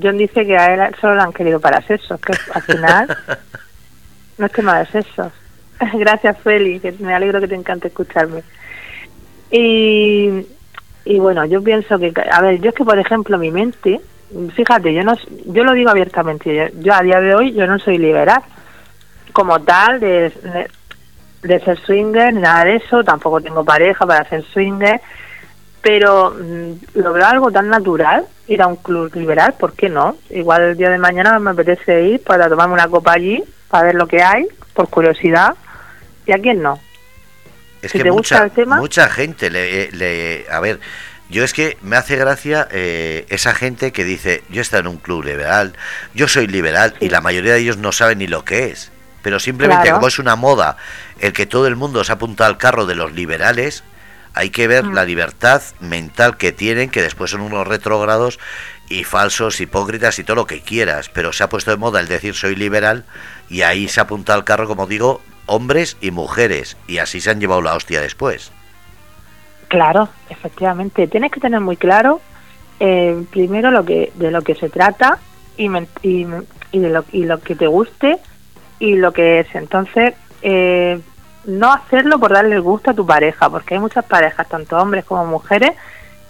[0.00, 3.18] John dice que a él solo lo han querido para sexo, que al final
[4.38, 5.30] no es tema de sexo.
[5.94, 8.42] Gracias, Feli, que me alegro que te encante escucharme.
[9.50, 10.46] Y,
[11.04, 14.00] y bueno, yo pienso que, a ver, yo es que, por ejemplo, mi mente,
[14.54, 15.14] fíjate, yo no
[15.46, 18.42] yo lo digo abiertamente, yo, a día de hoy yo no soy liberal
[19.32, 20.32] como tal de
[21.44, 25.00] de ser swinger, ni nada de eso, tampoco tengo pareja para ser swinger,
[25.84, 30.16] pero mm, lo veo algo tan natural, ir a un club liberal, ¿por qué no?
[30.30, 33.94] Igual el día de mañana me apetece ir para tomarme una copa allí, para ver
[33.94, 35.54] lo que hay, por curiosidad,
[36.24, 36.80] y a quién no.
[37.82, 40.80] Es que mucha, mucha gente le, le, A ver,
[41.28, 44.96] yo es que me hace gracia eh, esa gente que dice, yo estoy en un
[44.96, 45.74] club liberal,
[46.14, 48.90] yo soy liberal, y la mayoría de ellos no saben ni lo que es.
[49.20, 50.78] Pero simplemente como es una moda
[51.18, 53.84] el que todo el mundo se apunta al carro de los liberales,
[54.34, 55.06] hay que ver la mm.
[55.06, 58.38] libertad mental que tienen, que después son unos retrógrados
[58.88, 62.08] y falsos, hipócritas y todo lo que quieras, pero se ha puesto de moda el
[62.08, 63.04] decir soy liberal
[63.48, 67.40] y ahí se apunta al carro, como digo, hombres y mujeres, y así se han
[67.40, 68.52] llevado la hostia después.
[69.68, 72.20] Claro, efectivamente, tienes que tener muy claro
[72.80, 75.18] eh, primero lo que de lo que se trata
[75.56, 75.70] y,
[76.02, 78.18] y, de lo, y lo que te guste
[78.78, 79.54] y lo que es.
[79.54, 81.00] Entonces, eh,
[81.46, 85.04] no hacerlo por darle el gusto a tu pareja, porque hay muchas parejas, tanto hombres
[85.04, 85.72] como mujeres,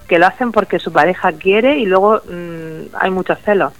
[0.07, 3.73] que lo hacen porque su pareja quiere y luego mm, hay muchos celos.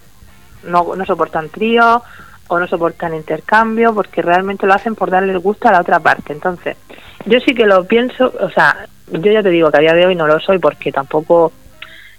[0.63, 2.01] No, no soportan tríos
[2.47, 5.99] o no soportan intercambio porque realmente lo hacen por darle el gusto a la otra
[5.99, 6.33] parte.
[6.33, 6.77] Entonces,
[7.25, 10.05] yo sí que lo pienso, o sea, yo ya te digo que a día de
[10.05, 11.51] hoy no lo soy porque tampoco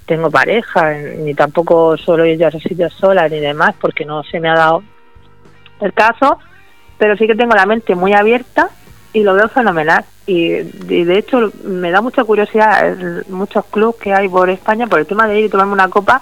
[0.06, 4.48] tengo pareja, ni tampoco solo yo a sitios sola ni demás, porque no se me
[4.48, 4.82] ha dado
[5.80, 6.38] el caso,
[6.96, 8.70] pero sí que tengo la mente muy abierta
[9.16, 10.04] y lo veo fenomenal.
[10.26, 15.06] Y, de hecho me da mucha curiosidad muchos clubes que hay por España por el
[15.06, 16.20] tema de ir y tomarme una copa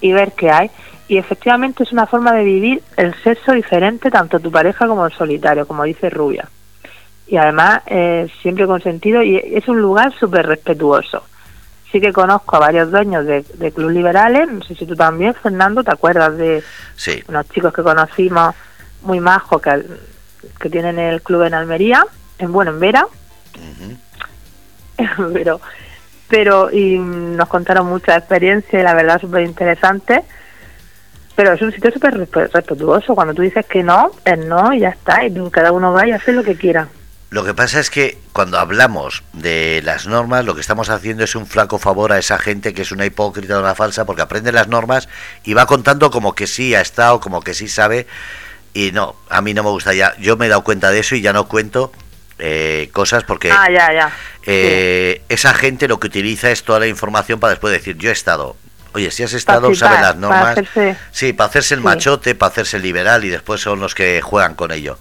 [0.00, 0.68] y ver qué hay.
[1.06, 5.12] Y efectivamente es una forma de vivir el sexo diferente, tanto tu pareja como el
[5.12, 6.48] solitario, como dice Rubia.
[7.28, 11.22] Y además eh, siempre con sentido y es un lugar súper respetuoso.
[11.92, 15.34] Sí que conozco a varios dueños de, de clubes liberales, no sé si tú también,
[15.34, 16.64] Fernando, ¿te acuerdas de
[17.28, 18.56] unos chicos que conocimos
[19.02, 19.84] muy majos que,
[20.58, 22.04] que tienen el club en Almería?
[22.38, 23.06] En bueno, en Vera.
[25.32, 25.60] pero,
[26.28, 30.22] pero, y nos contaron mucha experiencia y la verdad súper interesante.
[31.36, 33.14] Pero es un sitio súper respetuoso.
[33.14, 35.24] Cuando tú dices que no, es no y ya está.
[35.24, 36.88] Y cada uno va y hace lo que quiera.
[37.30, 41.34] Lo que pasa es que cuando hablamos de las normas, lo que estamos haciendo es
[41.34, 44.52] un flaco favor a esa gente que es una hipócrita o una falsa, porque aprende
[44.52, 45.08] las normas
[45.42, 48.06] y va contando como que sí ha estado, como que sí sabe.
[48.72, 50.16] Y no, a mí no me gusta ya.
[50.20, 51.90] Yo me he dado cuenta de eso y ya no cuento
[52.38, 54.12] eh, cosas porque ah, ya, ya.
[54.44, 58.12] Eh, esa gente lo que utiliza es toda la información para después decir yo he
[58.12, 58.56] estado
[58.92, 60.58] oye si has estado sabe las normas.
[61.12, 64.54] sí para hacerse el machote para hacerse el liberal y después son los que juegan
[64.54, 64.98] con ello.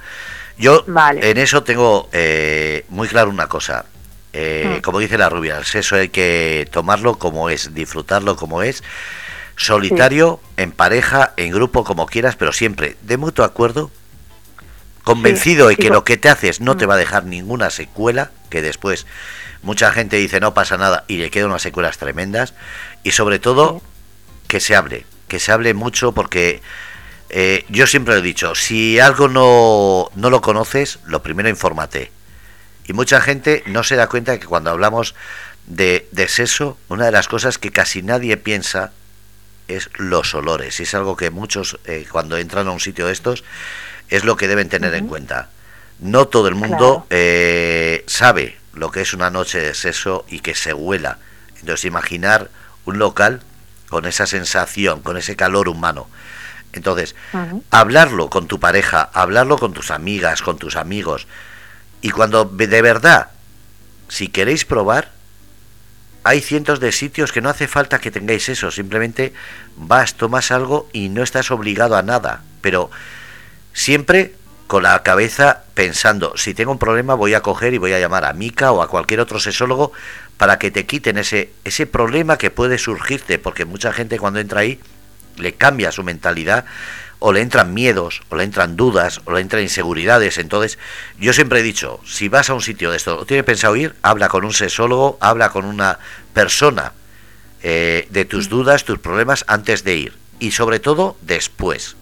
[0.57, 0.85] Yo
[1.21, 3.85] en eso tengo eh, muy claro una cosa.
[4.35, 4.81] Mm.
[4.81, 8.83] como dice la rubia el sexo hay que tomarlo como es disfrutarlo como es.
[9.55, 13.91] Solitario en pareja en grupo como quieras pero siempre de mutuo acuerdo
[15.03, 18.61] convencido de que lo que te haces no te va a dejar ninguna secuela, que
[18.61, 19.05] después
[19.61, 22.53] mucha gente dice no pasa nada y le quedan unas secuelas tremendas,
[23.03, 23.81] y sobre todo
[24.47, 26.61] que se hable, que se hable mucho porque
[27.29, 32.11] eh, yo siempre he dicho, si algo no, no lo conoces, lo primero infórmate.
[32.85, 35.15] Y mucha gente no se da cuenta que cuando hablamos
[35.65, 38.91] de, de sexo, una de las cosas que casi nadie piensa
[39.67, 40.79] es los olores.
[40.79, 43.43] Y es algo que muchos, eh, cuando entran a un sitio de estos,
[44.09, 45.49] es lo que deben tener en cuenta.
[45.99, 50.55] No todo el mundo eh, sabe lo que es una noche de sexo y que
[50.55, 51.17] se huela.
[51.59, 52.49] Entonces imaginar
[52.85, 53.41] un local
[53.89, 56.07] con esa sensación, con ese calor humano.
[56.73, 57.15] Entonces,
[57.69, 61.27] hablarlo con tu pareja, hablarlo con tus amigas, con tus amigos.
[62.01, 63.29] Y cuando de verdad,
[64.09, 65.11] si queréis probar,
[66.23, 69.33] hay cientos de sitios que no hace falta que tengáis eso, simplemente
[69.75, 72.41] vas, tomas algo y no estás obligado a nada.
[72.61, 72.89] Pero
[73.73, 74.35] Siempre
[74.67, 78.25] con la cabeza pensando, si tengo un problema voy a coger y voy a llamar
[78.25, 79.91] a Mica o a cualquier otro sesólogo
[80.37, 84.61] para que te quiten ese, ese problema que puede surgirte, porque mucha gente cuando entra
[84.61, 84.79] ahí
[85.37, 86.65] le cambia su mentalidad
[87.25, 90.37] o le entran miedos, o le entran dudas, o le entran inseguridades.
[90.37, 90.77] Entonces,
[91.17, 93.95] yo siempre he dicho, si vas a un sitio de esto, o tienes pensado ir,
[94.01, 95.99] habla con un sesólogo, habla con una
[96.33, 96.91] persona
[97.61, 100.13] eh, de tus dudas, tus problemas antes de ir.
[100.39, 101.95] Y sobre todo después.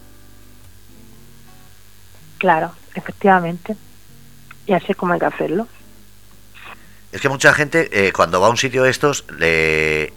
[2.42, 3.76] Claro, efectivamente.
[4.66, 5.68] Y así es como hay que hacerlo.
[7.12, 10.12] Es que mucha gente eh, cuando va a un sitio de estos le...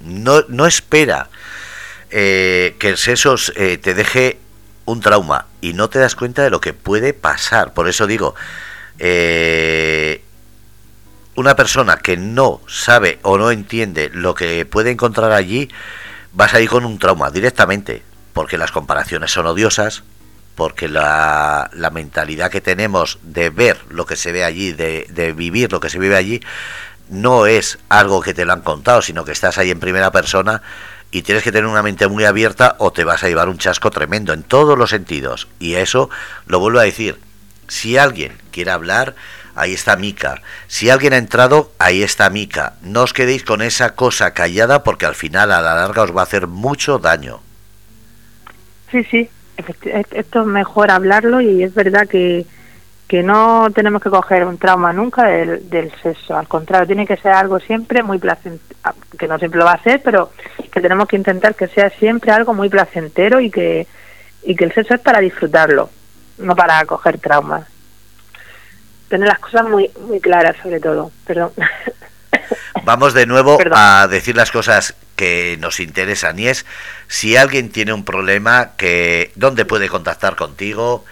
[0.00, 1.30] no, no espera
[2.10, 4.40] eh, que el sexo eh, te deje
[4.84, 7.72] un trauma y no te das cuenta de lo que puede pasar.
[7.72, 8.34] Por eso digo,
[11.36, 15.68] una persona que no sabe o no entiende lo que puede encontrar allí,
[16.32, 18.02] vas a ir con un trauma directamente,
[18.32, 20.02] porque las comparaciones son odiosas,
[20.60, 25.72] porque la, mentalidad que tenemos de ver lo que se ve allí, de, de vivir
[25.72, 26.42] lo que se vive allí,
[27.08, 30.60] no es algo que te lo han contado, sino que estás ahí en primera persona
[31.10, 33.90] y tienes que tener una mente muy abierta o te vas a llevar un chasco
[33.90, 35.48] tremendo en todos los sentidos.
[35.58, 36.10] Y eso
[36.44, 37.18] lo vuelvo a decir.
[37.66, 39.14] Si alguien quiere hablar,
[39.54, 40.42] ahí está Mica.
[40.66, 42.74] Si alguien ha entrado, ahí está Mica.
[42.82, 46.20] No os quedéis con esa cosa callada porque al final a la larga os va
[46.20, 47.40] a hacer mucho daño.
[48.90, 49.30] Sí, sí.
[50.12, 52.46] Esto es mejor hablarlo y es verdad que,
[53.08, 56.36] que no tenemos que coger un trauma nunca del, del sexo.
[56.36, 58.80] Al contrario, tiene que ser algo siempre muy placentero,
[59.18, 60.32] que no siempre lo va a ser, pero
[60.72, 63.86] que tenemos que intentar que sea siempre algo muy placentero y que,
[64.42, 65.90] y que el sexo es para disfrutarlo,
[66.38, 67.66] no para coger traumas
[69.10, 71.10] tener las cosas muy, muy claras sobre todo.
[71.26, 71.50] Perdón.
[72.84, 76.64] Vamos de nuevo a decir las cosas que nos interesan y es
[77.08, 81.04] si alguien tiene un problema, que dónde puede contactar contigo,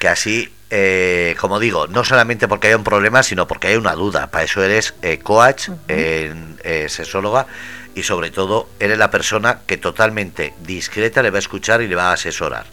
[0.00, 3.92] que así, eh, como digo, no solamente porque haya un problema, sino porque hay una
[3.92, 4.32] duda.
[4.32, 7.46] Para eso eres eh, coach, eh, sexóloga
[7.94, 11.94] y sobre todo eres la persona que totalmente discreta le va a escuchar y le
[11.94, 12.66] va a asesorar.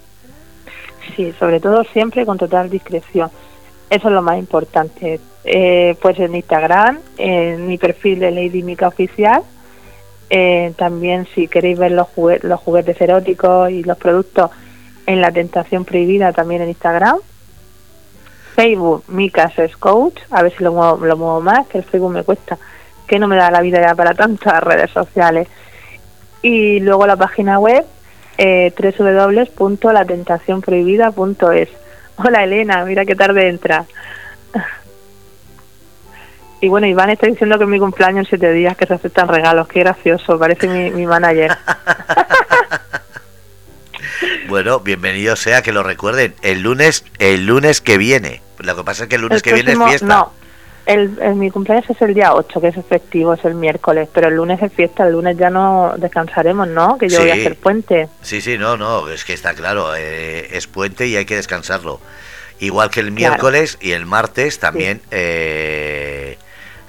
[1.14, 3.30] Sí, sobre todo siempre con total discreción
[3.90, 5.20] eso es lo más importante.
[5.44, 9.42] Eh, pues en Instagram, en mi perfil de Lady Mica Oficial.
[10.30, 12.06] Eh, también si queréis ver los,
[12.42, 14.50] los juguetes eróticos y los productos
[15.06, 17.18] en La Tentación Prohibida también en Instagram.
[18.54, 22.22] Facebook, Mica Coach, a ver si lo muevo, lo muevo más, que el Facebook me
[22.24, 22.58] cuesta,
[23.06, 25.48] que no me da la vida ya para tantas redes sociales.
[26.42, 27.86] Y luego la página web,
[28.38, 31.68] eh, www.latentacionprohibida.es
[32.16, 33.86] Hola Elena, mira qué tarde entra.
[36.60, 39.28] Y bueno, Iván está diciendo que es mi cumpleaños en siete días, que se aceptan
[39.28, 39.66] regalos.
[39.68, 41.56] Qué gracioso, parece mi, mi manager.
[44.48, 46.34] bueno, bienvenido sea que lo recuerden.
[46.42, 48.42] El lunes, el lunes que viene.
[48.58, 50.06] Lo que pasa es que el lunes que viene es fiesta.
[50.06, 50.32] No,
[50.86, 54.34] el, mi cumpleaños es el día 8, que es efectivo, es el miércoles, pero el
[54.34, 56.98] lunes es fiesta, el lunes ya no descansaremos, ¿no?
[56.98, 58.08] Que yo voy a hacer puente.
[58.22, 62.00] Sí, sí, no, no, es que está claro, eh, es puente y hay que descansarlo.
[62.58, 66.36] Igual que el miércoles y el martes también eh,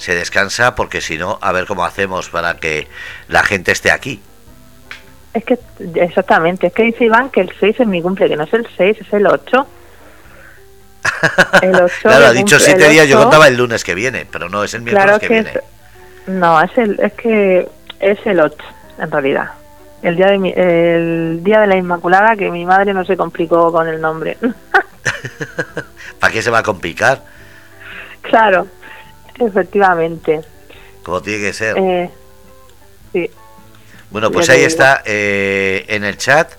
[0.01, 2.87] se descansa porque si no, a ver cómo hacemos para que
[3.27, 4.19] la gente esté aquí.
[5.31, 5.59] Es que,
[5.95, 8.67] exactamente, es que dice Iván que el 6 es mi cumple, que no es el
[8.75, 9.67] 6, es el 8.
[11.61, 14.63] El 8 claro, ha dicho 7 días, yo contaba el lunes que viene, pero no,
[14.63, 15.51] es el miércoles que, viene.
[16.27, 17.67] no, es, el, es que
[17.99, 18.55] es el 8,
[18.99, 19.51] en realidad.
[20.03, 23.71] El día, de mi, el día de la Inmaculada, que mi madre no se complicó
[23.71, 24.37] con el nombre.
[26.19, 27.23] ¿Para qué se va a complicar?
[28.21, 28.67] Claro,
[29.39, 30.41] efectivamente.
[31.03, 31.77] Como tiene que ser.
[31.77, 32.09] Eh,
[33.11, 33.29] sí.
[34.09, 36.51] Bueno, pues ahí está eh, en el chat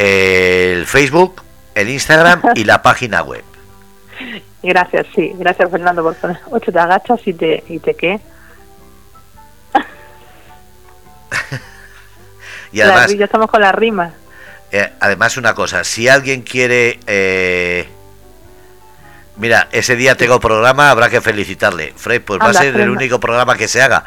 [0.00, 1.42] el Facebook,
[1.74, 3.44] el Instagram y la página web.
[4.62, 5.32] Gracias, sí.
[5.36, 6.38] Gracias, Fernando, por poner.
[6.50, 8.20] Ocho te agachas y te, y te qué.
[12.72, 13.14] y además.
[13.14, 14.12] ya estamos con las rimas.
[14.72, 16.98] Eh, además, una cosa, si alguien quiere.
[19.40, 21.92] Eh, mira, ese día tengo programa, habrá que felicitarle.
[21.96, 24.04] Fred, pues va a ser el único programa que se haga.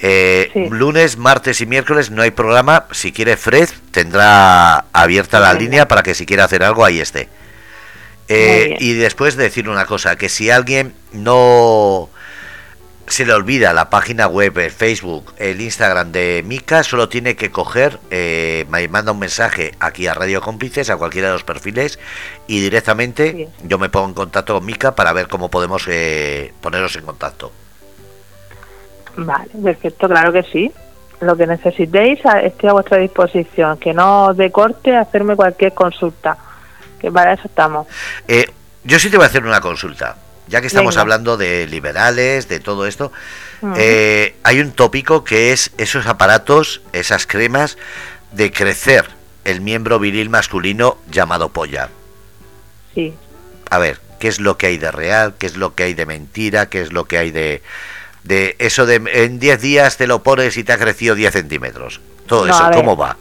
[0.00, 2.86] Eh, lunes, martes y miércoles no hay programa.
[2.90, 7.28] Si quiere Fred, tendrá abierta la línea para que si quiere hacer algo, ahí esté.
[8.28, 12.10] y después decir una cosa, que si alguien no
[13.06, 17.50] se le olvida la página web, el Facebook, el Instagram de Mica, solo tiene que
[17.50, 21.98] coger, eh, me manda un mensaje aquí a Radio Cómplices, a cualquiera de los perfiles,
[22.46, 26.96] y directamente yo me pongo en contacto con Mica para ver cómo podemos eh, poneros
[26.96, 27.52] en contacto.
[29.16, 30.72] Vale, perfecto, claro que sí.
[31.20, 33.78] Lo que necesitéis estoy a vuestra disposición.
[33.78, 36.36] Que no de corte hacerme cualquier consulta,
[37.00, 37.86] que para eso estamos.
[38.26, 38.44] Eh,
[38.82, 40.16] yo sí te voy a hacer una consulta
[40.46, 43.12] ya que estamos hablando de liberales, de todo esto,
[43.76, 47.78] eh, hay un tópico que es esos aparatos, esas cremas
[48.32, 49.06] de crecer
[49.44, 51.88] el miembro viril masculino llamado polla.
[52.94, 53.14] Sí.
[53.70, 55.34] A ver, ¿qué es lo que hay de real?
[55.38, 56.68] ¿Qué es lo que hay de mentira?
[56.68, 57.62] ¿Qué es lo que hay de,
[58.22, 62.00] de eso de en 10 días te lo pones y te ha crecido 10 centímetros?
[62.26, 63.16] Todo eso, ¿cómo va?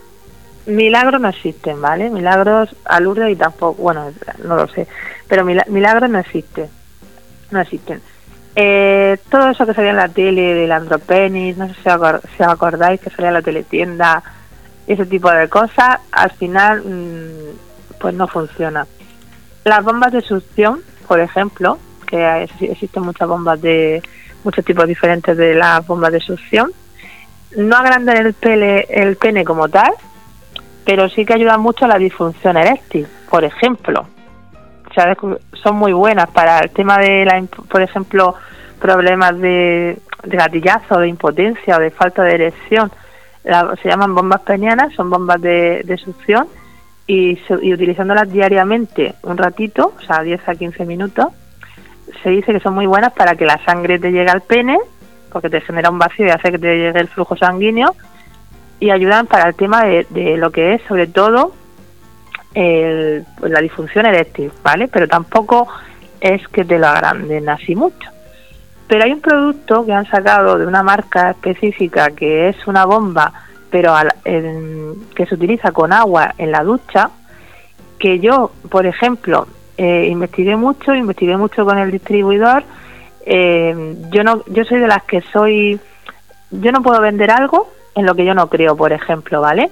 [0.65, 2.09] Milagros no existen, ¿vale?
[2.09, 4.13] Milagros al y tampoco, bueno,
[4.45, 4.87] no lo sé,
[5.27, 6.69] pero milagros no existen
[7.53, 8.01] no existen.
[8.55, 13.01] Eh, todo eso que salía en la tele del andropenis, no sé si, os acordáis
[13.01, 14.23] que salía en la teletienda,
[14.85, 18.85] ese tipo de cosas, al final mm, pues no funciona.
[19.63, 24.03] Las bombas de succión, por ejemplo, que existen muchas bombas de
[24.43, 26.71] muchos tipos diferentes de las bombas de succión,
[27.55, 29.93] no agrandan el, pele, el pene como tal,
[30.85, 34.05] pero sí que ayudan mucho a la disfunción eréctil, por ejemplo.
[35.61, 38.35] Son muy buenas para el tema de, la, por ejemplo,
[38.79, 42.91] problemas de, de gatillazo, de impotencia o de falta de erección.
[43.81, 46.47] se llaman bombas penianas, son bombas de, de succión
[47.07, 51.27] y, y, utilizándolas diariamente un ratito, o sea, 10 a 15 minutos,
[52.21, 54.77] se dice que son muy buenas para que la sangre te llegue al pene,
[55.31, 57.95] porque te genera un vacío y hace que te llegue el flujo sanguíneo,
[58.79, 61.53] y ayudan para el tema de, de lo que es, sobre todo,
[62.53, 64.87] el, la disfunción eréctil, ¿vale?
[64.87, 65.67] Pero tampoco
[66.19, 68.09] es que te lo agranden así mucho.
[68.87, 73.33] Pero hay un producto que han sacado de una marca específica que es una bomba,
[73.69, 77.09] pero que se utiliza con agua en la ducha,
[77.97, 79.47] que yo, por ejemplo,
[79.77, 82.63] eh, investigué mucho, investigué mucho con el distribuidor.
[83.25, 85.79] Eh, yo no, yo soy de las que soy,
[86.51, 89.71] yo no puedo vender algo en lo que yo no creo, por ejemplo, ¿vale?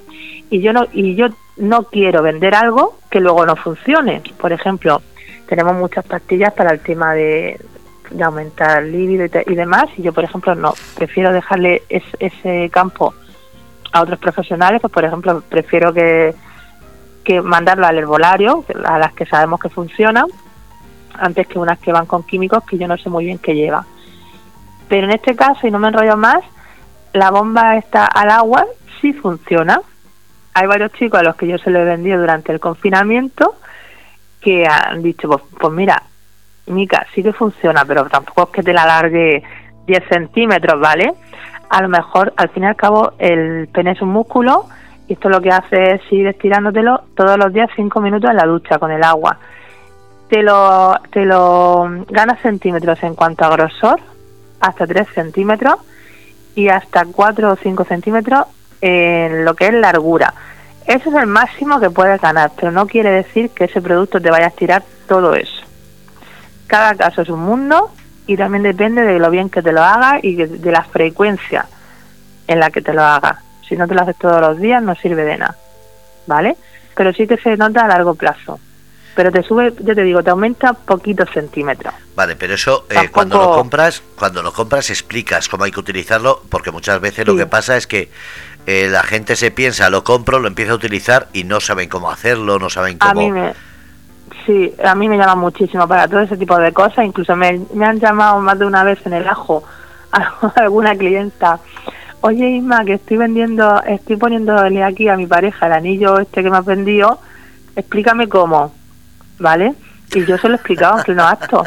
[0.50, 1.28] Y yo no, y yo
[1.62, 4.22] no quiero vender algo que luego no funcione.
[4.40, 5.02] Por ejemplo,
[5.48, 7.60] tenemos muchas pastillas para el tema de,
[8.10, 13.14] de aumentar el líbido y, demás, y yo, por ejemplo, no, prefiero dejarle ese campo
[13.94, 16.34] a otros profesionales, pues por ejemplo, prefiero que,
[17.24, 20.26] que mandarlo al herbolario, a las que sabemos que funcionan,
[21.14, 23.86] antes que unas que van con químicos que yo no sé muy bien qué lleva.
[24.88, 26.44] Pero en este caso, y no me enrollo más,
[27.14, 28.66] la bomba está al agua
[29.02, 29.82] sí funciona.
[30.54, 33.56] Hay varios chicos a los que yo se lo he vendido durante el confinamiento
[34.42, 36.02] que han dicho, pues, pues mira,
[36.68, 39.44] Mica, sí que funciona, pero tampoco es que te la alargue
[39.86, 41.14] 10 centímetros, ¿vale?
[41.70, 44.66] A lo mejor, al fin y al cabo, el pene es un músculo
[45.08, 48.46] y esto lo que hace es ir estirándotelo todos los días 5 minutos en la
[48.46, 49.38] ducha con el agua.
[50.30, 54.00] Te lo, te lo ganas centímetros en cuanto a grosor,
[54.60, 55.76] hasta 3 centímetros,
[56.56, 58.46] y hasta 4 o 5 centímetros
[58.82, 60.34] en lo que es largura.
[60.86, 64.32] Eso es el máximo que puedes ganar, pero no quiere decir que ese producto te
[64.32, 65.64] vaya a estirar todo eso.
[66.68, 67.92] Cada caso es un mundo
[68.26, 71.66] y también depende de lo bien que te lo haga y de la frecuencia
[72.48, 73.38] en la que te lo hagas.
[73.68, 75.56] Si no te lo haces todos los días no sirve de nada,
[76.28, 76.58] ¿vale?
[76.96, 78.60] Pero sí que se nota a largo plazo
[79.16, 81.94] pero te sube, yo te digo, te aumenta poquitos centímetros.
[82.16, 86.44] Vale, pero eso eh, cuando lo compras, cuando lo compras explicas cómo hay que utilizarlo,
[86.50, 88.10] porque muchas veces lo que pasa es que
[88.66, 92.12] eh, la gente se piensa, lo compro, lo empieza a utilizar y no saben cómo
[92.12, 93.12] hacerlo, no saben cómo.
[93.12, 93.54] A mí me,
[94.46, 97.06] sí, a mí me llama muchísimo para todo ese tipo de cosas.
[97.06, 99.64] Incluso me, me han llamado más de una vez en el ajo
[100.12, 101.60] a alguna clienta.
[102.22, 106.50] Oye Isma, que estoy vendiendo, estoy poniéndole aquí a mi pareja el anillo este que
[106.50, 107.20] me has vendido.
[107.76, 108.74] Explícame cómo
[109.42, 109.74] ¿vale?
[110.14, 111.64] Y yo se lo he explicado en pleno acto.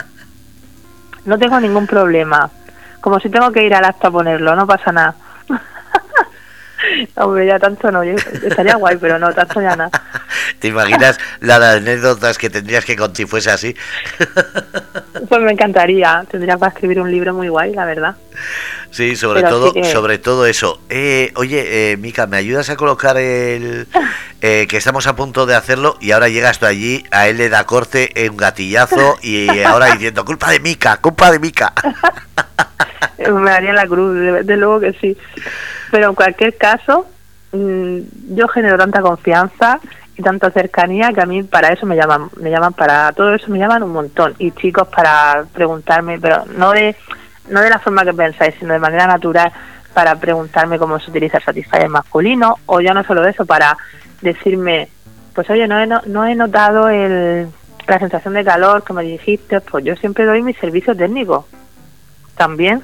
[1.27, 2.51] No tengo ningún problema.
[3.01, 5.15] Como si tengo que ir al acto a ponerlo, no pasa nada.
[7.17, 9.91] Hombre, ya tanto no, estaría guay, pero no, tanto ya nada.
[10.59, 13.77] ¿Te imaginas las anécdotas que tendrías que contar si fuese así?
[15.29, 18.17] pues me encantaría, tendría para escribir un libro muy guay, la verdad.
[18.91, 20.81] Sí, sobre todo, sobre todo eso.
[20.89, 23.89] Eh, oye, eh, Mica, ¿me ayudas a colocar el
[24.41, 27.49] eh, que estamos a punto de hacerlo y ahora llegas tú allí, a él le
[27.49, 31.73] da corte un gatillazo y ahora diciendo culpa de Mica, culpa de Mica.
[33.19, 35.17] me daría la cruz, de, luego que sí.
[35.95, 37.07] Pero en cualquier caso,
[37.53, 37.99] mm,
[38.35, 39.79] yo genero tanta confianza
[40.17, 43.49] y tanta cercanía que a mí para eso me llaman, me llaman para todo eso
[43.49, 46.97] me llaman un montón y chicos para preguntarme, pero no de
[47.49, 49.53] no de la forma que pensáis, sino de manera natural
[49.93, 53.77] para preguntarme cómo se utiliza el Satisfyer masculino o ya no solo eso, para
[54.21, 54.89] decirme,
[55.33, 57.47] pues oye, no he, no, he notado el,
[57.87, 61.47] la sensación de calor que me dijiste, pues yo siempre doy mi servicio técnico
[62.37, 62.83] también.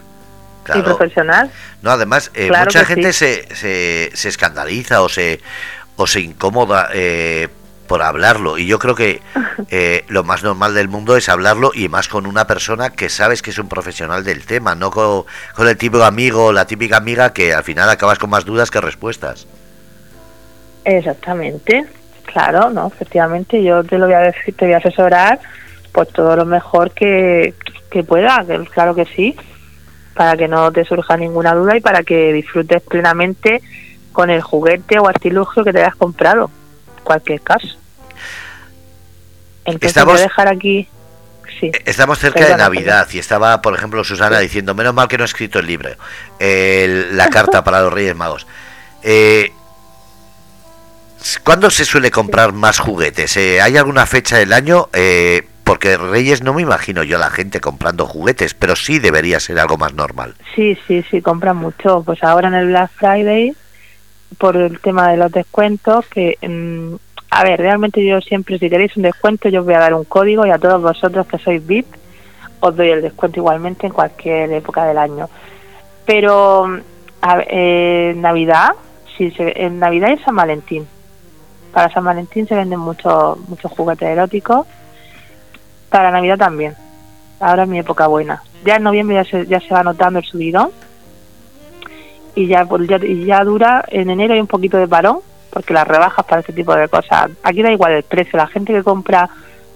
[0.75, 1.51] Y profesional.
[1.83, 5.41] No, además, eh, mucha gente se, se, se, escandaliza o se,
[5.97, 7.49] o se incomoda eh,
[7.91, 8.57] por hablarlo.
[8.57, 9.21] Y yo creo que
[9.71, 13.43] eh, lo más normal del mundo es hablarlo y más con una persona que sabes
[13.43, 15.25] que es un profesional del tema, no con,
[15.59, 18.81] el típico amigo o la típica amiga que al final acabas con más dudas que
[18.81, 19.49] respuestas.
[20.85, 21.85] Exactamente,
[22.27, 25.41] claro, no, efectivamente yo te lo voy a decir, te voy a asesorar
[25.91, 27.55] pues todo lo mejor que,
[27.91, 29.37] que pueda, claro que sí,
[30.21, 33.63] para que no te surja ninguna duda y para que disfrutes plenamente
[34.13, 36.51] con el juguete o artilugio que te hayas comprado,
[37.03, 37.69] cualquier caso
[39.81, 40.87] estamos, dejar aquí.
[41.63, 45.25] Eh, estamos cerca de Navidad y estaba, por ejemplo, Susana diciendo, menos mal que no
[45.25, 45.89] he escrito el libro,
[46.39, 48.47] la carta para los Reyes Magos.
[49.03, 49.51] Eh,
[51.43, 53.39] ¿Cuándo se suele comprar más juguetes?
[53.39, 54.91] Eh, ¿Hay alguna fecha del año?
[55.71, 59.41] Eh, porque Reyes no me imagino yo a la gente comprando juguetes, pero sí debería
[59.41, 60.35] ser algo más normal.
[60.55, 62.03] Sí, sí, sí, compran mucho.
[62.05, 63.55] Pues ahora en el Black Friday,
[64.39, 66.97] por el tema de los descuentos, que mm,
[67.31, 70.05] A ver, realmente yo siempre, si queréis un descuento, yo os voy a dar un
[70.05, 71.87] código y a todos vosotros que sois VIP
[72.61, 75.31] os doy el descuento igualmente en cualquier época del año.
[76.05, 76.67] Pero
[77.23, 78.73] a, en Navidad,
[79.17, 80.87] sí, en Navidad y San Valentín.
[81.73, 84.67] Para San Valentín se venden muchos muchos juguetes eróticos.
[85.91, 86.75] Para Navidad también.
[87.41, 88.43] Ahora es mi época buena.
[88.65, 90.71] Ya en noviembre ya se, ya se va notando el subidón.
[92.35, 95.19] Y ya, ya, ya dura, en enero hay un poquito de parón,
[95.51, 97.31] porque las rebajas para este tipo de cosas.
[97.43, 98.37] Aquí da igual el precio.
[98.37, 99.29] La gente que compra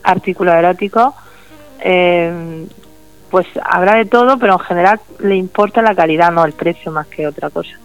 [0.03, 1.15] artículos eróticos
[1.81, 2.67] eh,
[3.31, 7.09] pues habrá de todo, pero en general le importa la calidad, no el precio más
[7.09, 7.77] que otra cosa.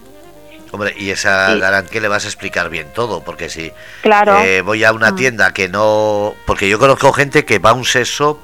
[0.72, 3.72] Hombre, y esa garantía le vas a explicar bien todo, porque si
[4.02, 4.38] claro.
[4.40, 5.16] Eh, voy a una mm.
[5.16, 6.34] tienda que no...
[6.46, 8.40] Porque yo conozco gente que va a un seso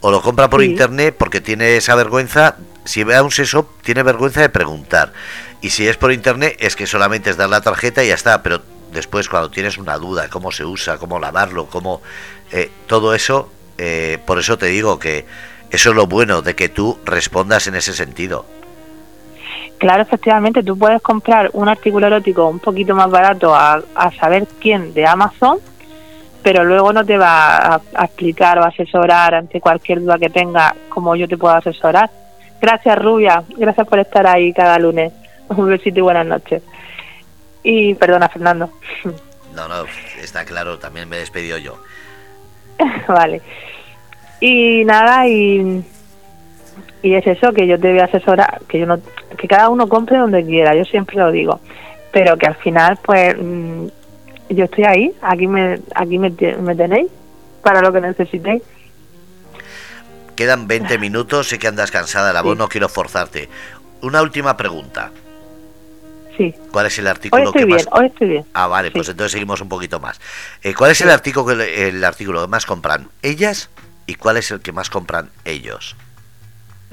[0.00, 4.02] o lo compra por internet porque tiene esa vergüenza, si va a un seso tiene
[4.02, 5.12] vergüenza de preguntar.
[5.62, 8.42] Y si es por internet es que solamente es dar la tarjeta y ya está,
[8.42, 12.02] pero después cuando tienes una duda, cómo se usa, cómo lavarlo, cómo...
[12.52, 15.26] Eh, todo eso, eh, por eso te digo que
[15.70, 18.46] eso es lo bueno de que tú respondas en ese sentido.
[19.84, 23.82] Claro, efectivamente, tú puedes comprar un artículo erótico un poquito más barato a,
[24.18, 25.58] saber quién de Amazon,
[26.42, 31.14] pero luego no te va a, explicar o asesorar ante cualquier duda que tenga como
[31.16, 32.08] yo te puedo asesorar.
[32.62, 33.44] Gracias, Rubia.
[33.58, 35.12] Gracias por estar ahí cada lunes.
[35.48, 36.62] Un besito y buenas noches.
[37.62, 38.70] Y perdona, Fernando.
[39.54, 39.84] No, no,
[40.18, 41.78] está claro, también me he despedido yo.
[43.06, 43.42] vale.
[44.40, 45.84] Y nada, y,
[47.04, 48.98] y es eso, que yo te voy a asesorar, que, yo no,
[49.36, 51.60] que cada uno compre donde quiera, yo siempre lo digo,
[52.10, 53.86] pero que al final, pues, mm,
[54.48, 57.08] yo estoy ahí, aquí me, aquí me, tenéis
[57.62, 58.62] para lo que necesitéis.
[60.34, 63.48] Quedan 20 minutos, sé que andas cansada la voz, no quiero forzarte.
[64.00, 65.12] Una última pregunta.
[66.36, 66.52] Sí.
[66.72, 67.86] ¿Cuál es el artículo que más...
[67.92, 68.44] Hoy estoy bien.
[68.54, 70.20] Ah, vale, pues entonces seguimos un poquito más.
[70.62, 73.08] Eh, ¿Cuál es el artículo que el artículo que más compran?
[73.22, 73.70] ¿Ellas
[74.06, 75.96] ¿Y cuál es el que más compran ellos?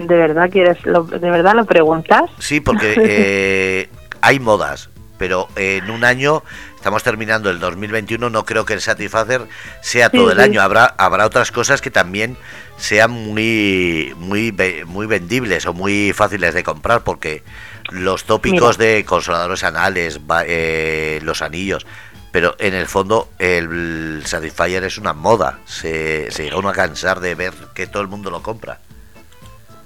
[0.08, 2.24] ¿De verdad quieres, lo, de verdad lo preguntas?
[2.40, 3.90] Sí, porque eh,
[4.22, 6.44] hay modas, pero en un año
[6.76, 9.42] estamos terminando el 2021, no creo que el Satisfacer
[9.82, 12.38] sea todo el año, habrá habrá otras cosas que también
[12.78, 14.52] sean muy muy
[14.88, 17.44] muy vendibles o muy fáciles de comprar porque
[17.92, 21.86] los tópicos de consoladores anales, eh, los anillos,
[22.32, 27.20] pero en el fondo el Satisfyer es una moda, se, se llega uno a cansar
[27.20, 28.80] de ver que todo el mundo lo compra.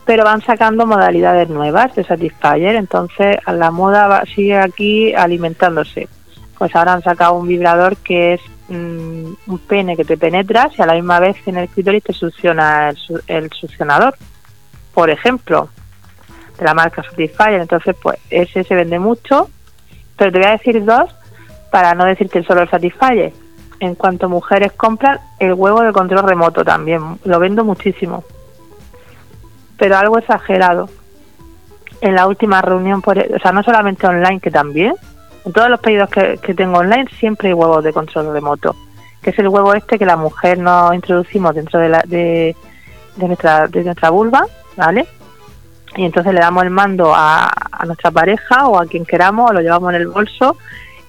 [0.05, 6.07] Pero van sacando modalidades nuevas de Satisfyer, entonces la moda sigue aquí alimentándose.
[6.57, 10.81] Pues ahora han sacado un vibrador que es mm, un pene que te penetras y
[10.81, 14.15] a la misma vez en el clítoris te succiona el, el succionador,
[14.93, 15.69] por ejemplo,
[16.57, 17.61] de la marca Satisfyer.
[17.61, 19.49] Entonces, pues ese se vende mucho,
[20.17, 21.13] pero te voy a decir dos
[21.71, 23.33] para no decir que solo el Satisfyer.
[23.79, 28.23] En cuanto mujeres compran, el huevo de control remoto también, lo vendo muchísimo.
[29.77, 30.89] Pero algo exagerado.
[32.01, 34.93] En la última reunión, por, o sea, no solamente online, que también,
[35.45, 38.75] en todos los pedidos que, tengo online siempre hay huevos de control remoto,
[39.21, 42.55] que es el huevo este que la mujer nos introducimos dentro de, la, de,
[43.17, 44.45] nuestra, de nuestra vulva,
[44.75, 45.07] ¿vale?
[45.95, 49.53] Y entonces le damos el mando a, a nuestra pareja o a quien queramos, o
[49.53, 50.57] lo llevamos en el bolso,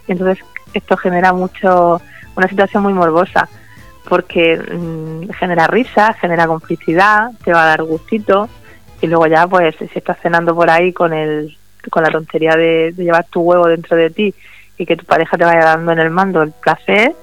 [0.06, 2.01] y entonces esto genera mucho,
[2.36, 3.48] una situación muy morbosa,
[4.09, 8.49] porque mm, genera risa, genera complicidad, te va a dar gustito,
[9.01, 11.57] y luego ya pues si estás cenando por ahí con el
[11.91, 14.35] con la tontería de, llevar tu huevo dentro de ti
[14.77, 17.15] y que tu pareja te vaya dando en el mando el placer,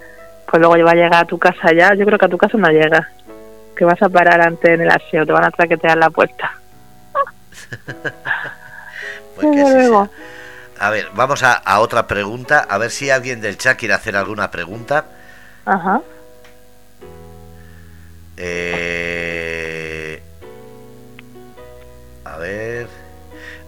[0.49, 2.57] pues luego va a llegar a tu casa ya, yo creo que a tu casa
[2.57, 3.10] no llega,
[3.76, 6.53] que vas a parar antes en el aseo, te van a traquetear la puerta.
[9.35, 10.10] pues luego.
[10.80, 12.65] A ver, vamos a, otra pregunta.
[12.68, 15.05] A ver si alguien del chat quiere hacer alguna pregunta.
[15.65, 16.01] Ajá.
[18.38, 20.22] Eh,
[22.26, 22.88] a ver.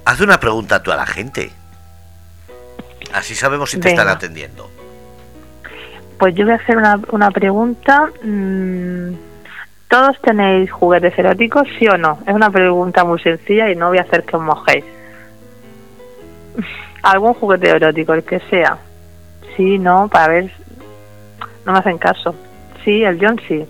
[0.05, 1.51] Haz una pregunta tú a la gente.
[3.13, 4.69] Así sabemos si te están atendiendo.
[6.19, 8.09] Pues yo voy a hacer una, una pregunta.
[8.23, 9.13] Mm,
[9.87, 12.19] ¿Todos tenéis juguetes eróticos, sí o no?
[12.27, 14.83] Es una pregunta muy sencilla y no voy a hacer que os mojéis
[17.03, 18.77] algún juguete erótico, el que sea.
[19.55, 20.51] Sí, no, para ver.
[21.65, 22.35] No me hacen caso.
[22.83, 23.65] Sí, el John sí.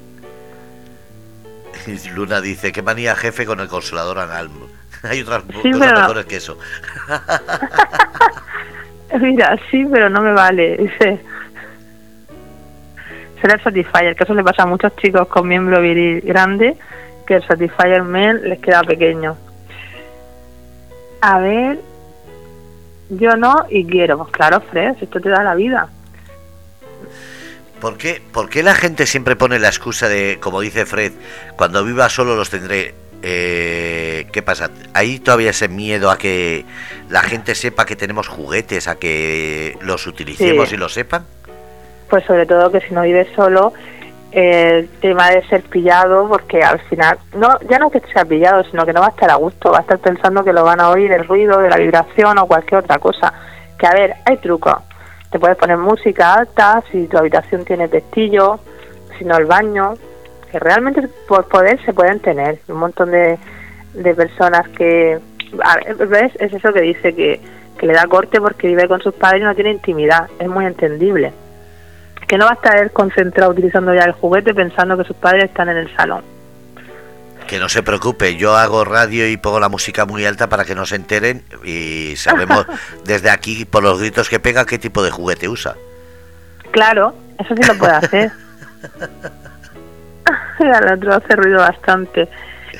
[2.14, 4.49] Luna dice, qué manía jefe con el consolador anal.
[5.03, 6.57] Hay otras cosas mejores que eso.
[9.20, 10.78] Mira, sí, pero no me vale.
[10.78, 11.20] Dice,
[13.40, 16.76] será el Satisfyer, que eso le pasa a muchos chicos con miembro viril grande,
[17.26, 19.38] que el Satisfyer Men les queda pequeño.
[21.22, 21.80] A ver,
[23.10, 24.18] yo no y quiero.
[24.18, 25.90] Pues claro, Fred, esto te da la vida.
[27.86, 31.12] ¿Por qué, ¿Por qué la gente siempre pone la excusa de, como dice Fred,
[31.56, 32.95] cuando viva solo los tendré?
[33.22, 34.72] Eh, ¿Qué pasa?
[34.95, 36.66] ¿Hay todavía ese miedo a que
[37.12, 41.28] la gente sepa que tenemos juguetes, a que los utilicemos y lo sepan?
[42.10, 43.72] Pues sobre todo que si no vives solo,
[44.32, 48.84] el tema de ser pillado, porque al final, no ya no que sea pillado, sino
[48.84, 50.90] que no va a estar a gusto, va a estar pensando que lo van a
[50.90, 53.32] oír el ruido de la vibración o cualquier otra cosa.
[53.78, 54.74] Que a ver, hay trucos.
[55.32, 58.60] Te puedes poner música alta, si tu habitación tiene pestillo,
[59.18, 59.94] si no el baño,
[60.52, 62.60] que realmente por poder se pueden tener.
[62.68, 63.38] Un montón de,
[63.94, 65.20] de personas que...
[65.64, 66.34] A ¿Ves?
[66.40, 67.40] Es eso que dice que,
[67.78, 70.28] que le da corte porque vive con sus padres y no tiene intimidad.
[70.40, 71.34] Es muy entendible
[72.28, 75.70] que no va a estar concentrado utilizando ya el juguete pensando que sus padres están
[75.70, 76.24] en el salón.
[77.48, 80.76] Que no se preocupe, yo hago radio y pongo la música muy alta para que
[80.76, 82.66] no se enteren y sabemos
[83.06, 85.76] desde aquí por los gritos que pega qué tipo de juguete usa.
[86.72, 88.32] Claro, eso sí lo puede hacer.
[90.60, 92.28] el otro hace ruido bastante.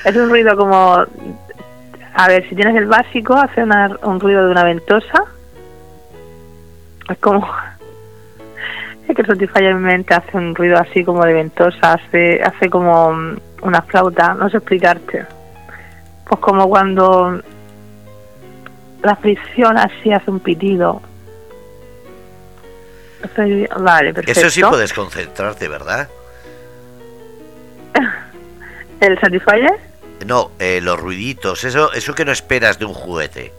[0.04, 1.04] Es un ruido como...
[2.18, 5.24] A ver, si tienes el básico, hace un ruido de una ventosa.
[7.10, 7.46] Es como
[9.14, 13.82] que el mi mente hace un ruido así como de ventosa, hace, hace como una
[13.82, 15.24] flauta, no sé explicarte.
[16.28, 17.40] Pues como cuando
[19.02, 21.00] la fricción así hace un pitido.
[23.78, 24.40] Vale, perfecto.
[24.40, 26.08] Eso sí puedes concentrarte, ¿verdad?
[29.00, 29.78] ¿El Satisfyer?
[30.26, 33.52] No, eh, los ruiditos, eso, eso que no esperas de un juguete.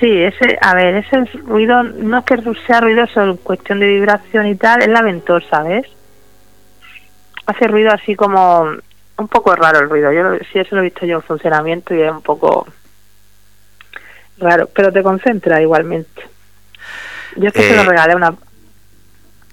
[0.00, 4.46] Sí, ese, a ver, ese ruido, no es que sea ruidoso en cuestión de vibración
[4.46, 5.86] y tal, es la ventosa, ¿ves?
[7.46, 8.66] Hace ruido así como
[9.16, 10.12] un poco raro el ruido.
[10.12, 12.66] Yo sí eso lo he visto yo en funcionamiento y es un poco
[14.38, 16.22] raro, pero te concentra igualmente.
[17.36, 18.34] Yo es que se lo eh, regalé una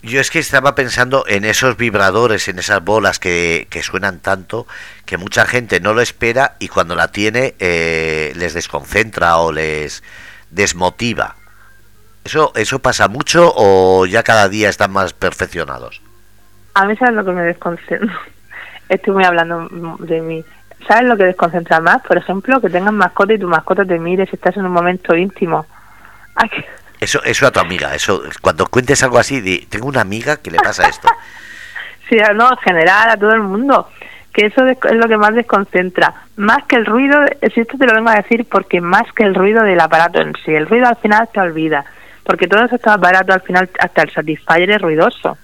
[0.04, 4.66] yo es que estaba pensando en esos vibradores, en esas bolas que, que, suenan tanto,
[5.06, 10.04] que mucha gente no lo espera y cuando la tiene eh, les desconcentra o les
[10.50, 11.36] desmotiva.
[12.24, 16.02] ¿Eso, ¿Eso pasa mucho o ya cada día están más perfeccionados?
[16.74, 18.20] A mí sabes lo que me desconcentra.
[18.90, 19.68] Estoy muy hablando
[20.00, 20.44] de mí.
[20.88, 22.02] ¿Sabes lo que desconcentra más?
[22.02, 25.16] Por ejemplo, que tengas mascota y tu mascota te mire si estás en un momento
[25.16, 25.66] íntimo.
[27.02, 30.52] Eso, eso a tu amiga, eso cuando cuentes algo así, di, tengo una amiga que
[30.52, 31.08] le pasa esto.
[32.10, 33.90] sí, no, en general a todo el mundo,
[34.32, 37.20] que eso es lo que más desconcentra, más que el ruido,
[37.56, 40.34] si esto te lo vengo a decir porque más que el ruido del aparato en
[40.46, 41.86] sí, el ruido al final te olvida,
[42.24, 45.40] porque todos estos aparatos al final, hasta el Satisfyer es ruidoso,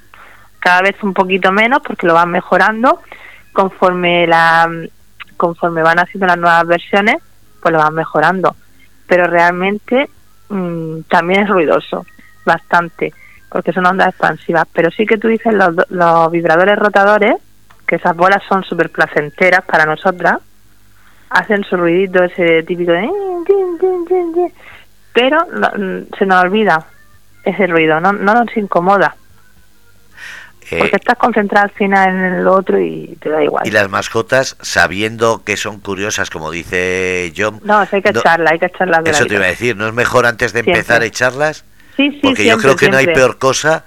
[0.60, 3.02] cada vez un poquito menos porque lo van mejorando
[3.52, 4.70] conforme la
[5.38, 7.16] conforme van haciendo las nuevas versiones,
[7.64, 8.56] pues lo van mejorando,
[9.08, 10.08] pero realmente
[10.50, 12.06] Mm, también es ruidoso,
[12.46, 13.14] bastante,
[13.50, 14.68] porque son ondas expansivas.
[14.74, 17.36] Pero sí que tú dices los, vibradores rotadores,
[17.86, 20.40] que esas bolas son súper placenteras para nosotras,
[21.30, 23.10] hacen su ruidito ese típico de...
[25.14, 26.86] Pero mm, se nos olvida
[27.44, 29.16] ese ruido, no nos incomoda.
[30.70, 33.66] Eh, porque estás concentrada al final en el otro y te da igual.
[33.66, 37.62] Y las mascotas, sabiendo que son curiosas, como dice John...
[37.64, 39.02] No, hay que echarlas, hay que echarlas.
[39.06, 41.64] eso te iba a decir, ¿no es mejor antes de empezar a echarlas?
[41.96, 43.86] Sí, sí, Porque yo creo que no hay peor cosa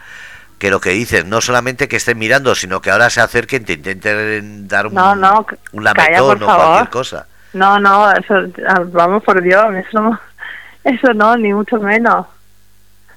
[0.58, 3.74] que lo que dices, no solamente que estén mirando, sino que ahora se acerquen, te
[3.74, 7.26] intenten dar un, no, no, un lametón o cualquier cosa.
[7.54, 8.34] No, no, eso,
[8.68, 10.18] ah, vamos por Dios, eso
[10.84, 12.26] eso no, ni mucho menos.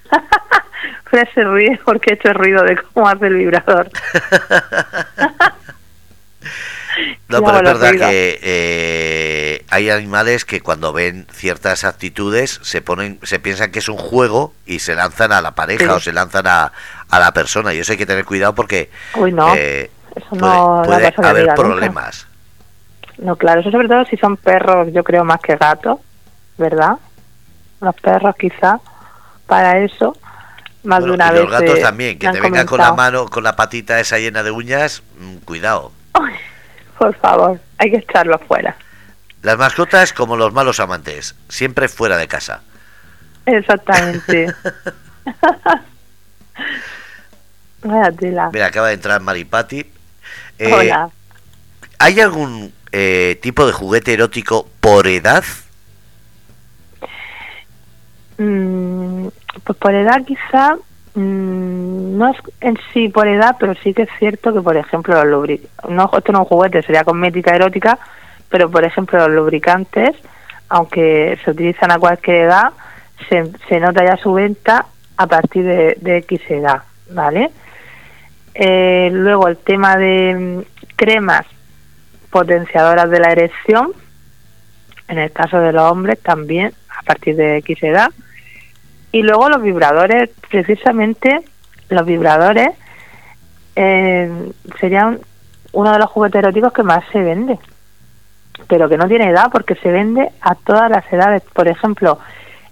[1.14, 3.90] Fred se ríe porque he hecho ruido de cómo hace el vibrador.
[7.28, 13.18] No, pero es verdad que eh, hay animales que cuando ven ciertas actitudes se ponen,
[13.24, 16.46] se piensan que es un juego y se lanzan a la pareja o se lanzan
[16.46, 16.72] a,
[17.10, 17.74] a, la persona.
[17.74, 18.92] Y eso hay que tener cuidado porque
[19.58, 19.90] eh,
[20.32, 22.28] no, puede, haber problemas.
[23.18, 26.00] No, claro, eso sobre todo si son perros, yo creo más que gatos,
[26.60, 26.98] ¿verdad?
[27.82, 28.80] Los perros quizá
[29.48, 30.16] para eso
[30.84, 31.42] más de una y vez.
[31.42, 34.52] Los gatos también, que te vengan con la mano, con la patita esa llena de
[34.52, 35.92] uñas, mm, cuidado.
[36.98, 38.76] por favor, hay que echarlo fuera.
[39.42, 42.62] Las mascotas como los malos amantes, siempre fuera de casa.
[43.46, 44.54] Exactamente.
[47.84, 49.86] Mira, acaba de entrar Maripati.
[50.60, 51.10] Eh, Hola.
[52.00, 55.44] ¿Hay algún eh, tipo de juguete erótico por edad?
[58.38, 59.28] Mm,
[59.64, 60.76] pues por edad quizá
[61.16, 65.16] mm, no es en sí por edad, pero sí que es cierto que, por ejemplo,
[65.16, 68.00] los lubricantes, no, esto no es un juguete, sería cosmética erótica,
[68.50, 70.16] pero por ejemplo los lubricantes,
[70.70, 72.72] aunque se utilizan a cualquier edad,
[73.30, 74.86] se, se nota ya su venta
[75.18, 77.52] a partir de, de X edad, ¿vale?
[78.56, 81.46] Eh, luego el tema de mm, cremas
[82.30, 83.94] potenciadoras de la erección,
[85.08, 88.12] en el caso de los hombres también, a partir de X edad.
[89.14, 91.42] Y luego los vibradores, precisamente
[91.88, 92.70] los vibradores
[93.76, 95.20] eh, serían
[95.72, 97.60] uno de los juguetes eróticos que más se vende,
[98.68, 101.44] pero que no tiene edad porque se vende a todas las edades.
[101.54, 102.18] Por ejemplo,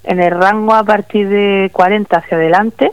[0.04, 2.92] en el rango a partir de 40 hacia adelante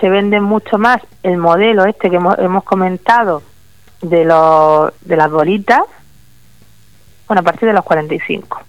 [0.00, 3.42] se vende mucho más el modelo este que hemos, comentado
[4.02, 5.82] de, los, de las bolitas,
[7.26, 8.65] bueno, a partir de los 45.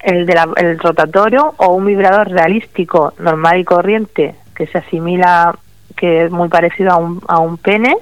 [0.00, 5.58] El, de el rotatorio o un vibrador realístico normal y corriente que se asimila,
[5.96, 7.96] que es muy parecido a un, a un pene,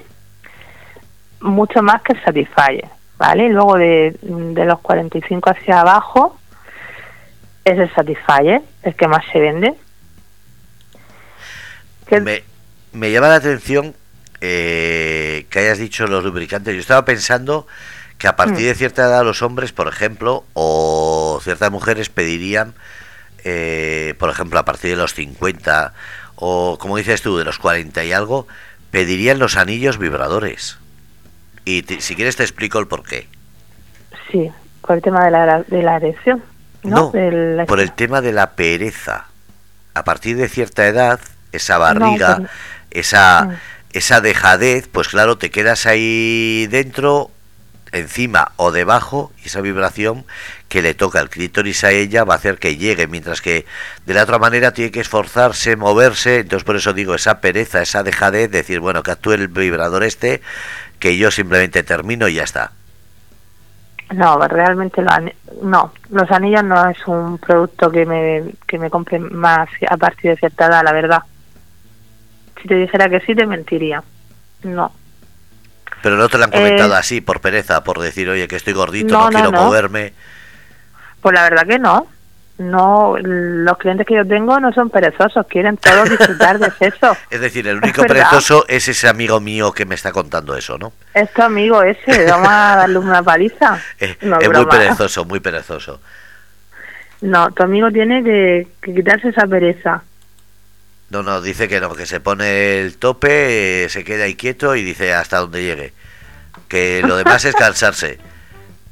[1.40, 3.48] mucho más que Satisfyer, ¿vale?
[3.48, 6.38] Luego de, de los 45 hacia abajo
[7.64, 9.74] es el Satisfyer, el que más se vende.
[12.10, 12.44] Me,
[12.92, 13.94] me, llama la atención
[14.40, 16.74] eh, que hayas dicho los lubricantes.
[16.74, 17.66] Yo estaba pensando
[18.18, 18.68] que a partir mm.
[18.68, 22.74] de cierta edad los hombres, por ejemplo, o ciertas mujeres pedirían,
[23.44, 25.92] eh, por ejemplo, a partir de los 50
[26.36, 28.46] o como dices tú, de los 40 y algo,
[28.90, 30.78] pedirían los anillos vibradores.
[31.64, 33.26] Y si quieres te explico el por qué.
[34.30, 34.50] Sí,
[34.82, 36.42] por el tema de la, de la erección.
[36.82, 39.26] No, por el tema de la pereza.
[39.94, 41.18] A partir de cierta edad,
[41.50, 42.42] esa barriga,
[42.90, 43.56] esa, mm.
[43.92, 47.30] esa dejadez, pues claro, te quedas ahí dentro,
[47.92, 50.24] encima o debajo, y esa vibración
[50.68, 53.66] que le toca el clítoris a ella va a hacer que llegue, mientras que
[54.04, 58.02] de la otra manera tiene que esforzarse, moverse, entonces por eso digo, esa pereza, esa
[58.02, 60.42] dejadez, decir, bueno, que actúe el vibrador este,
[60.98, 62.72] que yo simplemente termino y ya está.
[64.14, 65.02] No, realmente
[65.62, 65.92] no.
[66.10, 70.36] Los anillos no es un producto que me, que me compre más a partir de
[70.36, 71.22] cierta edad, la verdad.
[72.60, 74.02] Si te dijera que sí, te mentiría.
[74.62, 74.92] No.
[76.02, 78.74] Pero no te lo han comentado eh, así, por pereza, por decir, oye, que estoy
[78.74, 80.12] gordito, no, quiero moverme.
[81.20, 82.06] Pues la verdad que no
[82.58, 87.16] no los clientes que yo tengo no son perezosos, quieren todos disfrutar de eso.
[87.30, 90.92] es decir, el único perezoso es ese amigo mío que me está contando eso, ¿no?
[91.14, 93.78] Es tu amigo ese, vamos a darle una paliza.
[93.98, 96.00] es, muy perezoso, muy perezoso.
[97.20, 100.02] No, tu amigo tiene que, quitarse esa pereza.
[101.10, 104.82] No, no, dice que no, que se pone el tope, se queda ahí quieto y
[104.82, 105.92] dice hasta donde llegue.
[106.68, 108.18] Que lo demás es cansarse.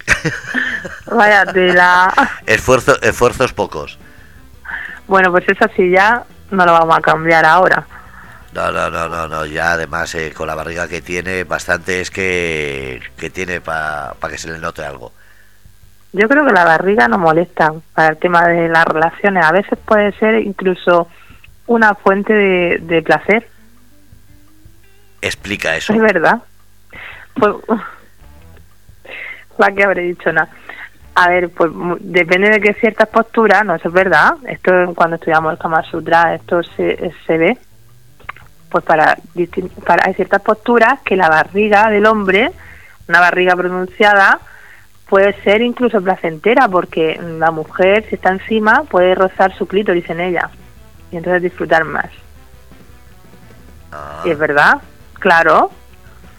[1.07, 2.12] Vaya tela.
[2.47, 3.99] Esfuerzo, esfuerzos pocos.
[5.09, 7.86] Bueno, pues eso sí ya no lo vamos a cambiar ahora.
[8.53, 9.47] No, no, no, no, no.
[9.47, 14.39] ya además eh, con la barriga que tiene, bastante es que, que tiene para que
[14.39, 15.12] se le note algo.
[16.12, 19.45] Yo creo que la barriga no molesta para el tema de las relaciones.
[19.45, 21.09] A veces puede ser incluso
[21.66, 23.49] una fuente de, de placer.
[25.20, 25.93] Explica eso.
[25.93, 26.43] Es verdad.
[27.35, 27.55] Pues,
[29.59, 30.51] la que habré dicho nada.
[31.15, 31.70] A ver, pues
[32.01, 34.35] depende de que ciertas posturas, no, eso es verdad.
[34.49, 37.57] Esto cuando estudiamos el Kama Sutra, esto se, se ve.
[38.69, 39.16] Pues para,
[39.86, 42.51] para hay ciertas posturas que la barriga del hombre,
[43.09, 44.41] una barriga pronunciada,
[45.09, 50.20] puede ser incluso placentera, porque la mujer, si está encima, puede rozar su clítoris en
[50.20, 50.51] ella
[51.15, 52.11] y entonces disfrutar más.
[53.93, 54.23] Ah.
[54.24, 54.78] Y es verdad,
[55.20, 55.70] claro.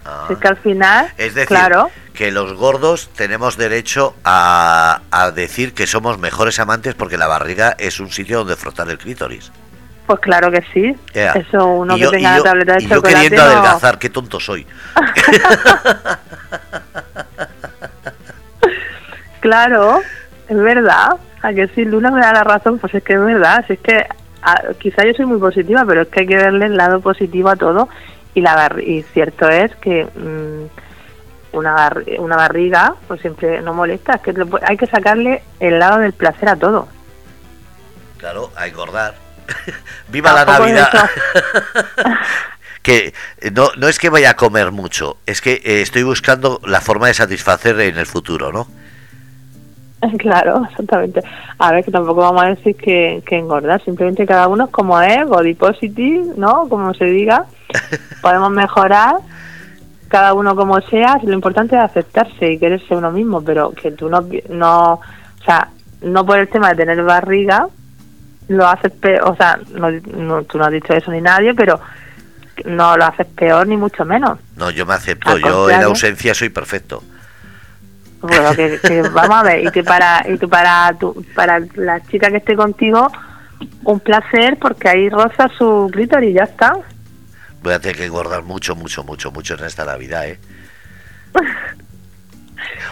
[0.03, 0.27] Ah.
[0.29, 5.01] Es que al final, es decir, claro que los gordos tenemos derecho a,
[5.33, 9.49] decir que somos mejores amantes porque la barriga es un sitio donde frotar el clítoris.
[10.07, 10.93] Pues claro que sí.
[11.13, 14.67] Eso uno que tenga la tableta de y yo queriendo adelgazar, qué tonto soy.
[19.39, 20.01] claro,
[20.47, 21.15] es verdad.
[21.41, 23.65] A que si Luna me da la razón, pues es que es verdad.
[23.67, 24.05] es que
[24.79, 27.55] quizá yo soy muy positiva, pero es que hay que verle el lado positivo a
[27.55, 27.89] todo.
[28.33, 30.05] Y, la y cierto es que...
[30.05, 30.85] Mm,
[31.55, 36.13] una, una barriga, pues siempre no molesta, es que hay que sacarle el lado del
[36.13, 36.87] placer a todo.
[38.17, 39.15] Claro, a engordar.
[40.09, 40.89] ¡Viva la Navidad!
[42.81, 43.13] que
[43.53, 47.07] no, no es que vaya a comer mucho, es que eh, estoy buscando la forma
[47.07, 48.67] de satisfacer en el futuro, ¿no?
[50.17, 51.21] Claro, exactamente.
[51.57, 54.99] A ver, que tampoco vamos a decir que, que engordar, simplemente cada uno es como
[55.01, 56.67] es, body positive, ¿no?
[56.69, 57.45] Como se diga,
[58.21, 59.15] podemos mejorar
[60.07, 64.09] cada uno como sea, lo importante es aceptarse y quererse uno mismo, pero que tú
[64.09, 65.69] no, no o sea,
[66.01, 67.67] no por el tema de tener barriga,
[68.47, 71.79] lo haces peor, o sea, no, tú no has dicho eso ni nadie, pero
[72.65, 74.39] no lo haces peor ni mucho menos.
[74.55, 77.03] No, yo me acepto, yo en ausencia soy perfecto.
[78.27, 82.29] Bueno, que, vamos a ver, y que para y que para tu, para la chica
[82.29, 83.11] que esté contigo,
[83.83, 86.73] un placer porque ahí roza su clítoris y ya está.
[87.61, 90.39] Voy a tener que engordar mucho, mucho, mucho, mucho en esta Navidad, ¿eh?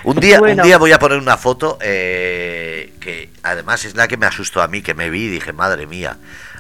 [0.04, 4.18] Un día, un día voy a poner una foto eh, que además es la que
[4.18, 6.18] me asustó a mí, que me vi y dije, madre mía,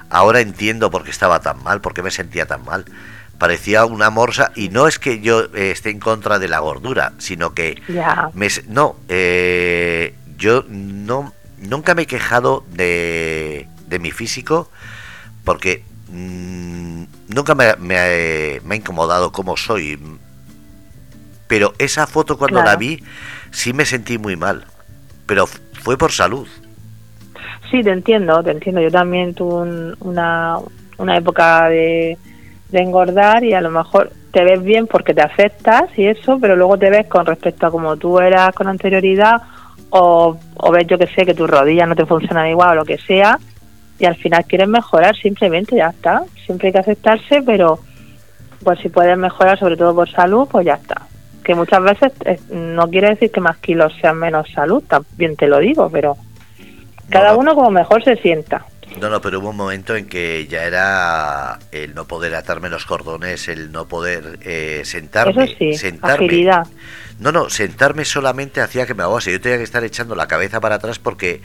[0.09, 2.85] ahora entiendo por qué estaba tan mal, por qué me sentía tan mal.
[3.43, 7.11] Parecía una morsa y no es que yo eh, esté en contra de la gordura,
[7.17, 7.81] sino que
[8.33, 14.69] me, no, eh, yo no nunca me he quejado de, de mi físico
[15.43, 17.03] porque mm,
[17.35, 19.99] nunca me, me, ha incomodado como soy
[21.45, 23.03] pero esa foto cuando la vi
[23.51, 24.63] sí me sentí muy mal,
[25.25, 26.47] pero fue por salud.
[27.69, 28.79] Sí, te entiendo, te entiendo.
[28.79, 30.59] Yo también tuve una,
[30.97, 32.17] una época de,
[32.79, 36.77] engordar y a lo mejor te ves bien porque te afectas y eso, pero luego
[36.77, 39.41] te ves con respecto a como tú eras con anterioridad
[39.89, 42.85] o, o ves, yo que sé, que tus rodillas no te funcionan igual o lo
[42.85, 43.37] que sea
[43.99, 46.23] y al final quieres mejorar simplemente, ya está.
[46.45, 47.79] Siempre hay que aceptarse, pero
[48.63, 51.03] pues si puedes mejorar, sobre todo por salud, pues ya está
[51.43, 55.47] que muchas veces eh, no quiere decir que más kilos sean menos salud, también te
[55.47, 56.15] lo digo, pero
[57.09, 58.65] cada uno como mejor se sienta.
[58.99, 62.85] No, no, pero hubo un momento en que ya era el no poder atarme los
[62.85, 65.45] cordones, el no poder eh, sentarme.
[65.45, 66.25] Eso sí, sentarme.
[66.25, 66.67] agilidad.
[67.19, 69.31] No, no, sentarme solamente hacía que me ahogase.
[69.31, 71.41] Yo tenía que estar echando la cabeza para atrás porque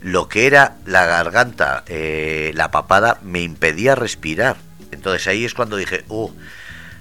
[0.00, 4.56] lo que era la garganta, eh, la papada, me impedía respirar.
[4.90, 6.30] Entonces ahí es cuando dije, uh,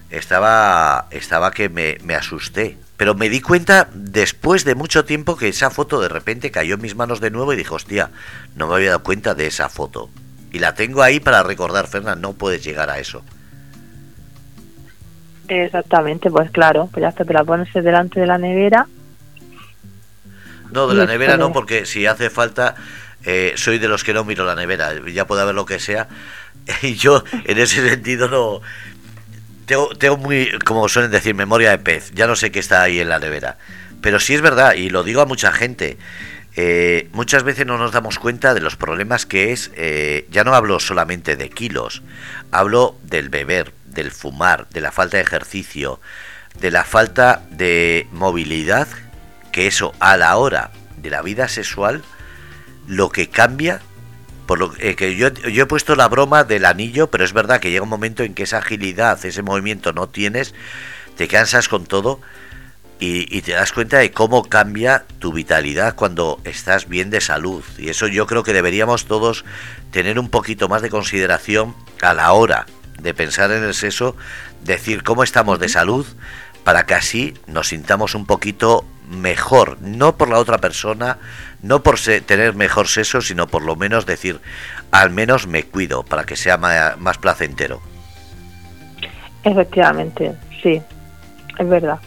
[0.09, 2.77] estaba, estaba que me, me asusté.
[3.01, 6.81] Pero me di cuenta después de mucho tiempo que esa foto de repente cayó en
[6.81, 8.11] mis manos de nuevo y dije, hostia,
[8.55, 10.11] no me había dado cuenta de esa foto.
[10.51, 13.23] Y la tengo ahí para recordar, Fernán, no puedes llegar a eso.
[15.47, 18.85] Exactamente, pues claro, pues ya hasta te la pones delante de la nevera.
[20.71, 22.75] No, de la nevera no, porque si hace falta,
[23.25, 26.07] eh, soy de los que no miro la nevera, ya puede haber lo que sea.
[26.83, 28.61] Y yo, en ese sentido, no,
[29.65, 32.11] tengo, muy, como suelen decir, memoria de pez.
[32.13, 33.57] Ya no sé qué está ahí en la nevera.
[34.01, 35.97] Pero sí es verdad, y lo digo a mucha gente.
[36.55, 40.53] Eh, muchas veces no nos damos cuenta de los problemas que es, eh, ya no
[40.53, 42.01] hablo solamente de kilos,
[42.51, 46.01] hablo del beber, del fumar, de la falta de ejercicio,
[46.59, 48.88] de la falta de movilidad,
[49.53, 52.03] que eso a la hora de la vida sexual,
[52.88, 53.81] lo que cambia
[54.45, 57.59] por lo eh, que yo, yo he puesto la broma del anillo, pero es verdad
[57.59, 60.53] que llega un momento en que esa agilidad, ese movimiento no tienes,
[61.15, 62.19] te cansas con todo
[63.01, 67.63] y, te das cuenta de cómo cambia tu vitalidad cuando estás bien de salud.
[67.80, 69.43] Y eso yo creo que deberíamos todos
[69.89, 72.68] tener un poquito más de consideración a la hora
[73.01, 74.15] de pensar en el sexo,
[74.63, 76.05] decir cómo estamos de salud
[76.63, 81.17] para que así nos sintamos un poquito mejor, no por la otra persona,
[81.61, 84.39] no por tener mejor sexo, sino por lo menos decir,
[84.91, 87.81] al menos me cuido para que sea más, placentero.
[89.43, 90.33] Efectivamente,
[90.63, 90.81] sí,
[91.59, 91.99] es verdad.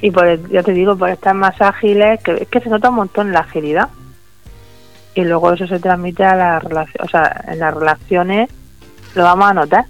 [0.00, 2.96] Y por, ya te digo, por estar más ágiles, que, es que se nota un
[2.96, 3.88] montón la agilidad.
[5.14, 8.48] Y luego eso se transmite a la relación, o sea, en las relaciones
[9.14, 9.84] lo vamos a notar.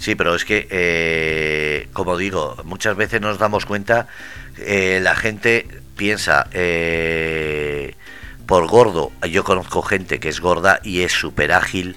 [0.00, 4.06] Sí, pero es que, eh, como digo, muchas veces nos damos cuenta,
[4.64, 5.66] eh, la gente
[5.96, 7.94] piensa, eh,
[8.46, 11.96] por gordo, yo conozco gente que es gorda y es súper ágil,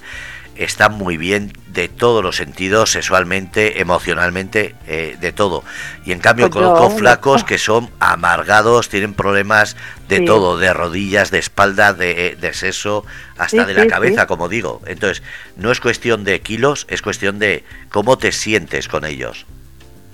[0.55, 5.63] está muy bien de todos los sentidos, sexualmente, emocionalmente, eh, de todo.
[6.05, 9.75] Y en cambio pues conozco flacos que son amargados, tienen problemas
[10.07, 13.05] de todo, de rodillas, de espalda, de, de seso,
[13.37, 14.81] hasta de la cabeza, como digo.
[14.85, 15.23] Entonces,
[15.57, 19.45] no es cuestión de kilos, es cuestión de cómo te sientes con ellos.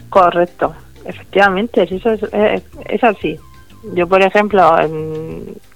[0.10, 0.76] Correcto,
[1.10, 3.38] efectivamente, eso es, eh, es así.
[3.94, 4.76] Yo, por ejemplo,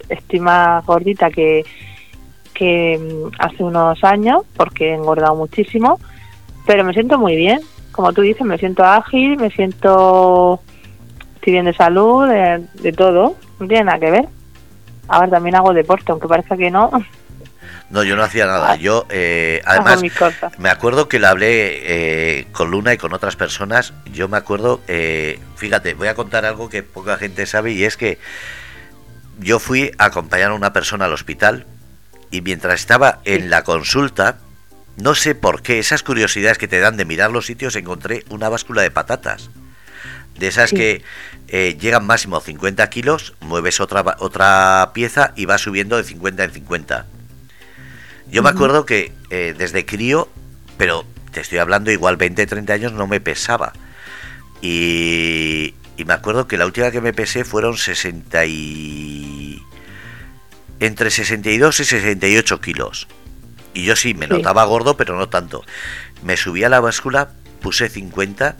[0.09, 1.63] estoy más gordita que,
[2.53, 5.99] que mm, hace unos años porque he engordado muchísimo,
[6.65, 7.61] pero me siento muy bien.
[7.91, 10.59] Como tú dices, me siento ágil, me siento...
[11.35, 13.35] Estoy bien de salud, de, de todo.
[13.59, 14.25] No tiene nada que ver.
[15.07, 16.89] Ahora también hago deporte, aunque parezca que no.
[17.93, 18.71] No, yo no hacía nada.
[18.71, 18.75] Ah.
[18.75, 20.01] Yo, eh, además,
[20.57, 23.93] me acuerdo que lo hablé eh, con Luna y con otras personas.
[24.11, 27.95] Yo me acuerdo, eh, fíjate, voy a contar algo que poca gente sabe y es
[27.95, 28.17] que
[29.37, 31.67] yo fui a acompañar a una persona al hospital
[32.31, 34.39] y mientras estaba en la consulta,
[34.97, 38.49] no sé por qué, esas curiosidades que te dan de mirar los sitios, encontré una
[38.49, 39.51] báscula de patatas.
[40.39, 41.03] De esas que
[41.47, 47.05] llegan máximo 50 kilos, mueves otra, otra pieza y va subiendo de 50 en 50.
[48.33, 50.27] Yo me acuerdo que eh, desde crío,
[50.79, 53.73] pero te estoy hablando igual 20, 30 años, no me pesaba.
[54.59, 59.61] Y, me acuerdo que la última que me pesé fueron 60 y...
[60.79, 63.07] entre 62 y 68 kilos.
[63.75, 65.63] Y yo sí, me notaba gordo, pero no tanto.
[66.23, 67.29] Me subí a la báscula,
[67.61, 68.55] puse 50,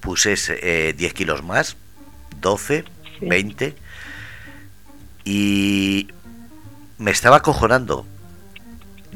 [0.00, 1.76] puse eh, 10 kilos más,
[2.40, 2.84] 12,
[3.20, 3.76] 20,
[5.24, 6.08] y
[6.98, 8.08] me estaba cojonando.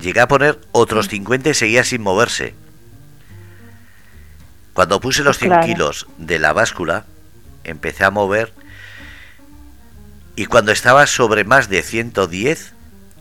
[0.00, 2.54] Llegué a poner otros 50 y seguía sin moverse.
[4.74, 7.06] Cuando puse los 100 kilos de la báscula,
[7.64, 8.52] empecé a mover
[10.36, 12.74] y cuando estaba sobre más de 110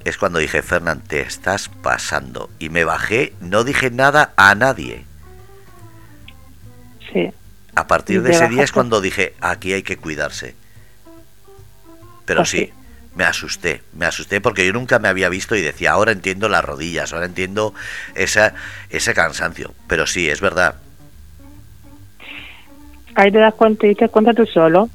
[0.04, 2.50] es cuando dije, Fernán, te estás pasando.
[2.60, 5.06] Y me bajé, no dije nada a nadie.
[7.12, 7.32] Sí.
[7.74, 10.56] A partir de ese día es cuando dije, aquí hay que cuidarse.
[12.26, 12.74] Pero pues sí,
[13.16, 16.64] me asusté, me asusté porque yo nunca me había visto y decía, ahora entiendo las
[16.64, 17.74] rodillas, ahora entiendo
[18.14, 18.54] esa,
[18.90, 19.74] ese cansancio.
[19.88, 20.76] Pero sí, es verdad.
[23.16, 24.90] Ahí te das cuenta y te das cuenta tú solo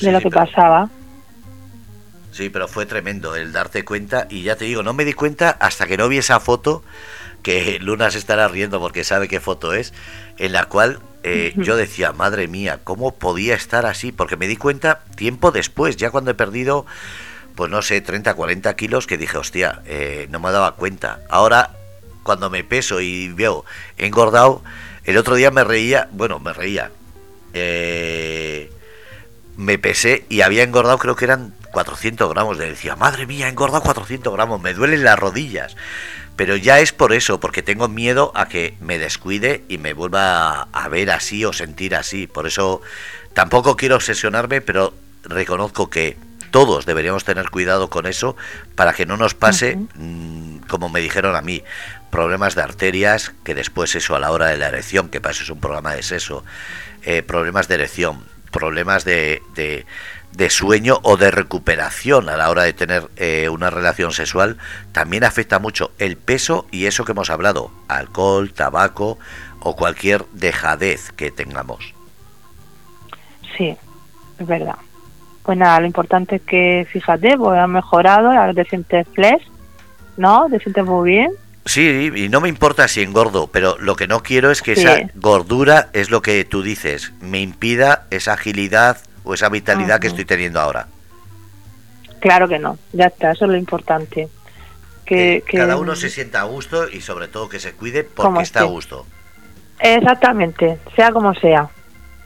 [0.00, 0.90] de lo que pasaba.
[2.32, 5.50] Sí, pero fue tremendo el darte cuenta y ya te digo, no me di cuenta
[5.50, 6.82] hasta que no vi esa foto
[7.42, 9.92] que Luna se estará riendo porque sabe qué foto es,
[10.38, 14.12] en la cual eh, yo decía, madre mía, ¿cómo podía estar así?
[14.12, 16.84] Porque me di cuenta tiempo después, ya cuando he perdido,
[17.54, 21.20] pues no sé, 30, 40 kilos, que dije, hostia, eh, no me daba cuenta.
[21.28, 21.70] Ahora,
[22.22, 23.64] cuando me peso y veo
[23.98, 24.62] engordado,
[25.04, 26.90] el otro día me reía, bueno, me reía.
[27.54, 28.70] Eh,
[29.56, 32.58] me pesé y había engordado, creo que eran 400 gramos.
[32.58, 35.76] Le decía, madre mía, he engordado 400 gramos, me duelen las rodillas.
[36.42, 40.62] Pero ya es por eso, porque tengo miedo a que me descuide y me vuelva
[40.72, 42.26] a ver así o sentir así.
[42.26, 42.82] Por eso
[43.32, 44.92] tampoco quiero obsesionarme, pero
[45.22, 46.16] reconozco que
[46.50, 48.34] todos deberíamos tener cuidado con eso
[48.74, 51.62] para que no nos pase, mm, como me dijeron a mí,
[52.10, 55.44] problemas de arterias, que después eso a la hora de la erección, que para eso
[55.44, 56.44] es un programa de seso,
[57.04, 59.86] eh, problemas de erección, problemas de, de,
[60.50, 64.56] sueño o de recuperación a la hora de tener eh, una relación sexual,
[64.92, 69.18] también afecta mucho el peso y eso que hemos hablado, alcohol, tabaco
[69.60, 71.94] o cualquier dejadez que tengamos.
[73.56, 73.76] Sí,
[74.38, 74.76] es verdad.
[75.42, 79.42] Pues nada, lo importante es que, fíjate, pues has mejorado, ahora te sientes flesh,
[80.16, 80.46] ¿no?
[80.48, 81.32] Te sientes muy bien
[81.64, 84.98] Sí, y no me importa si engordo, pero lo que no quiero es que esa
[85.14, 90.24] gordura, es lo que tú dices, me impida esa agilidad o esa vitalidad que estoy
[90.24, 90.86] teniendo ahora.
[92.20, 94.28] Claro que no, ya está, eso es lo importante.
[95.04, 98.60] Que, cada uno se sienta a gusto y sobre todo que se cuide porque está
[98.60, 99.06] a gusto.
[99.80, 101.68] Exactamente, sea como sea,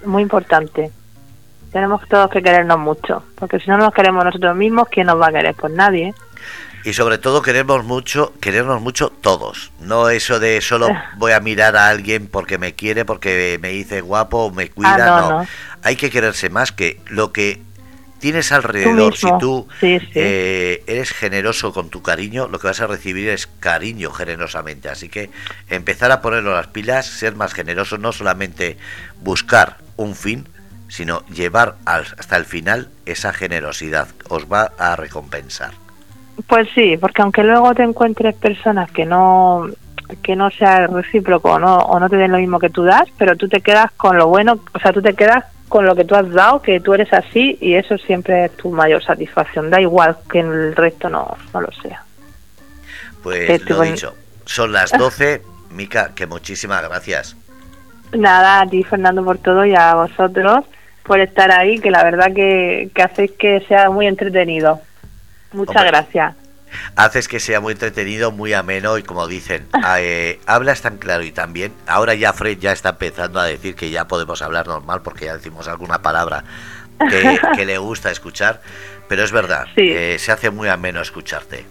[0.05, 0.91] muy importante.
[1.73, 5.29] Tenemos todos que querernos mucho, porque si no nos queremos nosotros mismos, ¿quién nos va
[5.29, 5.55] a querer?
[5.55, 6.15] Pues nadie
[6.87, 11.77] y sobre todo queremos mucho, querernos mucho todos, no eso de solo voy a mirar
[11.77, 15.47] a alguien porque me quiere, porque me dice guapo o me cuida, ah, no,
[15.83, 17.61] Hay que quererse más que lo que
[18.21, 23.31] tienes alrededor, si tú eh, eres generoso con tu cariño, lo que vas a recibir
[23.31, 24.89] es cariño generosamente.
[24.89, 25.31] Así que
[25.69, 28.77] empezar a ponerlo las pilas, ser más generoso, no solamente
[29.23, 30.49] buscar un fin,
[30.87, 35.73] sino llevar hasta el final esa generosidad, os va a recompensar.
[36.47, 39.67] Pues sí, porque aunque luego te encuentres personas que no
[40.23, 43.37] que no sea recíproco no, o no te den lo mismo que tú das, pero
[43.37, 46.15] tú te quedas con lo bueno, o sea, tú te quedas con lo que tú
[46.15, 49.71] has dado, que tú eres así y eso siempre es tu mayor satisfacción.
[49.71, 52.05] Da igual que el resto no, no lo sea.
[53.23, 54.15] Pues lo dicho,
[54.45, 55.43] son las 12.
[55.71, 57.37] Mica, que muchísimas gracias.
[58.13, 60.65] Nada, a ti Fernando por todo y a vosotros
[61.03, 64.81] por estar ahí, que la verdad que, que hacéis que sea muy entretenido.
[65.53, 66.35] Muchas gracias.
[66.97, 69.67] Haces que sea muy entretenido, muy ameno y como dicen,
[69.99, 71.73] eh, hablas tan claro y tan bien.
[71.87, 75.37] Ahora ya Fred ya está empezando a decir que ya podemos hablar normal porque ya
[75.37, 76.45] decimos alguna palabra
[76.99, 78.61] que, le gusta escuchar,
[79.09, 81.65] pero es verdad, eh, se hace muy ameno escucharte.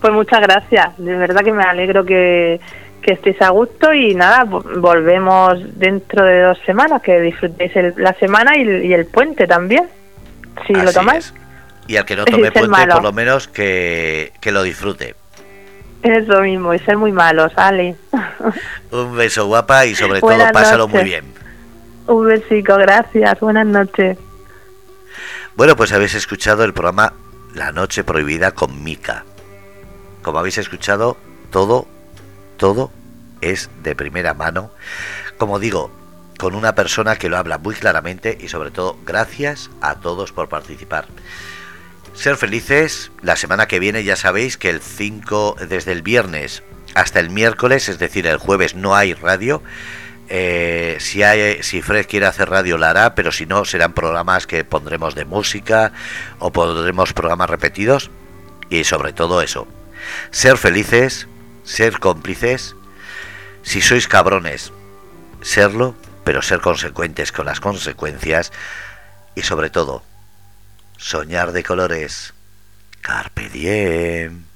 [0.00, 2.60] Pues muchas gracias, de verdad que me alegro que,
[3.04, 8.56] que estéis a gusto y nada, volvemos dentro de dos semanas, que disfrutéis la semana
[8.56, 9.84] y, el puente también,
[10.66, 11.32] si lo tomáis.
[11.86, 15.14] Y al que no tome puente, por lo menos que, lo disfrute.
[16.02, 17.96] Eso mismo, y ser muy malo, sale.
[18.90, 21.24] Un beso guapa y sobre todo pásalo muy bien.
[22.06, 24.18] Un besico, gracias, buenas noches.
[25.56, 27.14] Bueno, pues habéis escuchado el programa
[27.54, 29.24] La Noche Prohibida con Mika.
[30.20, 31.16] Como habéis escuchado,
[31.50, 31.86] todo,
[32.58, 32.90] todo
[33.40, 34.70] es de primera mano.
[35.38, 35.90] Como digo,
[36.38, 40.48] con una persona que lo habla muy claramente y sobre todo gracias a todos por
[40.48, 41.06] participar.
[42.14, 46.62] Ser felices, la semana que viene ya sabéis que el 5, desde el viernes
[46.94, 49.62] hasta el miércoles, es decir, el jueves no hay radio.
[50.28, 54.46] Eh, si, hay, si Fred quiere hacer radio la hará, pero si no serán programas
[54.46, 55.92] que pondremos de música
[56.38, 58.10] o pondremos programas repetidos.
[58.70, 59.66] Y sobre todo eso,
[60.30, 61.26] ser felices,
[61.64, 62.76] ser cómplices,
[63.62, 64.72] si sois cabrones,
[65.42, 68.52] serlo, pero ser consecuentes con las consecuencias
[69.34, 70.02] y sobre todo,
[71.04, 72.32] soñar de colores.
[73.02, 74.53] Carpe diem.